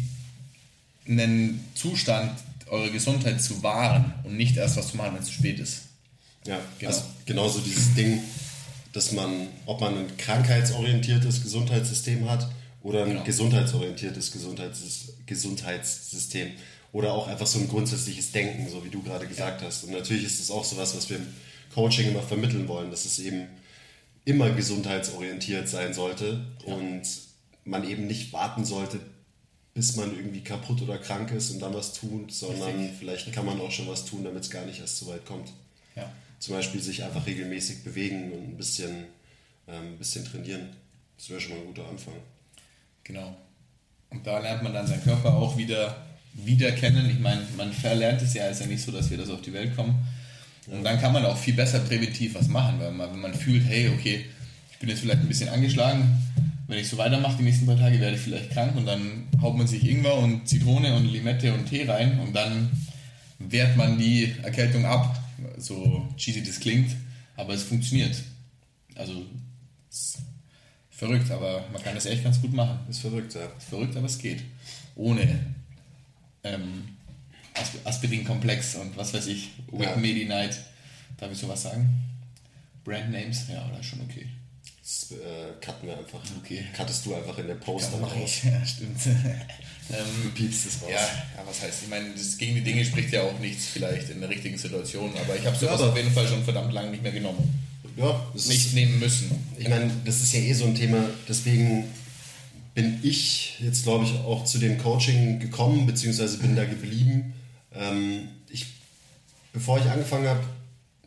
ein 1.09 1.65
Zustand, 1.75 2.33
eure 2.71 2.91
Gesundheit 2.91 3.43
zu 3.43 3.63
wahren 3.63 4.15
und 4.25 4.37
nicht 4.37 4.57
erst 4.57 4.77
was 4.77 4.89
zu 4.89 4.97
machen, 4.97 5.15
wenn 5.15 5.21
es 5.23 5.27
zu 5.29 5.35
spät 5.35 5.59
ist. 5.59 5.83
Ja, 6.47 6.59
Genau. 6.79 6.91
also 6.91 7.05
genauso 7.27 7.59
dieses 7.61 7.95
Ding, 7.95 8.21
dass 8.93 9.13
man, 9.13 9.49
ob 9.67 9.81
man 9.81 9.99
ein 9.99 10.17
krankheitsorientiertes 10.17 11.43
Gesundheitssystem 11.43 12.29
hat 12.29 12.49
oder 12.83 13.03
ein 13.05 13.11
Genau. 13.11 13.25
gesundheitsorientiertes 13.25 14.33
Gesundheits 14.33 15.13
Gesundheitssystem 15.27 16.53
oder 16.93 17.13
auch 17.13 17.29
einfach 17.29 17.47
so 17.47 17.59
ein 17.59 17.69
grundsätzliches 17.69 18.33
Denken, 18.33 18.69
so 18.69 18.85
wie 18.85 18.89
du 18.91 19.03
gerade 19.03 19.27
gesagt 19.27 19.63
hast. 19.63 19.85
Und 19.85 19.93
natürlich 19.93 20.25
ist 20.25 20.41
das 20.41 20.51
auch 20.51 20.65
sowas, 20.65 20.97
was 20.97 21.09
wir 21.09 21.19
im 21.19 21.27
Coaching 21.75 22.09
immer 22.09 22.23
vermitteln 22.23 22.67
wollen, 22.67 22.91
dass 22.91 23.05
es 23.05 23.19
eben 23.21 23.47
immer 24.25 24.51
gesundheitsorientiert 24.51 25.69
sein 25.69 25.95
sollte 25.95 26.45
und 26.65 27.03
man 27.65 27.89
eben 27.89 28.07
nicht 28.07 28.33
warten 28.33 28.65
sollte, 28.65 28.99
bis 29.75 29.97
man 29.97 30.15
irgendwie 30.15 30.43
kaputt 30.43 30.83
oder 30.83 30.99
krank 30.99 31.31
ist 31.31 31.51
und 31.51 31.61
dann 31.61 31.75
was 31.75 31.93
tut, 31.93 32.33
sondern 32.33 32.77
Richtig. 32.77 32.99
vielleicht 32.99 33.33
kann 33.33 33.47
man 33.47 33.61
auch 33.61 33.71
schon 33.71 33.89
was 33.89 34.05
tun, 34.05 34.25
damit 34.25 34.43
es 34.43 34.51
gar 34.51 34.65
nicht 34.67 34.81
erst 34.81 34.99
so 34.99 35.07
weit 35.07 35.25
kommt. 35.25 35.53
Ja. 35.95 36.11
Zum 36.39 36.55
Beispiel 36.55 36.81
sich 36.81 37.05
einfach 37.05 37.27
regelmäßig 37.27 37.85
bewegen 37.85 38.33
und 38.33 38.49
ein 38.49 38.57
bisschen, 38.57 39.05
ähm, 39.69 39.93
ein 39.93 39.99
bisschen 39.99 40.25
trainieren. 40.25 40.71
Das 41.17 41.31
wäre 41.31 41.41
schon 41.41 41.53
mal 41.53 41.61
ein 41.61 41.67
guter 41.67 41.89
Anfang. 41.89 42.15
Genau. 43.05 43.37
Und 44.11 44.27
da 44.27 44.39
lernt 44.39 44.63
man 44.63 44.73
dann 44.73 44.87
seinen 44.87 45.05
Körper 45.05 45.35
auch 45.35 45.57
wieder, 45.57 46.05
wieder 46.33 46.73
kennen. 46.73 47.09
Ich 47.09 47.21
meine, 47.21 47.43
man 47.57 47.73
verlernt 47.73 48.23
es 48.23 48.35
ja, 48.35 48.49
ist 48.49 48.61
ja 48.61 48.67
nicht 48.67 48.83
so, 48.83 48.91
dass 48.91 49.11
wir 49.11 49.19
das 49.19 49.31
auf 49.31 49.43
die 49.43 49.53
Welt 49.53 49.77
kommen. 49.77 50.05
Und 50.67 50.83
dann 50.85 51.01
kann 51.01 51.13
man 51.13 51.25
auch 51.25 51.37
viel 51.37 51.55
besser 51.55 51.81
präventiv 51.81 52.35
was 52.35 52.49
machen, 52.49 52.81
weil 52.81 52.93
man, 52.93 53.13
wenn 53.13 53.21
man 53.21 53.35
fühlt, 53.35 53.65
hey, 53.65 53.89
okay, 53.89 54.27
ich 54.73 54.79
bin 54.79 54.89
jetzt 54.89 55.01
vielleicht 55.01 55.21
ein 55.21 55.29
bisschen 55.29 55.49
angeschlagen, 55.49 56.19
wenn 56.71 56.79
ich 56.79 56.89
so 56.89 56.97
weitermache, 56.99 57.37
die 57.37 57.43
nächsten 57.43 57.67
paar 57.67 57.77
Tage 57.77 57.99
werde 57.99 58.15
ich 58.15 58.23
vielleicht 58.23 58.53
krank 58.53 58.77
und 58.77 58.87
dann 58.87 59.27
haut 59.43 59.57
man 59.57 59.67
sich 59.67 59.85
Ingwer 59.85 60.17
und 60.17 60.49
Zitrone 60.49 60.95
und 60.95 61.05
Limette 61.05 61.53
und 61.53 61.67
Tee 61.67 61.83
rein 61.83 62.21
und 62.21 62.33
dann 62.33 62.71
wehrt 63.41 63.77
man 63.77 63.99
die 63.99 64.33
Erkältung 64.45 64.85
ab. 64.85 65.19
So 65.59 66.07
cheesy 66.17 66.45
das 66.45 66.61
klingt, 66.61 66.95
aber 67.37 67.55
es 67.55 67.65
funktioniert. 67.65 68.23
Also, 68.95 69.27
es 69.91 70.15
ist 70.15 70.19
verrückt, 70.91 71.29
aber 71.33 71.65
man 71.73 71.83
kann 71.83 71.97
das 71.97 72.07
echt 72.07 72.23
ganz 72.23 72.41
gut 72.41 72.53
machen. 72.53 72.79
Ist 72.89 73.01
verrückt, 73.01 73.35
ja. 73.35 73.47
Ist 73.59 73.69
verrückt, 73.69 73.97
aber 73.97 74.07
es 74.07 74.19
geht. 74.19 74.45
Ohne 74.95 75.41
ähm, 76.45 76.97
Asp 77.55 77.85
Aspirin-Komplex 77.85 78.77
und 78.77 78.97
was 78.97 79.13
weiß 79.13 79.27
ich, 79.27 79.51
Wet 79.73 79.91
Ja. 79.91 79.97
Medi 79.97 80.25
Night. 80.25 80.61
Darf 81.17 81.33
ich 81.33 81.39
sowas 81.39 81.63
sagen? 81.65 81.89
Brand 82.85 83.11
Names? 83.11 83.47
Ja, 83.49 83.69
oder 83.69 83.83
schon 83.83 84.01
okay. 84.03 84.29
Das 84.91 85.13
äh, 85.13 85.53
cutten 85.65 85.87
wir 85.89 85.97
einfach. 85.97 86.19
Okay. 86.43 86.65
Cuttest 86.77 87.07
du 87.07 87.15
einfach 87.15 87.39
in 87.39 87.47
der 87.47 87.55
Post 87.55 87.91
dann 87.93 88.03
raus. 88.03 88.39
Ja, 88.45 88.67
stimmt. 88.67 88.99
Du 89.07 89.95
ähm, 89.95 90.33
piepst 90.35 90.67
es 90.67 90.83
raus. 90.83 90.91
ja, 90.91 90.99
ja, 91.01 91.47
was 91.47 91.63
heißt, 91.63 91.83
ich 91.85 91.89
meine, 91.89 92.11
das 92.13 92.37
gegen 92.37 92.57
die 92.57 92.61
Dinge 92.63 92.85
spricht 92.85 93.13
ja 93.13 93.23
auch 93.23 93.39
nichts 93.39 93.67
vielleicht 93.67 94.11
in 94.11 94.21
der 94.21 94.29
richtigen 94.29 94.59
Situation, 94.59 95.13
aber 95.17 95.37
ich 95.37 95.47
habe 95.47 95.55
Ja, 95.55 95.61
sowas 95.61 95.81
aber- 95.81 95.91
auf 95.93 95.97
jeden 95.97 96.11
Fall 96.13 96.27
schon 96.27 96.43
verdammt 96.43 96.73
lange 96.73 96.91
nicht 96.91 97.03
mehr 97.05 97.13
genommen. 97.13 97.57
ja 97.97 98.21
das 98.35 98.47
Nicht 98.49 98.67
ist, 98.67 98.75
nehmen 98.75 98.99
müssen. 98.99 99.31
ich 99.59 99.69
meine, 99.69 99.91
das 100.05 100.21
ist 100.23 100.33
ja 100.33 100.41
eh 100.41 100.53
so 100.55 100.65
ein 100.65 100.75
Thema, 100.75 101.05
deswegen 101.29 101.85
bin 102.75 102.99
ich 103.03 103.59
jetzt, 103.61 103.83
glaube 103.85 104.05
ich, 104.05 104.13
auch 104.21 104.45
zu 104.45 104.59
dem 104.59 104.77
Coaching 104.79 105.39
gekommen, 105.41 105.87
beziehungsweise 105.87 106.39
bin 106.39 106.55
da 106.57 106.65
geblieben. 106.65 107.33
Ähm, 107.75 108.29
ich, 108.49 108.67
bevor 109.53 109.79
ich 109.79 109.85
angefangen 109.85 110.27
habe, 110.29 110.43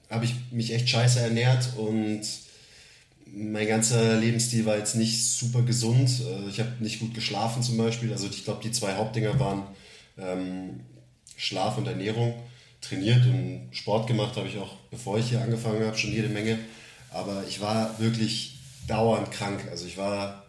habe 0.10 0.24
ich 0.26 0.34
mich 0.52 0.74
echt 0.74 0.90
scheiße 0.90 1.20
ernährt 1.22 1.70
und 1.78 2.22
mein 3.36 3.68
ganzer 3.68 4.16
Lebensstil 4.18 4.66
war 4.66 4.78
jetzt 4.78 4.96
nicht 4.96 5.26
super 5.26 5.64
gesund. 5.64 6.10
Äh, 6.22 6.50
Ich 6.50 6.60
habe 6.60 6.72
nicht 6.80 7.00
gut 7.00 7.14
geschlafen 7.14 7.64
zum 7.64 7.78
Beispiel. 7.78 8.12
Also 8.12 8.28
ich 8.28 8.44
glaube, 8.44 8.62
die 8.64 8.72
zwei 8.72 8.94
Hauptdinger 8.94 9.40
waren 9.40 9.64
ähm, 10.18 10.82
Schlaf 11.36 11.78
und 11.78 11.88
Ernährung. 11.88 12.36
Trainiert 12.82 13.26
und 13.26 13.70
Sport 13.72 14.08
gemacht 14.08 14.36
habe 14.36 14.48
ich 14.48 14.58
auch, 14.58 14.76
bevor 14.92 15.18
ich 15.18 15.30
hier 15.30 15.42
angefangen 15.42 15.86
habe, 15.86 15.98
schon 15.98 16.12
jede 16.12 16.28
Menge. 16.28 16.60
Aber 17.12 17.44
ich 17.48 17.62
war 17.62 17.98
wirklich 18.00 18.60
dauernd 18.88 19.32
krank. 19.32 19.66
Also 19.72 19.86
ich 19.86 19.98
war 19.98 20.44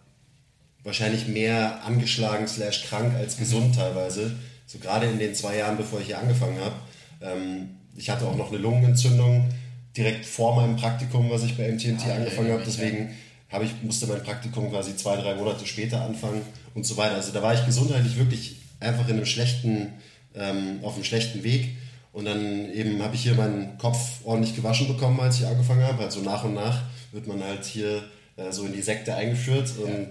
wahrscheinlich 0.83 1.29
mehr 1.29 1.85
angeschlagen 1.85 2.47
slash 2.49 2.85
krank 2.85 3.15
als 3.15 3.37
gesund 3.39 3.77
teilweise. 3.77 4.37
So 4.67 4.79
gerade 4.79 5.07
in 5.07 5.19
den 5.19 5.35
zwei 5.35 5.57
Jahren, 5.57 5.77
bevor 5.77 6.01
ich 6.01 6.07
hier 6.07 6.19
angefangen 6.19 6.59
habe. 6.61 6.75
Ähm, 7.23 7.77
ich 7.97 8.11
hatte 8.11 8.27
auch 8.27 8.37
noch 8.37 8.49
eine 8.49 8.59
Lungenentzündung 8.59 9.49
direkt 9.97 10.27
vor 10.27 10.57
meinem 10.57 10.77
Praktikum, 10.77 11.31
was 11.31 11.45
ich 11.45 11.57
bei 11.57 11.71
MTMT 11.71 12.07
Ah, 12.09 12.17
angefangen 12.17 12.49
ja, 12.49 12.55
habe. 12.55 12.65
Deswegen 12.67 13.15
habe 13.51 13.65
ich, 13.65 13.71
musste 13.83 14.07
mein 14.07 14.23
Praktikum 14.23 14.71
quasi 14.71 14.97
zwei, 14.97 15.17
drei 15.17 15.35
Monate 15.35 15.67
später 15.67 16.03
anfangen 16.03 16.43
und 16.75 16.85
so 16.85 16.97
weiter. 16.97 17.15
Also 17.15 17.33
da 17.33 17.43
war 17.43 17.55
ich 17.55 17.65
gesundheitlich 17.65 18.17
wirklich 18.17 18.57
einfach 18.81 19.09
in 19.09 19.17
einem 19.17 19.27
schlechten, 19.27 19.93
ähm, 20.35 20.81
auf 20.83 20.95
einem 20.95 21.05
schlechten 21.05 21.43
Weg. 21.45 21.77
Und 22.13 22.27
dann 22.27 22.73
eben 22.73 23.03
habe 23.03 23.15
ich 23.15 23.23
hier 23.23 23.35
meinen 23.35 23.77
Kopf 23.79 23.99
ordentlich 24.25 24.55
gewaschen 24.55 24.89
bekommen, 24.89 25.19
als 25.21 25.41
ich 25.41 25.47
angefangen 25.47 25.83
habe. 25.83 26.05
Also 26.05 26.21
nach 26.21 26.45
und 26.45 26.55
nach 26.55 26.83
wird 27.13 27.27
man 27.27 27.43
halt 27.43 27.65
hier 27.65 28.05
äh, 28.37 28.53
so 28.53 28.67
in 28.67 28.73
die 28.73 28.83
Sekte 28.83 29.15
eingeführt 29.15 29.73
und 29.79 30.09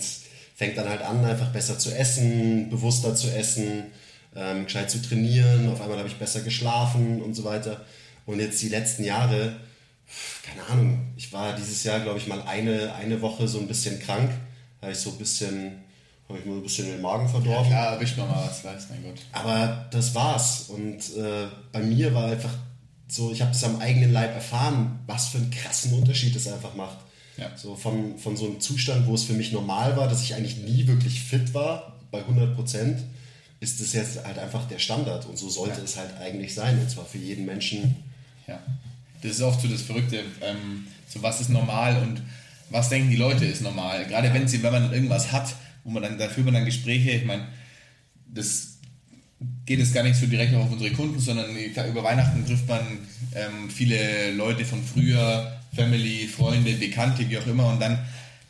fängt 0.55 0.77
dann 0.77 0.87
halt 0.87 1.01
an, 1.01 1.23
einfach 1.25 1.51
besser 1.51 1.79
zu 1.79 1.95
essen, 1.95 2.69
bewusster 2.69 3.15
zu 3.15 3.27
essen, 3.33 3.85
ähm, 4.35 4.65
gescheit 4.65 4.89
zu 4.91 5.01
trainieren. 5.01 5.69
Auf 5.69 5.81
einmal 5.81 5.97
habe 5.97 6.07
ich 6.07 6.15
besser 6.15 6.41
geschlafen 6.41 7.21
und 7.21 7.33
so 7.33 7.43
weiter. 7.43 7.81
Und 8.25 8.39
jetzt 8.39 8.61
die 8.61 8.69
letzten 8.69 9.03
Jahre, 9.03 9.55
keine 10.43 10.65
Ahnung, 10.67 11.13
ich 11.15 11.31
war 11.31 11.55
dieses 11.55 11.83
Jahr, 11.83 11.99
glaube 11.99 12.19
ich, 12.19 12.27
mal 12.27 12.41
eine, 12.43 12.93
eine 12.95 13.21
Woche 13.21 13.47
so 13.47 13.59
ein 13.59 13.67
bisschen 13.67 13.99
krank. 13.99 14.29
Da 14.79 14.87
habe 14.87 14.93
ich 14.93 14.99
so 14.99 15.11
ein 15.11 15.17
bisschen, 15.17 15.83
habe 16.27 16.39
ich 16.39 16.45
mir 16.45 16.53
ein 16.53 16.63
bisschen 16.63 16.87
den 16.87 17.01
Magen 17.01 17.27
verdorben. 17.27 17.67
Klar, 17.67 17.93
erwischt 17.93 18.17
man 18.17 18.29
mal 18.29 18.45
was, 18.45 18.63
weiß 18.63 18.89
mein 18.89 19.03
Gott. 19.03 19.21
Aber 19.31 19.87
das 19.91 20.13
war's. 20.13 20.69
Und 20.69 21.15
äh, 21.15 21.47
bei 21.71 21.79
mir 21.79 22.13
war 22.13 22.31
einfach 22.31 22.53
so, 23.07 23.31
ich 23.31 23.41
habe 23.41 23.51
das 23.51 23.63
am 23.63 23.79
eigenen 23.79 24.11
Leib 24.11 24.33
erfahren, 24.33 24.99
was 25.07 25.29
für 25.29 25.37
einen 25.37 25.51
krassen 25.51 25.93
Unterschied 25.93 26.35
das 26.35 26.47
einfach 26.47 26.73
macht. 26.75 26.97
Ja. 27.37 27.51
So 27.55 27.75
von, 27.75 28.17
von 28.17 28.37
so 28.37 28.45
einem 28.45 28.59
Zustand, 28.59 29.07
wo 29.07 29.15
es 29.15 29.23
für 29.23 29.33
mich 29.33 29.51
normal 29.51 29.97
war, 29.97 30.07
dass 30.07 30.21
ich 30.21 30.35
eigentlich 30.35 30.57
nie 30.57 30.87
wirklich 30.87 31.21
fit 31.21 31.53
war, 31.53 31.99
bei 32.11 32.19
100 32.19 32.55
Prozent, 32.55 32.99
ist 33.59 33.79
das 33.79 33.93
jetzt 33.93 34.23
halt 34.23 34.37
einfach 34.37 34.67
der 34.67 34.77
Standard 34.77 35.25
und 35.25 35.37
so 35.37 35.49
sollte 35.49 35.79
ja. 35.79 35.83
es 35.83 35.97
halt 35.97 36.15
eigentlich 36.17 36.53
sein 36.53 36.79
und 36.79 36.89
zwar 36.89 37.05
für 37.05 37.17
jeden 37.17 37.45
Menschen. 37.45 37.95
Ja, 38.45 38.59
das 39.23 39.31
ist 39.31 39.41
oft 39.41 39.61
so 39.61 39.67
das 39.67 39.81
Verrückte, 39.81 40.17
ähm, 40.41 40.87
so 41.07 41.21
was 41.23 41.41
ist 41.41 41.49
normal 41.49 41.97
und 42.03 42.21
was 42.69 42.89
denken 42.89 43.09
die 43.09 43.15
Leute 43.15 43.45
ist 43.45 43.61
normal. 43.61 44.05
Gerade 44.05 44.33
wenn 44.33 44.47
sie, 44.47 44.61
wenn 44.63 44.71
man 44.71 44.93
irgendwas 44.93 45.31
hat, 45.31 45.55
wo 45.83 45.91
man 45.91 46.03
dann, 46.03 46.17
da 46.17 46.27
führt 46.27 46.45
man 46.45 46.55
dann 46.55 46.65
Gespräche, 46.65 47.11
ich 47.11 47.25
meine, 47.25 47.47
das 48.33 48.77
geht 49.65 49.79
es 49.79 49.93
gar 49.93 50.03
nicht 50.03 50.15
so 50.15 50.25
direkt 50.25 50.53
auf 50.55 50.71
unsere 50.71 50.91
Kunden, 50.91 51.19
sondern 51.19 51.55
über 51.55 52.03
Weihnachten 52.03 52.45
trifft 52.45 52.67
man 52.67 52.81
ähm, 53.35 53.69
viele 53.69 54.31
Leute 54.31 54.65
von 54.65 54.83
früher, 54.83 55.59
Family, 55.75 56.27
Freunde, 56.27 56.73
Bekannte, 56.73 57.29
wie 57.29 57.37
auch 57.37 57.47
immer, 57.47 57.67
und 57.67 57.81
dann 57.81 57.99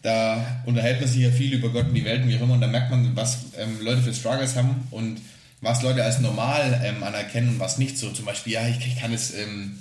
da 0.01 0.61
unterhält 0.65 0.99
man 0.99 1.09
sich 1.09 1.21
ja 1.21 1.31
viel 1.31 1.53
über 1.53 1.69
Gott 1.69 1.87
und 1.87 1.93
die 1.93 2.03
Welt 2.03 2.23
und 2.23 2.29
wie 2.29 2.37
auch 2.37 2.41
immer, 2.41 2.55
und 2.55 2.61
da 2.61 2.67
merkt 2.67 2.91
man, 2.91 3.15
was 3.15 3.37
ähm, 3.57 3.79
Leute 3.81 4.01
für 4.01 4.13
Struggles 4.13 4.55
haben 4.55 4.87
und 4.91 5.21
was 5.61 5.81
Leute 5.81 6.03
als 6.03 6.19
normal 6.19 6.81
ähm, 6.83 7.01
anerkennen 7.03 7.49
und 7.49 7.59
was 7.59 7.77
nicht 7.77 7.97
so. 7.97 8.09
Zum 8.11 8.25
Beispiel, 8.25 8.53
ja, 8.53 8.67
ich, 8.67 8.85
ich 8.85 8.99
kann 8.99 9.13
es, 9.13 9.33
ähm, 9.33 9.79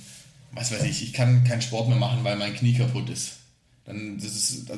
was 0.52 0.72
weiß 0.72 0.84
ich, 0.84 1.02
ich 1.02 1.12
kann 1.12 1.44
keinen 1.44 1.62
Sport 1.62 1.88
mehr 1.88 1.96
machen, 1.96 2.24
weil 2.24 2.36
mein 2.36 2.54
Knie 2.54 2.74
kaputt 2.74 3.08
ist. 3.10 3.38
Dann 3.84 4.18
das 4.18 4.26
ist, 4.26 4.70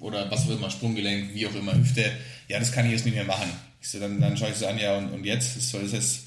oder 0.00 0.30
was 0.30 0.46
auch 0.46 0.56
immer, 0.56 0.70
Sprunggelenk, 0.70 1.34
wie 1.34 1.46
auch 1.46 1.54
immer, 1.54 1.74
Hüfte, 1.74 2.10
ja, 2.48 2.58
das 2.58 2.72
kann 2.72 2.86
ich 2.86 2.92
jetzt 2.92 3.04
nicht 3.04 3.14
mehr 3.14 3.24
machen. 3.24 3.50
So, 3.80 4.00
dann, 4.00 4.20
dann 4.20 4.36
schaue 4.36 4.50
ich 4.50 4.56
so 4.56 4.66
an, 4.66 4.78
ja, 4.78 4.96
und, 4.96 5.12
und 5.12 5.24
jetzt 5.24 5.60
soll 5.70 5.82
es 5.82 5.92
jetzt 5.92 6.20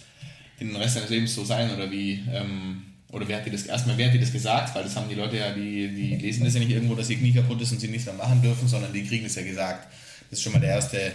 den 0.60 0.76
Rest 0.76 0.96
deines 0.96 1.10
Lebens 1.10 1.34
so 1.34 1.44
sein 1.44 1.74
oder 1.74 1.90
wie, 1.90 2.24
ähm, 2.32 2.84
oder 3.12 3.28
wer 3.28 3.38
hat 3.38 3.46
dir 3.46 3.52
das, 3.52 3.64
erstmal, 3.64 3.98
wer 3.98 4.08
hat 4.08 4.14
dir 4.14 4.20
das 4.20 4.34
gesagt? 4.34 4.76
Weil 4.76 4.84
das 4.84 4.96
haben 4.96 5.10
die 5.10 5.16
Leute 5.16 5.38
ja, 5.38 5.54
die, 5.54 5.88
die 5.88 6.16
lesen 6.16 6.44
das 6.44 6.54
ja 6.54 6.60
nicht 6.60 6.72
irgendwo, 6.72 6.94
dass 6.94 7.10
ihr 7.10 7.18
Knie 7.18 7.32
kaputt 7.32 7.62
ist 7.62 7.72
und 7.72 7.80
sie 7.80 7.88
nichts 7.88 8.06
mehr 8.06 8.16
machen 8.16 8.42
dürfen, 8.42 8.68
sondern 8.68 8.92
die 8.92 9.04
kriegen 9.04 9.24
das 9.24 9.36
ja 9.36 9.44
gesagt. 9.44 9.88
Das 10.30 10.40
ist 10.40 10.44
schon 10.44 10.54
mal 10.54 10.60
der 10.60 10.72
erste 10.72 11.12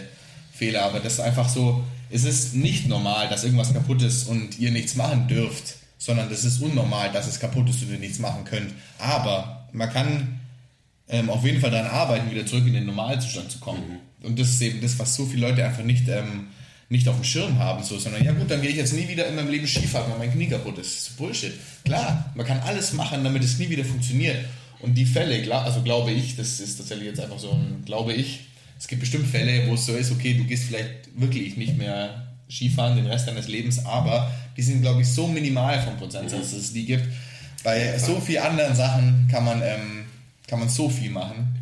Fehler. 0.53 0.83
Aber 0.83 0.99
das 0.99 1.13
ist 1.13 1.19
einfach 1.19 1.47
so, 1.47 1.83
es 2.09 2.23
ist 2.23 2.55
nicht 2.55 2.87
normal, 2.87 3.29
dass 3.29 3.43
irgendwas 3.43 3.73
kaputt 3.73 4.01
ist 4.01 4.27
und 4.27 4.57
ihr 4.59 4.71
nichts 4.71 4.95
machen 4.95 5.27
dürft, 5.27 5.75
sondern 6.03 6.29
das 6.29 6.43
ist 6.43 6.61
unnormal, 6.61 7.13
dass 7.13 7.27
es 7.27 7.39
kaputt 7.39 7.69
ist 7.69 7.81
und 7.81 7.93
ihr 7.93 7.97
nichts 7.97 8.19
machen 8.19 8.43
könnt. 8.43 8.73
Aber 8.99 9.69
man 9.71 9.89
kann 9.89 10.41
ähm, 11.07 11.29
auf 11.29 11.45
jeden 11.45 11.61
Fall 11.61 11.71
daran 11.71 11.89
arbeiten, 11.89 12.29
wieder 12.29 12.45
zurück 12.45 12.67
in 12.67 12.73
den 12.73 12.85
Normalzustand 12.85 13.49
zu 13.49 13.59
kommen. 13.59 14.01
Mhm. 14.19 14.27
Und 14.27 14.37
das 14.37 14.49
ist 14.49 14.61
eben 14.61 14.81
das, 14.81 14.99
was 14.99 15.15
so 15.15 15.25
viele 15.25 15.47
Leute 15.47 15.65
einfach 15.65 15.85
nicht, 15.85 16.09
ähm, 16.09 16.47
nicht 16.89 17.07
auf 17.07 17.15
dem 17.15 17.23
Schirm 17.23 17.57
haben, 17.57 17.83
so, 17.83 17.97
sondern 17.97 18.21
ja 18.21 18.33
gut, 18.33 18.51
dann 18.51 18.61
gehe 18.61 18.71
ich 18.71 18.75
jetzt 18.75 18.91
nie 18.91 19.07
wieder 19.07 19.27
in 19.27 19.35
meinem 19.35 19.49
Leben 19.49 19.65
Skifahren, 19.65 20.11
weil 20.11 20.19
mein 20.19 20.33
Knie 20.33 20.47
kaputt 20.47 20.77
ist. 20.77 20.93
Das 20.93 21.07
ist 21.07 21.17
Bullshit. 21.17 21.53
Klar, 21.85 22.33
man 22.35 22.45
kann 22.45 22.59
alles 22.59 22.91
machen, 22.91 23.23
damit 23.23 23.41
es 23.41 23.57
nie 23.57 23.69
wieder 23.69 23.85
funktioniert. 23.85 24.43
Und 24.81 24.95
die 24.95 25.05
Fälle, 25.05 25.55
also 25.55 25.83
glaube 25.83 26.11
ich, 26.11 26.35
das 26.35 26.59
ist 26.59 26.75
tatsächlich 26.75 27.07
jetzt 27.07 27.21
einfach 27.21 27.39
so 27.39 27.51
ein, 27.51 27.83
glaube 27.85 28.11
ich, 28.11 28.41
es 28.77 28.89
gibt 28.89 28.99
bestimmt 28.99 29.27
Fälle, 29.27 29.69
wo 29.69 29.75
es 29.75 29.85
so 29.85 29.95
ist, 29.95 30.11
okay, 30.11 30.33
du 30.33 30.43
gehst 30.43 30.65
vielleicht 30.65 31.17
wirklich 31.17 31.55
nicht 31.55 31.77
mehr 31.77 32.27
Skifahren 32.49 32.97
den 32.97 33.07
Rest 33.07 33.29
deines 33.29 33.47
Lebens, 33.47 33.85
aber 33.85 34.29
die 34.55 34.61
sind, 34.61 34.81
glaube 34.81 35.01
ich, 35.01 35.07
so 35.07 35.27
minimal 35.27 35.81
vom 35.81 35.97
Prozentsatz, 35.97 36.51
dass 36.51 36.59
es 36.59 36.73
die 36.73 36.85
gibt. 36.85 37.07
Bei 37.63 37.97
so 37.97 38.19
vielen 38.19 38.43
anderen 38.43 38.75
Sachen 38.75 39.27
kann 39.31 39.45
man 39.45 39.61
ähm, 39.61 40.03
kann 40.47 40.59
man 40.59 40.69
so 40.69 40.89
viel 40.89 41.09
machen. 41.09 41.59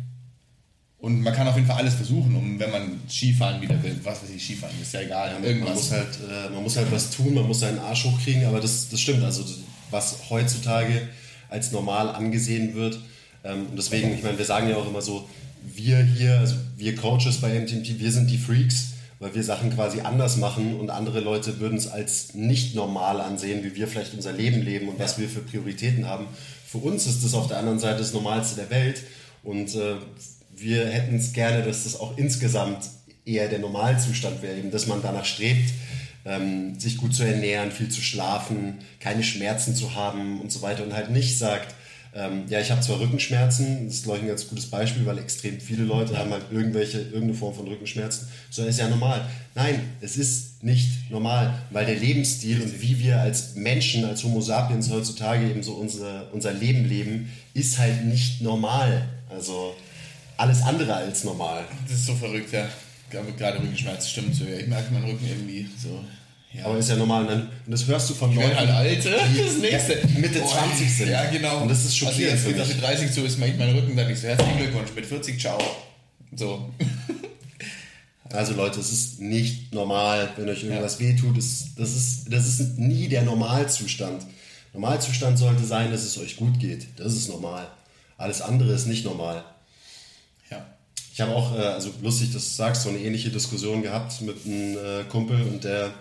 Und 0.98 1.20
man 1.20 1.34
kann 1.34 1.48
auf 1.48 1.56
jeden 1.56 1.66
Fall 1.66 1.78
alles 1.78 1.94
versuchen, 1.94 2.36
um 2.36 2.60
wenn 2.60 2.70
man 2.70 3.00
Skifahren 3.08 3.60
wieder 3.60 3.82
will, 3.82 3.98
was 4.04 4.22
weiß 4.22 4.30
ich, 4.30 4.44
Skifahren, 4.44 4.74
ist 4.80 4.92
ja 4.92 5.00
egal. 5.00 5.32
Ja, 5.32 5.44
irgendwas. 5.44 5.68
Man, 5.68 5.76
muss 5.76 5.90
halt, 5.90 6.18
äh, 6.30 6.50
man 6.50 6.62
muss 6.62 6.76
halt 6.76 6.92
was 6.92 7.10
tun, 7.10 7.34
man 7.34 7.46
muss 7.46 7.60
seinen 7.60 7.80
Arsch 7.80 8.04
hochkriegen, 8.04 8.44
aber 8.44 8.60
das, 8.60 8.88
das 8.88 9.00
stimmt. 9.00 9.24
Also 9.24 9.44
was 9.90 10.30
heutzutage 10.30 11.08
als 11.48 11.72
normal 11.72 12.10
angesehen 12.10 12.74
wird. 12.74 13.00
Ähm, 13.44 13.66
und 13.70 13.76
deswegen, 13.76 14.14
ich 14.14 14.22
meine, 14.22 14.38
wir 14.38 14.44
sagen 14.44 14.68
ja 14.68 14.76
auch 14.76 14.86
immer 14.86 15.02
so, 15.02 15.28
wir 15.74 16.02
hier, 16.02 16.38
also 16.38 16.54
wir 16.76 16.94
Coaches 16.94 17.40
bei 17.40 17.58
MTMT, 17.58 17.98
wir 17.98 18.12
sind 18.12 18.30
die 18.30 18.38
Freaks, 18.38 18.91
weil 19.22 19.34
wir 19.34 19.42
Sachen 19.42 19.72
quasi 19.74 20.00
anders 20.00 20.36
machen 20.36 20.78
und 20.78 20.90
andere 20.90 21.20
Leute 21.20 21.60
würden 21.60 21.78
es 21.78 21.86
als 21.86 22.34
nicht 22.34 22.74
normal 22.74 23.20
ansehen, 23.20 23.64
wie 23.64 23.74
wir 23.74 23.88
vielleicht 23.88 24.12
unser 24.12 24.32
Leben 24.32 24.60
leben 24.60 24.88
und 24.88 24.98
ja. 24.98 25.04
was 25.04 25.18
wir 25.18 25.28
für 25.28 25.40
Prioritäten 25.40 26.06
haben 26.06 26.26
für 26.72 26.78
uns 26.78 27.06
ist 27.06 27.22
das 27.22 27.34
auf 27.34 27.48
der 27.48 27.58
anderen 27.58 27.78
Seite 27.78 27.98
das 27.98 28.14
Normalste 28.14 28.56
der 28.56 28.70
Welt 28.70 29.02
und 29.42 29.74
äh, 29.74 29.96
wir 30.56 30.86
hätten 30.86 31.16
es 31.16 31.34
gerne, 31.34 31.62
dass 31.62 31.84
das 31.84 32.00
auch 32.00 32.16
insgesamt 32.16 32.88
eher 33.26 33.48
der 33.48 33.58
Normalzustand 33.58 34.40
wäre, 34.40 34.56
eben, 34.56 34.70
dass 34.70 34.86
man 34.86 35.02
danach 35.02 35.26
strebt, 35.26 35.70
ähm, 36.24 36.80
sich 36.80 36.96
gut 36.96 37.14
zu 37.14 37.24
ernähren, 37.24 37.72
viel 37.72 37.90
zu 37.90 38.00
schlafen, 38.00 38.78
keine 39.00 39.22
Schmerzen 39.22 39.74
zu 39.74 39.94
haben 39.94 40.40
und 40.40 40.50
so 40.50 40.62
weiter 40.62 40.82
und 40.82 40.94
halt 40.94 41.10
nicht 41.10 41.36
sagt, 41.36 41.74
ähm, 42.14 42.44
ja, 42.48 42.60
ich 42.60 42.70
habe 42.70 42.82
zwar 42.82 43.00
Rückenschmerzen, 43.00 43.86
das 43.86 43.96
ist 43.96 44.04
glaube 44.04 44.18
ich 44.18 44.24
ein 44.24 44.28
ganz 44.28 44.46
gutes 44.46 44.66
Beispiel, 44.66 45.06
weil 45.06 45.18
extrem 45.18 45.58
viele 45.60 45.84
Leute 45.84 46.18
haben 46.18 46.30
halt 46.30 46.44
irgendwelche, 46.50 46.98
irgendeine 46.98 47.34
Form 47.34 47.54
von 47.54 47.66
Rückenschmerzen, 47.66 48.28
so 48.50 48.64
ist 48.64 48.78
ja 48.78 48.88
normal. 48.88 49.26
Nein, 49.54 49.80
es 50.02 50.18
ist 50.18 50.62
nicht 50.62 51.10
normal, 51.10 51.54
weil 51.70 51.86
der 51.86 51.96
Lebensstil 51.96 52.60
und 52.60 52.82
wie 52.82 52.98
wir 52.98 53.20
als 53.20 53.54
Menschen, 53.54 54.04
als 54.04 54.24
Homo 54.24 54.42
sapiens 54.42 54.90
heutzutage 54.90 55.48
eben 55.48 55.62
so 55.62 55.72
unser, 55.72 56.32
unser 56.34 56.52
Leben 56.52 56.86
leben, 56.86 57.32
ist 57.54 57.78
halt 57.78 58.04
nicht 58.04 58.42
normal. 58.42 59.08
Also 59.30 59.74
alles 60.36 60.62
andere 60.62 60.94
als 60.94 61.24
normal. 61.24 61.64
Das 61.84 61.96
ist 61.96 62.06
so 62.06 62.14
verrückt, 62.14 62.52
ja. 62.52 62.68
Gerade 63.10 63.58
Rückenschmerzen 63.58 64.08
stimmt 64.08 64.34
so. 64.34 64.44
Ja. 64.44 64.56
Ich 64.56 64.66
merke 64.66 64.92
meinen 64.92 65.04
Rücken 65.04 65.26
irgendwie 65.26 65.66
so 65.78 66.02
ja. 66.54 66.66
Aber 66.66 66.78
ist 66.78 66.90
ja 66.90 66.96
normal. 66.96 67.26
Und 67.26 67.48
das 67.66 67.86
hörst 67.86 68.10
du 68.10 68.14
von 68.14 68.34
Leuten, 68.34 68.56
halt 68.56 68.70
alte, 68.70 69.16
die, 69.34 69.42
das 69.42 69.56
nächste. 69.58 70.06
Mitte 70.18 70.40
Boah, 70.40 70.68
20 70.68 70.96
sind. 70.96 71.08
Ja, 71.10 71.30
genau. 71.30 71.62
Und 71.62 71.68
das 71.68 71.84
ist 71.84 71.96
schockierend 71.96 72.32
also 72.32 72.50
jetzt, 72.50 72.68
mit 72.68 72.82
30 72.82 73.10
so 73.10 73.24
ist 73.24 73.38
mein 73.38 73.58
Rücken, 73.60 73.96
dann 73.96 74.10
ich 74.10 74.20
so, 74.20 74.28
herzlichen 74.28 74.58
Glückwunsch, 74.58 74.90
mit 74.94 75.06
40, 75.06 75.40
ciao. 75.40 75.58
So. 76.34 76.70
Also 78.32 78.54
Leute, 78.54 78.80
es 78.80 78.90
ist 78.90 79.20
nicht 79.20 79.74
normal, 79.74 80.30
wenn 80.36 80.48
euch 80.48 80.64
irgendwas 80.64 80.98
ja. 80.98 81.06
wehtut. 81.06 81.36
Das, 81.36 81.66
das, 81.76 81.94
ist, 81.94 82.32
das 82.32 82.46
ist 82.46 82.78
nie 82.78 83.08
der 83.08 83.22
Normalzustand. 83.22 84.24
Normalzustand 84.72 85.38
sollte 85.38 85.64
sein, 85.64 85.90
dass 85.90 86.02
es 86.02 86.16
euch 86.18 86.36
gut 86.36 86.58
geht. 86.58 86.86
Das 86.96 87.12
ist 87.12 87.28
normal. 87.28 87.66
Alles 88.16 88.40
andere 88.40 88.72
ist 88.72 88.86
nicht 88.86 89.04
normal. 89.04 89.44
Ja. 90.50 90.64
Ich 91.12 91.20
habe 91.20 91.34
auch, 91.34 91.54
äh, 91.54 91.60
also 91.60 91.90
lustig, 92.00 92.32
dass 92.32 92.44
du 92.44 92.54
sagst, 92.54 92.82
so 92.82 92.88
eine 92.88 93.00
ähnliche 93.00 93.28
Diskussion 93.28 93.82
gehabt 93.82 94.22
mit 94.22 94.46
einem 94.46 94.76
äh, 94.78 95.04
Kumpel 95.10 95.42
und 95.42 95.64
der 95.64 95.92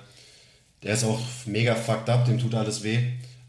der 0.83 0.93
ist 0.93 1.03
auch 1.03 1.21
mega 1.45 1.75
fucked 1.75 2.09
up, 2.09 2.25
dem 2.25 2.39
tut 2.39 2.55
alles 2.55 2.83
weh. 2.83 2.99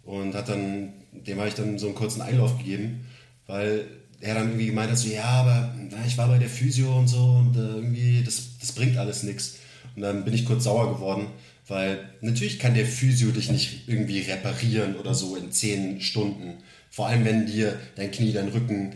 Und 0.05 0.35
hat 0.35 0.49
dann, 0.49 0.93
dem 1.13 1.39
habe 1.39 1.49
ich 1.49 1.55
dann 1.55 1.79
so 1.79 1.87
einen 1.87 1.95
kurzen 1.95 2.23
Einlauf 2.23 2.59
gegeben, 2.59 3.07
weil 3.47 3.87
er 4.21 4.35
dann 4.35 4.49
irgendwie 4.49 4.67
gemeint 4.67 4.91
hat, 4.91 4.99
so, 4.99 5.09
ja, 5.09 5.25
aber 5.25 5.75
na, 5.91 5.99
ich 6.07 6.17
war 6.17 6.29
bei 6.29 6.39
der 6.39 6.49
Physio 6.49 6.97
und 6.97 7.09
so 7.09 7.23
und 7.25 7.57
äh, 7.57 7.61
irgendwie, 7.61 8.23
das, 8.25 8.59
das 8.61 8.73
bringt 8.73 8.97
alles 8.97 9.23
nichts. 9.23 9.59
Und 9.97 10.03
dann 10.03 10.25
bin 10.25 10.35
ich 10.35 10.45
kurz 10.45 10.65
sauer 10.65 10.95
geworden, 10.95 11.27
weil 11.69 12.09
natürlich 12.21 12.59
kann 12.59 12.75
der 12.75 12.87
Physio 12.87 13.31
dich 13.31 13.51
nicht 13.51 13.89
irgendwie 13.89 14.21
reparieren 14.21 14.97
oder 14.97 15.15
so 15.15 15.37
in 15.37 15.51
zehn 15.53 16.01
Stunden. 16.01 16.59
Vor 16.91 17.09
allem, 17.09 17.25
wenn 17.25 17.47
dir 17.47 17.79
dein 17.97 18.11
Knie, 18.11 18.33
dein 18.33 18.49
Rücken, 18.49 18.95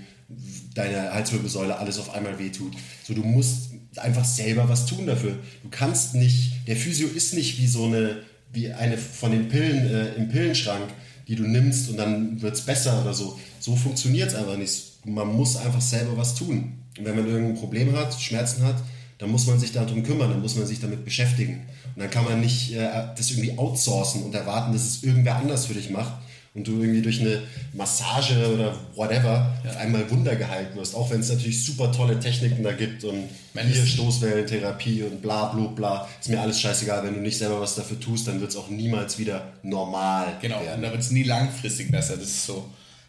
deine 0.75 1.13
Halswirbelsäule 1.13 1.79
alles 1.79 1.99
auf 1.99 2.15
einmal 2.15 2.39
wehtut. 2.39 2.73
So, 3.05 3.15
du 3.15 3.23
musst 3.23 3.71
einfach 3.97 4.25
selber 4.25 4.69
was 4.69 4.87
tun 4.87 5.07
dafür. 5.07 5.39
Du 5.63 5.69
kannst 5.71 6.15
nicht, 6.15 6.67
der 6.67 6.77
Physio 6.77 7.09
ist 7.09 7.35
nicht 7.35 7.59
wie 7.59 7.67
so 7.67 7.85
eine, 7.85 8.23
wie 8.53 8.73
eine 8.73 8.99
von 8.99 9.31
den 9.31 9.49
Pillen 9.49 9.87
äh, 9.87 10.15
im 10.15 10.29
Pillenschrank, 10.29 10.89
die 11.29 11.37
du 11.37 11.45
nimmst 11.45 11.89
und 11.91 11.97
dann 11.97 12.41
wird 12.43 12.55
es 12.55 12.63
besser 12.63 13.01
oder 13.03 13.15
so. 13.15 13.39
So 13.61 13.77
funktioniert 13.77 14.29
es 14.29 14.35
einfach 14.35 14.57
nicht. 14.57 15.05
Man 15.05 15.29
muss 15.29 15.57
einfach 15.57 15.81
selber 15.81 16.17
was 16.17 16.35
tun. 16.35 16.75
Und 16.99 17.05
wenn 17.05 17.17
man 17.17 17.27
irgendein 17.27 17.57
Problem 17.57 17.95
hat, 17.97 18.21
Schmerzen 18.21 18.65
hat, 18.65 18.77
dann 19.19 19.31
muss 19.31 19.47
man 19.47 19.59
sich 19.59 19.73
darum 19.73 20.03
kümmern, 20.03 20.31
dann 20.31 20.43
muss 20.43 20.57
man 20.57 20.67
sich 20.67 20.81
damit 20.81 21.05
beschäftigen. 21.05 21.67
Und 21.95 22.03
dann 22.03 22.11
kann 22.11 22.25
man 22.25 22.41
nicht 22.41 22.75
äh, 22.75 22.89
das 23.17 23.31
irgendwie 23.31 23.57
outsourcen 23.59 24.23
und 24.25 24.35
erwarten, 24.35 24.73
dass 24.73 24.85
es 24.85 25.03
irgendwer 25.03 25.37
anders 25.37 25.67
für 25.67 25.75
dich 25.75 25.91
macht, 25.91 26.13
und 26.57 26.67
du 26.67 26.81
irgendwie 26.81 27.03
durch 27.03 27.21
eine 27.21 27.43
Massage 27.75 28.35
oder 28.53 28.75
whatever 28.95 29.55
ja. 29.63 29.71
auf 29.71 29.77
einmal 29.77 30.11
Wunder 30.11 30.35
geheilt 30.37 30.75
wirst. 30.75 30.95
Auch 30.95 31.11
wenn 31.11 31.21
es 31.21 31.29
natürlich 31.29 31.63
super 31.63 31.93
tolle 31.93 32.19
Techniken 32.19 32.63
da 32.63 32.73
gibt 32.73 33.05
und 33.05 33.29
hier 33.53 33.87
Stoßwellentherapie 33.87 35.03
und 35.03 35.21
bla 35.21 35.53
bla 35.53 35.67
bla. 35.67 36.09
Ist 36.19 36.31
mir 36.31 36.41
alles 36.41 36.59
scheißegal. 36.59 37.05
Wenn 37.05 37.15
du 37.15 37.21
nicht 37.21 37.37
selber 37.37 37.61
was 37.61 37.75
dafür 37.75 38.01
tust, 38.01 38.27
dann 38.27 38.41
wird 38.41 38.51
es 38.51 38.57
auch 38.57 38.71
niemals 38.71 39.19
wieder 39.19 39.53
normal. 39.63 40.39
Genau, 40.41 40.61
werden. 40.61 40.77
und 40.77 40.83
da 40.83 40.91
wird 40.91 41.03
es 41.03 41.11
nie 41.11 41.25
langfristig 41.25 41.91
besser. 41.91 42.17
Das 42.17 42.27
ist 42.27 42.47
so 42.47 42.65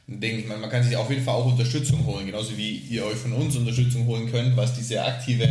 ein 0.09 0.19
Ding. 0.19 0.39
Ich 0.39 0.47
meine, 0.47 0.59
man 0.59 0.69
kann 0.69 0.83
sich 0.83 0.97
auf 0.97 1.09
jeden 1.09 1.23
Fall 1.23 1.35
auch 1.35 1.45
Unterstützung 1.45 2.05
holen, 2.05 2.25
genauso 2.25 2.57
wie 2.57 2.79
ihr 2.89 3.05
euch 3.05 3.17
von 3.17 3.31
uns 3.31 3.55
Unterstützung 3.55 4.05
holen 4.07 4.29
könnt, 4.29 4.57
was 4.57 4.73
diese 4.73 5.01
aktive 5.01 5.47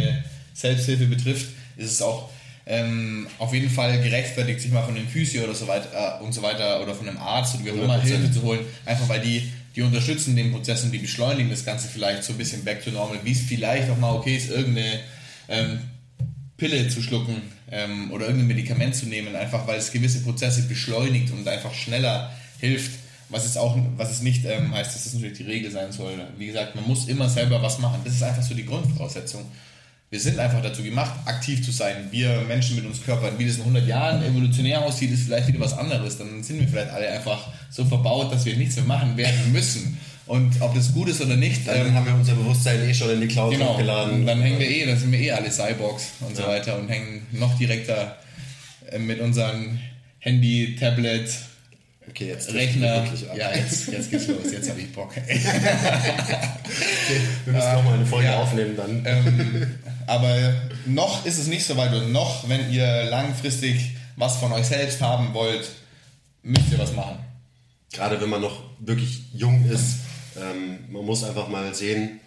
Selbsthilfe 0.52 1.06
betrifft. 1.06 1.46
Ist 1.78 1.92
es 1.92 2.02
auch 2.02 2.28
ähm, 2.66 3.28
auf 3.38 3.54
jeden 3.54 3.70
Fall 3.70 4.02
gerechtfertigt, 4.02 4.60
sich 4.60 4.72
mal 4.72 4.82
von 4.82 4.96
einem 4.96 5.06
Physio 5.06 5.44
oder 5.44 5.54
so 5.54 5.68
weiter 5.68 6.18
äh, 6.20 6.24
und 6.24 6.32
so 6.32 6.42
weiter 6.42 6.82
oder 6.82 6.94
von 6.94 7.08
einem 7.08 7.18
Arzt 7.18 7.54
oder 7.54 7.64
wie 7.64 7.70
auch 7.70 7.84
immer 7.84 8.00
Hilfe 8.00 8.30
zu 8.32 8.42
holen, 8.42 8.60
einfach 8.84 9.08
weil 9.08 9.20
die, 9.20 9.52
die 9.76 9.82
unterstützen 9.82 10.34
den 10.34 10.50
Prozess 10.52 10.82
und 10.82 10.90
die 10.90 10.98
beschleunigen 10.98 11.48
das 11.48 11.64
Ganze 11.64 11.86
vielleicht 11.86 12.24
so 12.24 12.32
ein 12.32 12.38
bisschen 12.38 12.64
back 12.64 12.84
to 12.84 12.90
normal, 12.90 13.18
wie 13.22 13.32
es 13.32 13.42
vielleicht 13.42 13.88
auch 13.88 13.98
mal 13.98 14.12
okay 14.12 14.36
ist, 14.36 14.50
irgendeine 14.50 14.98
ähm, 15.48 15.78
Pille 16.56 16.88
zu 16.88 17.02
schlucken 17.02 17.40
ähm, 17.70 18.10
oder 18.10 18.26
irgendein 18.26 18.48
Medikament 18.48 18.96
zu 18.96 19.06
nehmen, 19.06 19.36
einfach 19.36 19.66
weil 19.68 19.78
es 19.78 19.92
gewisse 19.92 20.22
Prozesse 20.22 20.62
beschleunigt 20.62 21.32
und 21.32 21.46
einfach 21.46 21.72
schneller 21.72 22.32
hilft. 22.58 22.92
Was 23.28 23.44
es 23.44 23.56
auch, 23.56 23.76
was 23.96 24.12
es 24.12 24.22
nicht 24.22 24.44
ähm, 24.44 24.72
heißt, 24.72 24.94
dass 24.94 25.02
das 25.02 25.14
natürlich 25.14 25.38
die 25.38 25.44
Regel 25.44 25.70
sein 25.72 25.90
soll. 25.90 26.12
Wie 26.38 26.46
gesagt, 26.46 26.76
man 26.76 26.86
muss 26.86 27.08
immer 27.08 27.28
selber 27.28 27.60
was 27.60 27.80
machen. 27.80 28.00
Das 28.04 28.14
ist 28.14 28.22
einfach 28.22 28.42
so 28.42 28.54
die 28.54 28.64
Grundvoraussetzung. 28.64 29.44
Wir 30.08 30.20
sind 30.20 30.38
einfach 30.38 30.62
dazu 30.62 30.82
gemacht, 30.84 31.12
aktiv 31.24 31.64
zu 31.64 31.72
sein. 31.72 32.06
Wir 32.12 32.42
Menschen 32.46 32.76
mit 32.76 32.86
uns 32.86 33.02
Körpern, 33.04 33.34
wie 33.38 33.44
das 33.46 33.56
in 33.56 33.62
100 33.62 33.86
Jahren 33.88 34.22
evolutionär 34.22 34.82
aussieht, 34.84 35.10
ist 35.10 35.24
vielleicht 35.24 35.48
wieder 35.48 35.58
was 35.60 35.76
anderes. 35.76 36.16
Dann 36.18 36.44
sind 36.44 36.60
wir 36.60 36.68
vielleicht 36.68 36.90
alle 36.92 37.08
einfach 37.10 37.48
so 37.70 37.84
verbaut, 37.84 38.32
dass 38.32 38.44
wir 38.44 38.56
nichts 38.56 38.76
mehr 38.76 38.84
machen 38.84 39.16
werden 39.16 39.50
müssen. 39.52 39.98
Und 40.26 40.60
ob 40.60 40.74
das 40.74 40.92
gut 40.92 41.08
ist 41.08 41.20
oder 41.20 41.36
nicht, 41.36 41.66
Dann 41.66 41.88
ähm, 41.88 41.94
haben 41.94 42.06
wir 42.06 42.14
unser 42.14 42.34
Bewusstsein 42.34 42.88
eh 42.88 42.94
schon 42.94 43.10
in 43.10 43.20
die 43.20 43.28
Cloud 43.28 43.52
genau, 43.52 43.74
hochgeladen. 43.74 44.24
dann 44.26 44.40
hängen 44.42 44.58
wir 44.60 44.68
eh, 44.68 44.86
dann 44.86 44.98
sind 44.98 45.10
wir 45.12 45.18
eh 45.20 45.32
alle 45.32 45.50
Cyborgs 45.50 46.10
und 46.20 46.36
so 46.36 46.42
Ja. 46.42 46.48
weiter 46.48 46.78
und 46.78 46.88
hängen 46.88 47.26
noch 47.32 47.56
direkter 47.58 48.16
äh, 48.90 48.98
mit 48.98 49.20
unseren 49.20 49.80
Handy, 50.20 50.76
Tablet, 50.78 51.30
Okay, 52.08 52.28
jetzt 52.28 52.54
Rechner. 52.54 53.04
Ja, 53.36 53.52
jetzt, 53.54 53.88
jetzt 53.88 54.10
geht's 54.12 54.28
los, 54.28 54.52
jetzt 54.52 54.70
habe 54.70 54.80
ich 54.80 54.92
Bock. 54.92 55.12
Wir 57.44 57.52
müssen 57.52 57.72
noch 57.72 57.82
mal 57.84 57.94
eine 57.94 58.06
Folge 58.06 58.28
ja. 58.28 58.38
aufnehmen 58.38 58.76
dann. 58.76 59.02
ähm, 59.04 59.66
aber 60.06 60.54
noch 60.86 61.24
ist 61.26 61.38
es 61.38 61.46
nicht 61.46 61.64
so 61.64 61.76
weit 61.76 61.92
und 61.94 62.12
noch, 62.12 62.48
wenn 62.48 62.70
ihr 62.70 63.04
langfristig 63.04 63.96
was 64.16 64.36
von 64.36 64.52
euch 64.52 64.66
selbst 64.66 65.00
haben 65.00 65.34
wollt, 65.34 65.68
müsst 66.42 66.72
ihr 66.72 66.78
was 66.78 66.94
machen. 66.94 67.18
Gerade 67.92 68.20
wenn 68.20 68.30
man 68.30 68.40
noch 68.40 68.60
wirklich 68.78 69.22
jung 69.32 69.64
ist, 69.66 69.98
ähm, 70.36 70.78
man 70.90 71.04
muss 71.04 71.24
einfach 71.24 71.48
mal 71.48 71.74
sehen, 71.74 72.20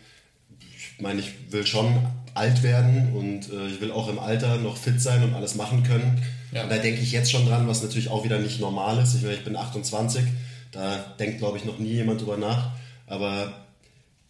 ich 0.60 1.02
meine, 1.02 1.20
ich 1.20 1.52
will 1.52 1.66
schon 1.66 2.08
alt 2.34 2.64
werden 2.64 3.14
und 3.14 3.52
äh, 3.52 3.68
ich 3.68 3.82
will 3.82 3.92
auch 3.92 4.08
im 4.08 4.20
Alter 4.20 4.58
noch 4.58 4.78
fit 4.78 5.02
sein 5.02 5.24
und 5.24 5.34
alles 5.34 5.56
machen 5.56 5.84
können. 5.84 6.22
Ja. 6.52 6.64
Und 6.64 6.72
da 6.72 6.78
denke 6.78 7.02
ich 7.02 7.12
jetzt 7.12 7.32
schon 7.32 7.46
dran, 7.46 7.68
was 7.68 7.84
natürlich 7.84 8.10
auch 8.10 8.24
wieder 8.24 8.40
nicht 8.40 8.60
normal 8.60 9.02
ist. 9.02 9.16
Ich, 9.16 9.22
meine, 9.22 9.36
ich 9.36 9.44
bin 9.44 9.56
28, 9.56 10.24
da 10.72 10.98
denkt, 11.20 11.40
glaube 11.40 11.58
ich, 11.58 11.66
noch 11.66 11.80
nie 11.80 11.94
jemand 11.94 12.22
drüber 12.22 12.38
nach. 12.38 12.72
Aber 13.08 13.54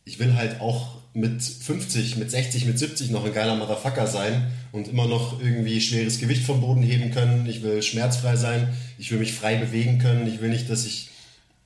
ich 0.06 0.20
will 0.20 0.36
halt 0.36 0.62
auch 0.62 0.99
mit 1.20 1.43
50, 1.43 2.17
mit 2.17 2.32
60, 2.32 2.65
mit 2.65 2.80
70 2.80 3.11
noch 3.11 3.26
ein 3.26 3.34
geiler 3.34 3.55
Motherfucker 3.55 4.07
sein 4.07 4.47
und 4.72 4.88
immer 4.88 5.07
noch 5.07 5.41
irgendwie 5.41 5.82
schweres 5.82 6.20
Gewicht 6.20 6.43
vom 6.43 6.61
Boden 6.61 6.82
heben 6.82 7.11
können. 7.11 7.45
Ich 7.47 7.61
will 7.61 7.82
schmerzfrei 7.82 8.36
sein. 8.36 8.70
Ich 8.97 9.11
will 9.11 9.20
mich 9.20 9.34
frei 9.34 9.55
bewegen 9.57 9.99
können. 9.99 10.28
Ich 10.28 10.41
will 10.41 10.49
nicht, 10.49 10.70
dass 10.70 10.86
ich, 10.86 11.09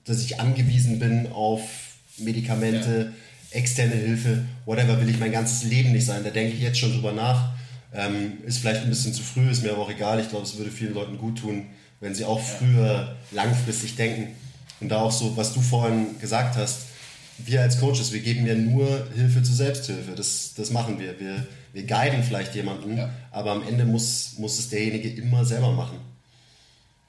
dass 0.06 0.24
ich 0.24 0.40
angewiesen 0.40 1.00
bin 1.00 1.32
auf 1.32 1.62
Medikamente, 2.18 3.14
externe 3.52 3.96
Hilfe, 3.96 4.44
whatever, 4.66 5.00
will 5.00 5.10
ich 5.10 5.20
mein 5.20 5.32
ganzes 5.32 5.64
Leben 5.64 5.92
nicht 5.92 6.06
sein. 6.06 6.24
Da 6.24 6.32
denke 6.32 6.56
ich 6.56 6.62
jetzt 6.62 6.80
schon 6.80 6.94
drüber 6.94 7.12
nach. 7.12 7.52
Ähm, 7.94 8.40
ist 8.46 8.58
vielleicht 8.58 8.82
ein 8.82 8.90
bisschen 8.90 9.14
zu 9.14 9.22
früh, 9.22 9.50
ist 9.50 9.64
mir 9.64 9.72
aber 9.72 9.84
auch 9.84 9.92
egal. 9.92 10.20
Ich 10.20 10.30
glaube, 10.30 10.46
es 10.46 10.58
würde 10.58 10.72
vielen 10.72 10.96
Leuten 10.96 11.18
gut 11.18 11.40
tun, 11.40 11.68
wenn 12.00 12.16
sie 12.16 12.26
auch 12.26 12.42
früher 12.42 13.16
langfristig 13.32 13.96
denken. 13.96 14.30
Und 14.80 14.90
da 14.90 15.02
auch 15.02 15.12
so, 15.12 15.38
was 15.38 15.54
du 15.54 15.62
vorhin 15.62 16.20
gesagt 16.20 16.56
hast, 16.58 16.88
wir 17.46 17.62
als 17.62 17.80
Coaches, 17.80 18.12
wir 18.12 18.22
geben 18.22 18.46
ja 18.46 18.56
nur 18.56 19.08
Hilfe 19.16 19.44
zur 19.44 19.56
Selbsthilfe. 19.56 20.14
Das, 20.16 20.54
das 20.56 20.72
machen 20.72 21.00
wir. 21.00 21.20
Wir, 21.20 21.46
wir 21.74 21.84
guiden 21.86 22.24
vielleicht 22.24 22.56
jemanden, 22.56 22.98
Ja. 22.98 23.10
aber 23.32 23.52
am 23.52 23.68
Ende 23.68 23.86
muss, 23.86 24.34
muss 24.38 24.60
es 24.60 24.70
derjenige 24.70 25.10
immer 25.10 25.46
selber 25.46 25.72
machen. 25.72 25.98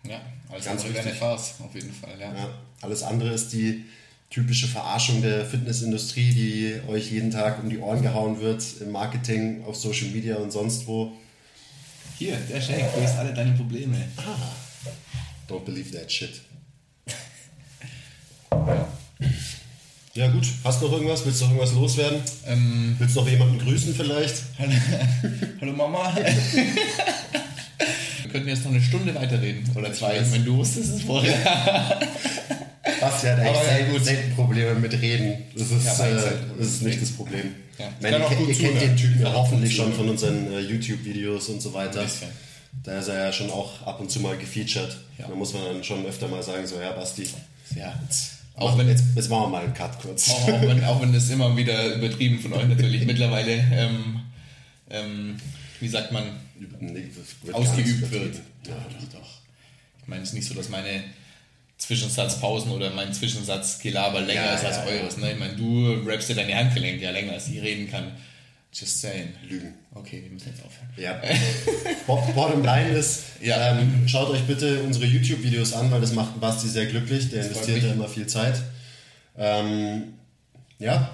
Ja, 0.07 0.21
alles 0.51 0.65
Ganz 0.65 0.83
andere 0.83 0.95
wäre 0.99 1.09
eine. 1.09 1.17
Farce, 1.17 1.55
auf 1.61 1.75
jeden 1.75 1.93
Fall. 1.93 2.19
Ja. 2.21 2.35
Ja. 2.35 2.49
Alles 2.83 3.03
andere 3.03 3.31
ist 3.33 3.53
die 3.53 3.85
typische 4.31 4.67
Verarschung 4.67 5.23
der 5.23 5.47
Fitnessindustrie, 5.47 6.33
die 6.35 6.81
euch 6.91 7.11
jeden 7.13 7.31
Tag 7.31 7.63
um 7.63 7.71
die 7.71 7.79
Ohren 7.79 8.03
gehauen 8.03 8.41
wird 8.41 8.63
im 8.81 8.91
Marketing, 8.91 9.65
auf 9.65 9.77
Social 9.77 10.09
Media 10.09 10.37
und 10.37 10.51
sonst 10.53 10.87
wo. 10.87 11.13
Hier, 12.19 12.37
der 12.37 12.61
Shake 12.61 12.85
löst 13.01 13.17
alle 13.17 13.33
deine 13.33 13.53
Probleme. 13.53 13.97
Don't 15.49 15.65
believe 15.65 15.91
that 15.97 16.11
shit. 16.11 16.41
Ja 20.15 20.29
gut, 20.29 20.47
hast 20.63 20.81
du 20.81 20.87
noch 20.87 20.93
irgendwas? 20.95 21.27
Willst 21.27 21.41
du 21.41 21.47
noch 21.47 21.53
irgendwas 21.55 21.75
loswerden? 21.75 22.21
Ähm, 22.47 22.95
Willst 23.01 23.17
du 23.17 23.21
noch 23.21 23.29
jemanden 23.29 23.59
grüßen 23.59 23.95
vielleicht? 23.97 24.43
Hallo 25.61 25.73
Mama. 25.77 26.15
Wir 28.23 28.31
könnten 28.31 28.49
jetzt 28.49 28.65
noch 28.65 28.71
eine 28.71 28.81
Stunde 28.81 29.13
weiterreden 29.15 29.69
oder 29.75 29.93
zwei, 29.93 30.21
wenn 30.31 30.45
du 30.45 30.57
wusstest 30.57 30.95
es 30.95 31.03
vorher. 31.03 31.35
Basti 33.01 33.27
hat 33.27 33.39
echt 33.41 33.65
selten, 33.65 33.93
gut. 33.93 34.05
selten 34.05 34.35
Probleme 34.37 34.75
mit 34.77 34.93
Reden. 34.93 35.35
Das 35.57 35.71
ist, 35.73 35.85
Ja, 35.85 36.07
äh, 36.07 36.15
das 36.59 36.67
ist 36.69 36.83
nicht 36.83 37.03
das 37.03 37.11
Problem. 37.11 37.53
Ja. 37.79 37.87
Auch 38.25 38.31
ihr, 38.31 38.49
ihr 38.49 38.55
kennt 38.55 38.81
den 38.81 38.97
Typen 38.97 39.21
ja 39.21 39.33
hoffentlich 39.33 39.75
schon 39.75 39.93
von 39.93 40.09
unseren 40.09 40.53
äh, 40.53 40.61
YouTube-Videos 40.61 41.49
und 41.49 41.61
so 41.61 41.75
weiter. 41.75 42.07
Da 42.85 42.99
ist 42.99 43.09
er 43.09 43.25
ja 43.27 43.33
schon 43.33 43.51
auch 43.51 43.83
ab 43.85 43.99
und 44.01 44.11
zu 44.13 44.21
mal 44.21 44.37
gefeatured. 44.37 44.97
Ja. 45.19 45.27
Da 45.29 45.35
muss 45.35 45.53
man 45.55 45.65
dann 45.65 45.83
schon 45.85 46.07
öfter 46.07 46.29
mal 46.29 46.43
sagen, 46.43 46.65
so, 46.69 46.81
ja 46.81 46.93
Basti, 46.93 47.27
Ja. 47.75 47.93
auch 48.09 48.31
Auch 48.57 48.79
wenn, 48.79 48.89
jetzt, 48.89 49.05
jetzt 49.17 49.29
machen 49.29 49.45
wir 49.45 49.49
mal 49.49 49.65
einen 49.65 49.75
Cut 49.75 49.99
kurz. 50.01 50.31
auch, 50.31 50.49
auch, 50.49 50.63
wenn, 50.63 50.85
auch 50.85 51.03
wenn 51.03 51.13
das 51.13 51.29
immer 51.31 51.57
wieder 51.57 51.97
übertrieben 51.97 52.39
von 52.39 52.53
euch 52.53 52.69
natürlich 52.69 53.05
mittlerweile, 53.07 53.53
ähm, 53.53 54.21
ähm, 54.91 55.37
wie 55.81 55.89
sagt 55.89 56.13
man, 56.13 56.25
Nee, 56.81 57.09
wird 57.43 57.55
Ausgeübt 57.55 58.11
wird. 58.11 58.37
Ja, 58.67 58.75
doch, 58.75 59.19
doch. 59.19 59.29
ich 60.01 60.09
meine, 60.09 60.23
es 60.23 60.29
ist 60.31 60.35
nicht 60.35 60.47
so, 60.47 60.55
dass 60.55 60.69
meine 60.69 61.05
Zwischensatzpausen 61.79 62.71
oder 62.71 62.91
mein 62.91 63.13
Zwischensatzgelaber 63.13 64.21
länger 64.21 64.45
Ja, 64.45 64.55
ist 64.55 64.65
als 64.65 64.77
ja, 64.77 64.85
eures. 64.85 65.17
Ne? 65.17 65.33
Ich 65.33 65.39
meine, 65.39 65.57
du 65.57 66.09
rappst 66.09 66.29
ja 66.29 66.37
deine 66.37 66.55
Handgelenke 66.55 67.03
ja 67.03 67.11
länger, 67.11 67.33
als 67.33 67.49
ich 67.49 67.61
reden 67.61 67.91
kann. 67.91 68.13
Just 68.75 69.01
saying. 69.01 69.29
Lügen. 69.49 69.73
Okay, 69.95 70.23
wir 70.25 70.31
müssen 70.33 70.49
jetzt 70.49 70.63
aufhören. 70.65 70.89
Ja. 70.97 71.21
Bo- 72.09 72.21
Bottom 72.35 72.65
line 72.65 72.89
ist, 72.91 73.23
Ja. 73.41 73.79
ähm, 73.79 74.09
schaut 74.09 74.31
euch 74.31 74.43
bitte 74.43 74.83
unsere 74.83 75.07
YouTube-Videos 75.07 75.75
an, 75.75 75.91
weil 75.93 76.01
das 76.01 76.13
macht 76.13 76.41
Basti 76.41 76.69
sehr 76.69 76.87
glücklich. 76.87 77.31
Der 77.31 77.45
freut 77.45 77.53
investiert 77.53 77.83
ja 77.85 77.93
immer 77.93 78.09
viel 78.09 78.27
Zeit. 78.27 78.61
Ähm, 79.39 80.15
ja, 80.81 81.09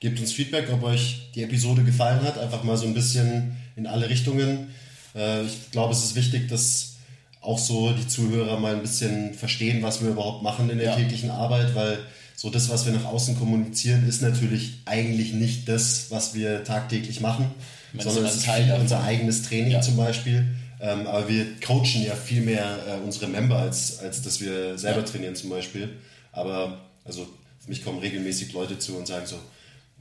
gebt 0.00 0.18
uns 0.18 0.32
Feedback, 0.32 0.68
ob 0.72 0.82
euch 0.82 1.30
die 1.36 1.44
Episode 1.44 1.84
gefallen 1.84 2.20
hat. 2.22 2.36
Einfach 2.38 2.64
mal 2.64 2.76
so 2.76 2.86
ein 2.86 2.94
bisschen 2.94 3.56
in 3.76 3.86
alle 3.86 4.08
Richtungen. 4.08 4.70
Äh, 5.14 5.44
ich 5.44 5.70
glaube, 5.70 5.92
es 5.92 6.02
ist 6.04 6.16
wichtig, 6.16 6.48
dass 6.48 6.96
auch 7.40 7.58
so 7.58 7.92
die 7.92 8.08
Zuhörer 8.08 8.58
mal 8.58 8.74
ein 8.74 8.80
bisschen 8.82 9.34
verstehen, 9.34 9.82
was 9.82 10.02
wir 10.02 10.08
überhaupt 10.10 10.42
machen 10.42 10.68
in 10.70 10.78
der 10.78 10.88
Ja. 10.88 10.96
täglichen 10.96 11.30
Arbeit, 11.30 11.74
weil 11.76 11.98
so 12.44 12.50
das, 12.50 12.68
was 12.68 12.84
wir 12.84 12.92
nach 12.92 13.06
außen 13.06 13.38
kommunizieren, 13.38 14.06
ist 14.06 14.20
natürlich 14.20 14.74
eigentlich 14.84 15.32
nicht 15.32 15.66
das, 15.66 16.10
was 16.10 16.34
wir 16.34 16.62
tagtäglich 16.62 17.22
machen, 17.22 17.46
meine, 17.94 18.02
sondern 18.04 18.26
es 18.26 18.36
ist 18.36 18.44
Teil 18.44 18.64
viel 18.64 18.74
unser 18.74 19.02
eigenes 19.02 19.42
Training 19.44 19.70
Ja. 19.72 19.80
zum 19.80 19.96
Beispiel. 19.96 20.44
Ähm, 20.78 21.06
aber 21.06 21.26
wir 21.26 21.46
coachen 21.66 22.04
ja 22.04 22.14
viel 22.14 22.42
mehr 22.42 22.76
äh, 22.86 23.02
unsere 23.02 23.28
Member, 23.28 23.56
als, 23.56 23.98
als 24.00 24.20
dass 24.20 24.42
wir 24.42 24.76
selber 24.76 25.00
Ja. 25.00 25.06
trainieren 25.06 25.34
zum 25.34 25.48
Beispiel. 25.48 25.88
Aber 26.32 26.80
also 27.06 27.22
auf 27.22 27.66
mich 27.66 27.82
kommen 27.82 28.00
regelmäßig 28.00 28.52
Leute 28.52 28.78
zu 28.78 28.94
und 28.98 29.06
sagen 29.06 29.24
so, 29.26 29.36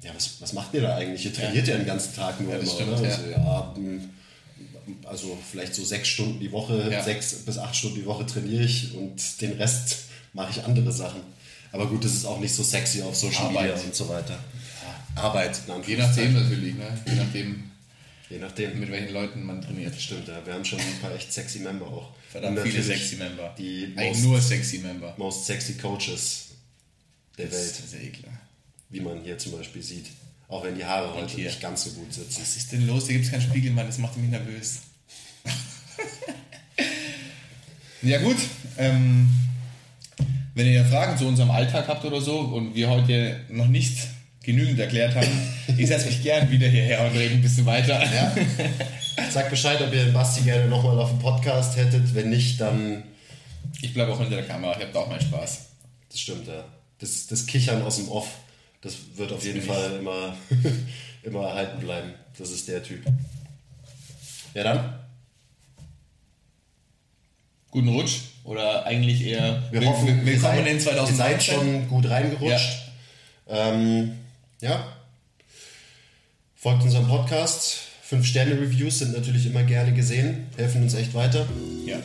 ja, 0.03 0.11
was, 0.13 0.31
was 0.41 0.51
macht 0.51 0.73
ihr 0.73 0.81
da 0.81 0.97
eigentlich? 0.97 1.23
Ihr 1.23 1.33
trainiert 1.33 1.69
ja, 1.69 1.77
den 1.77 1.85
ganzen 1.85 2.13
Tag 2.13 2.41
nur 2.41 2.51
Ja, 2.51 2.59
immer, 2.59 2.69
stimmt, 2.69 2.99
oder? 2.99 3.07
ja. 3.07 3.15
Also, 3.15 3.29
ja, 3.31 3.73
also 5.09 5.37
vielleicht 5.49 5.75
so 5.75 5.85
sechs 5.85 6.09
Stunden 6.09 6.41
die 6.41 6.51
Woche, 6.51 6.89
Ja. 6.91 7.01
sechs 7.01 7.33
bis 7.45 7.57
acht 7.57 7.73
Stunden 7.73 7.95
die 8.01 8.05
Woche 8.05 8.25
trainiere 8.25 8.63
ich 8.65 8.93
und 8.95 9.39
den 9.39 9.53
Rest 9.53 9.99
mache 10.33 10.51
ich 10.51 10.65
andere 10.65 10.91
Sachen. 10.91 11.21
Aber 11.74 11.88
gut, 11.88 12.05
das 12.05 12.13
ist 12.13 12.26
auch 12.26 12.39
nicht 12.39 12.53
so 12.53 12.63
sexy 12.63 13.01
auf 13.01 13.15
Social 13.15 13.47
Arbeit. 13.47 13.71
Media 13.71 13.84
und 13.84 13.95
so 13.95 14.07
weiter. 14.07 14.39
Arbeit, 15.15 15.59
in 15.67 15.84
Je 15.84 15.97
nachdem 15.97 16.34
natürlich, 16.34 16.76
ne? 16.76 16.88
Je 17.05 17.15
nachdem, 17.15 17.63
Je 18.30 18.39
nachdem. 18.39 18.80
mit 18.80 18.89
welchen 18.91 19.13
Leuten 19.13 19.43
man 19.43 19.61
trainiert. 19.61 19.99
Stimmt, 19.99 20.28
ja. 20.28 20.43
Wir 20.45 20.53
haben 20.53 20.63
schon 20.65 20.80
ein 20.80 20.99
paar 21.01 21.13
echt 21.13 21.32
sexy 21.34 21.59
Member 21.59 21.86
auch. 21.88 22.11
Verdammt 22.32 22.57
Und 22.59 22.63
viele 22.67 22.82
sexy 22.82 23.15
Member. 23.17 23.53
Die 23.57 23.93
Eigentlich 23.95 24.09
most, 24.13 24.24
nur 24.24 24.41
sexy 24.41 24.78
Member. 24.80 25.13
most 25.17 25.45
sexy 25.45 25.74
Coaches 25.74 26.45
der 27.38 27.47
Das 27.47 27.55
Welt, 27.57 27.80
ist 27.80 27.93
eh 27.95 28.09
klar. 28.09 28.34
wie 28.89 28.99
man 29.01 29.21
hier 29.24 29.38
zum 29.38 29.51
Beispiel 29.53 29.82
sieht. 29.84 30.07
Auch 30.47 30.63
wenn 30.63 30.76
die 30.76 30.86
Haare 30.86 31.13
heute 31.15 31.36
hier. 31.36 31.45
nicht 31.45 31.61
ganz 31.61 31.84
so 31.86 31.91
gut 31.91 32.13
sitzen. 32.13 32.41
Was 32.41 32.55
ist 32.55 32.71
denn 32.71 32.86
los? 32.88 33.05
Hier 33.07 33.13
gibt 33.15 33.26
es 33.26 33.32
keinen 33.32 33.41
Spiegel, 33.41 33.71
Mann. 33.71 33.88
Das 33.88 33.97
macht 33.97 34.15
mich 34.17 34.30
nervös. 34.30 34.82
ja 38.03 38.19
gut. 38.21 38.38
Ähm, 38.78 39.30
wenn 40.56 40.68
ihr 40.68 40.86
Fragen 40.86 41.18
zu 41.18 41.26
unserem 41.26 41.51
Alltag 41.51 41.88
habt 41.88 42.06
oder 42.06 42.22
so 42.22 42.39
und 42.39 42.76
wir 42.76 42.89
heute 42.89 43.39
noch 43.49 43.68
nicht 43.68 43.97
genügend 44.43 44.80
erklärt 44.80 45.16
haben, 45.16 45.28
ich 45.78 45.88
setze 45.88 46.08
mich 46.08 46.22
gern 46.22 46.49
wieder 46.51 46.68
hierher 46.68 47.06
und 47.06 47.18
rede 47.18 47.36
ein 47.36 47.41
bisschen 47.41 47.66
weiter. 47.66 48.04
Ja. 48.04 48.36
Sagt 49.32 49.49
Bescheid, 49.49 49.82
ob 49.82 49.93
ihr 49.93 50.06
den 50.06 50.14
Basti 50.14 50.41
gerne 50.41 50.68
nochmal 50.68 50.99
auf 50.99 51.10
dem 51.10 51.20
Podcast 51.20 51.76
hättet. 51.78 52.14
Wenn 52.14 52.30
nicht, 52.30 52.60
dann. 52.62 53.04
Ich 53.82 53.93
bleibe 53.93 54.14
auch 54.14 54.20
hinter 54.20 54.36
der 54.36 54.45
Kamera. 54.45 54.74
Ich 54.74 54.84
habe 54.84 54.93
da 54.93 54.99
auch 54.99 55.08
meinen 55.08 55.22
Spaß. 55.22 55.66
Das 56.10 56.20
stimmt, 56.20 56.47
ja. 56.47 56.64
Das, 56.99 57.28
das 57.28 57.45
Kichern 57.47 57.82
aus 57.82 57.97
dem 57.97 58.08
Off, 58.10 58.30
das 58.82 58.95
wird 59.16 59.32
auf 59.32 59.43
jeden 59.43 59.60
bin 59.60 59.68
Fall 59.68 59.97
immer, 59.99 60.38
immer 61.24 61.47
erhalten 61.47 61.80
bleiben. 61.80 62.14
Das 62.38 62.51
ist 62.51 62.68
der 62.68 62.84
Typ. 62.84 63.04
Ja, 64.54 64.64
dann. 64.64 64.99
Guten 67.72 67.89
Rutsch 67.89 68.32
oder 68.43 68.85
eigentlich 68.85 69.25
eher 69.25 69.63
Wir 69.71 69.85
hoffen, 69.85 70.25
willkommen 70.25 70.65
in 70.65 70.75
ihr 70.75 70.79
seid 70.81 71.41
2019. 71.41 71.55
schon 71.55 71.87
gut 71.89 72.09
reingerutscht. 72.09 72.91
Ähm, 73.47 74.11
ja. 74.61 74.85
Folgt 76.55 76.83
unserem 76.83 77.07
Podcast. 77.07 77.79
Fünf 78.03 78.25
Sterne 78.25 78.51
Reviews 78.59 78.99
sind 78.99 79.13
natürlich 79.13 79.45
immer 79.45 79.63
gerne 79.63 79.93
gesehen, 79.93 80.47
helfen 80.57 80.83
uns 80.83 80.93
echt 80.93 81.13
weiter. 81.13 81.47
Ja. 81.85 81.97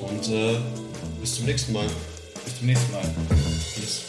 Und 0.00 0.28
äh, 0.28 0.56
bis 1.20 1.36
zum 1.36 1.46
nächsten 1.46 1.72
Mal. 1.72 1.86
Bis 2.44 2.58
zum 2.58 2.66
nächsten 2.66 2.92
Mal. 2.92 3.02
Peace. 3.74 4.07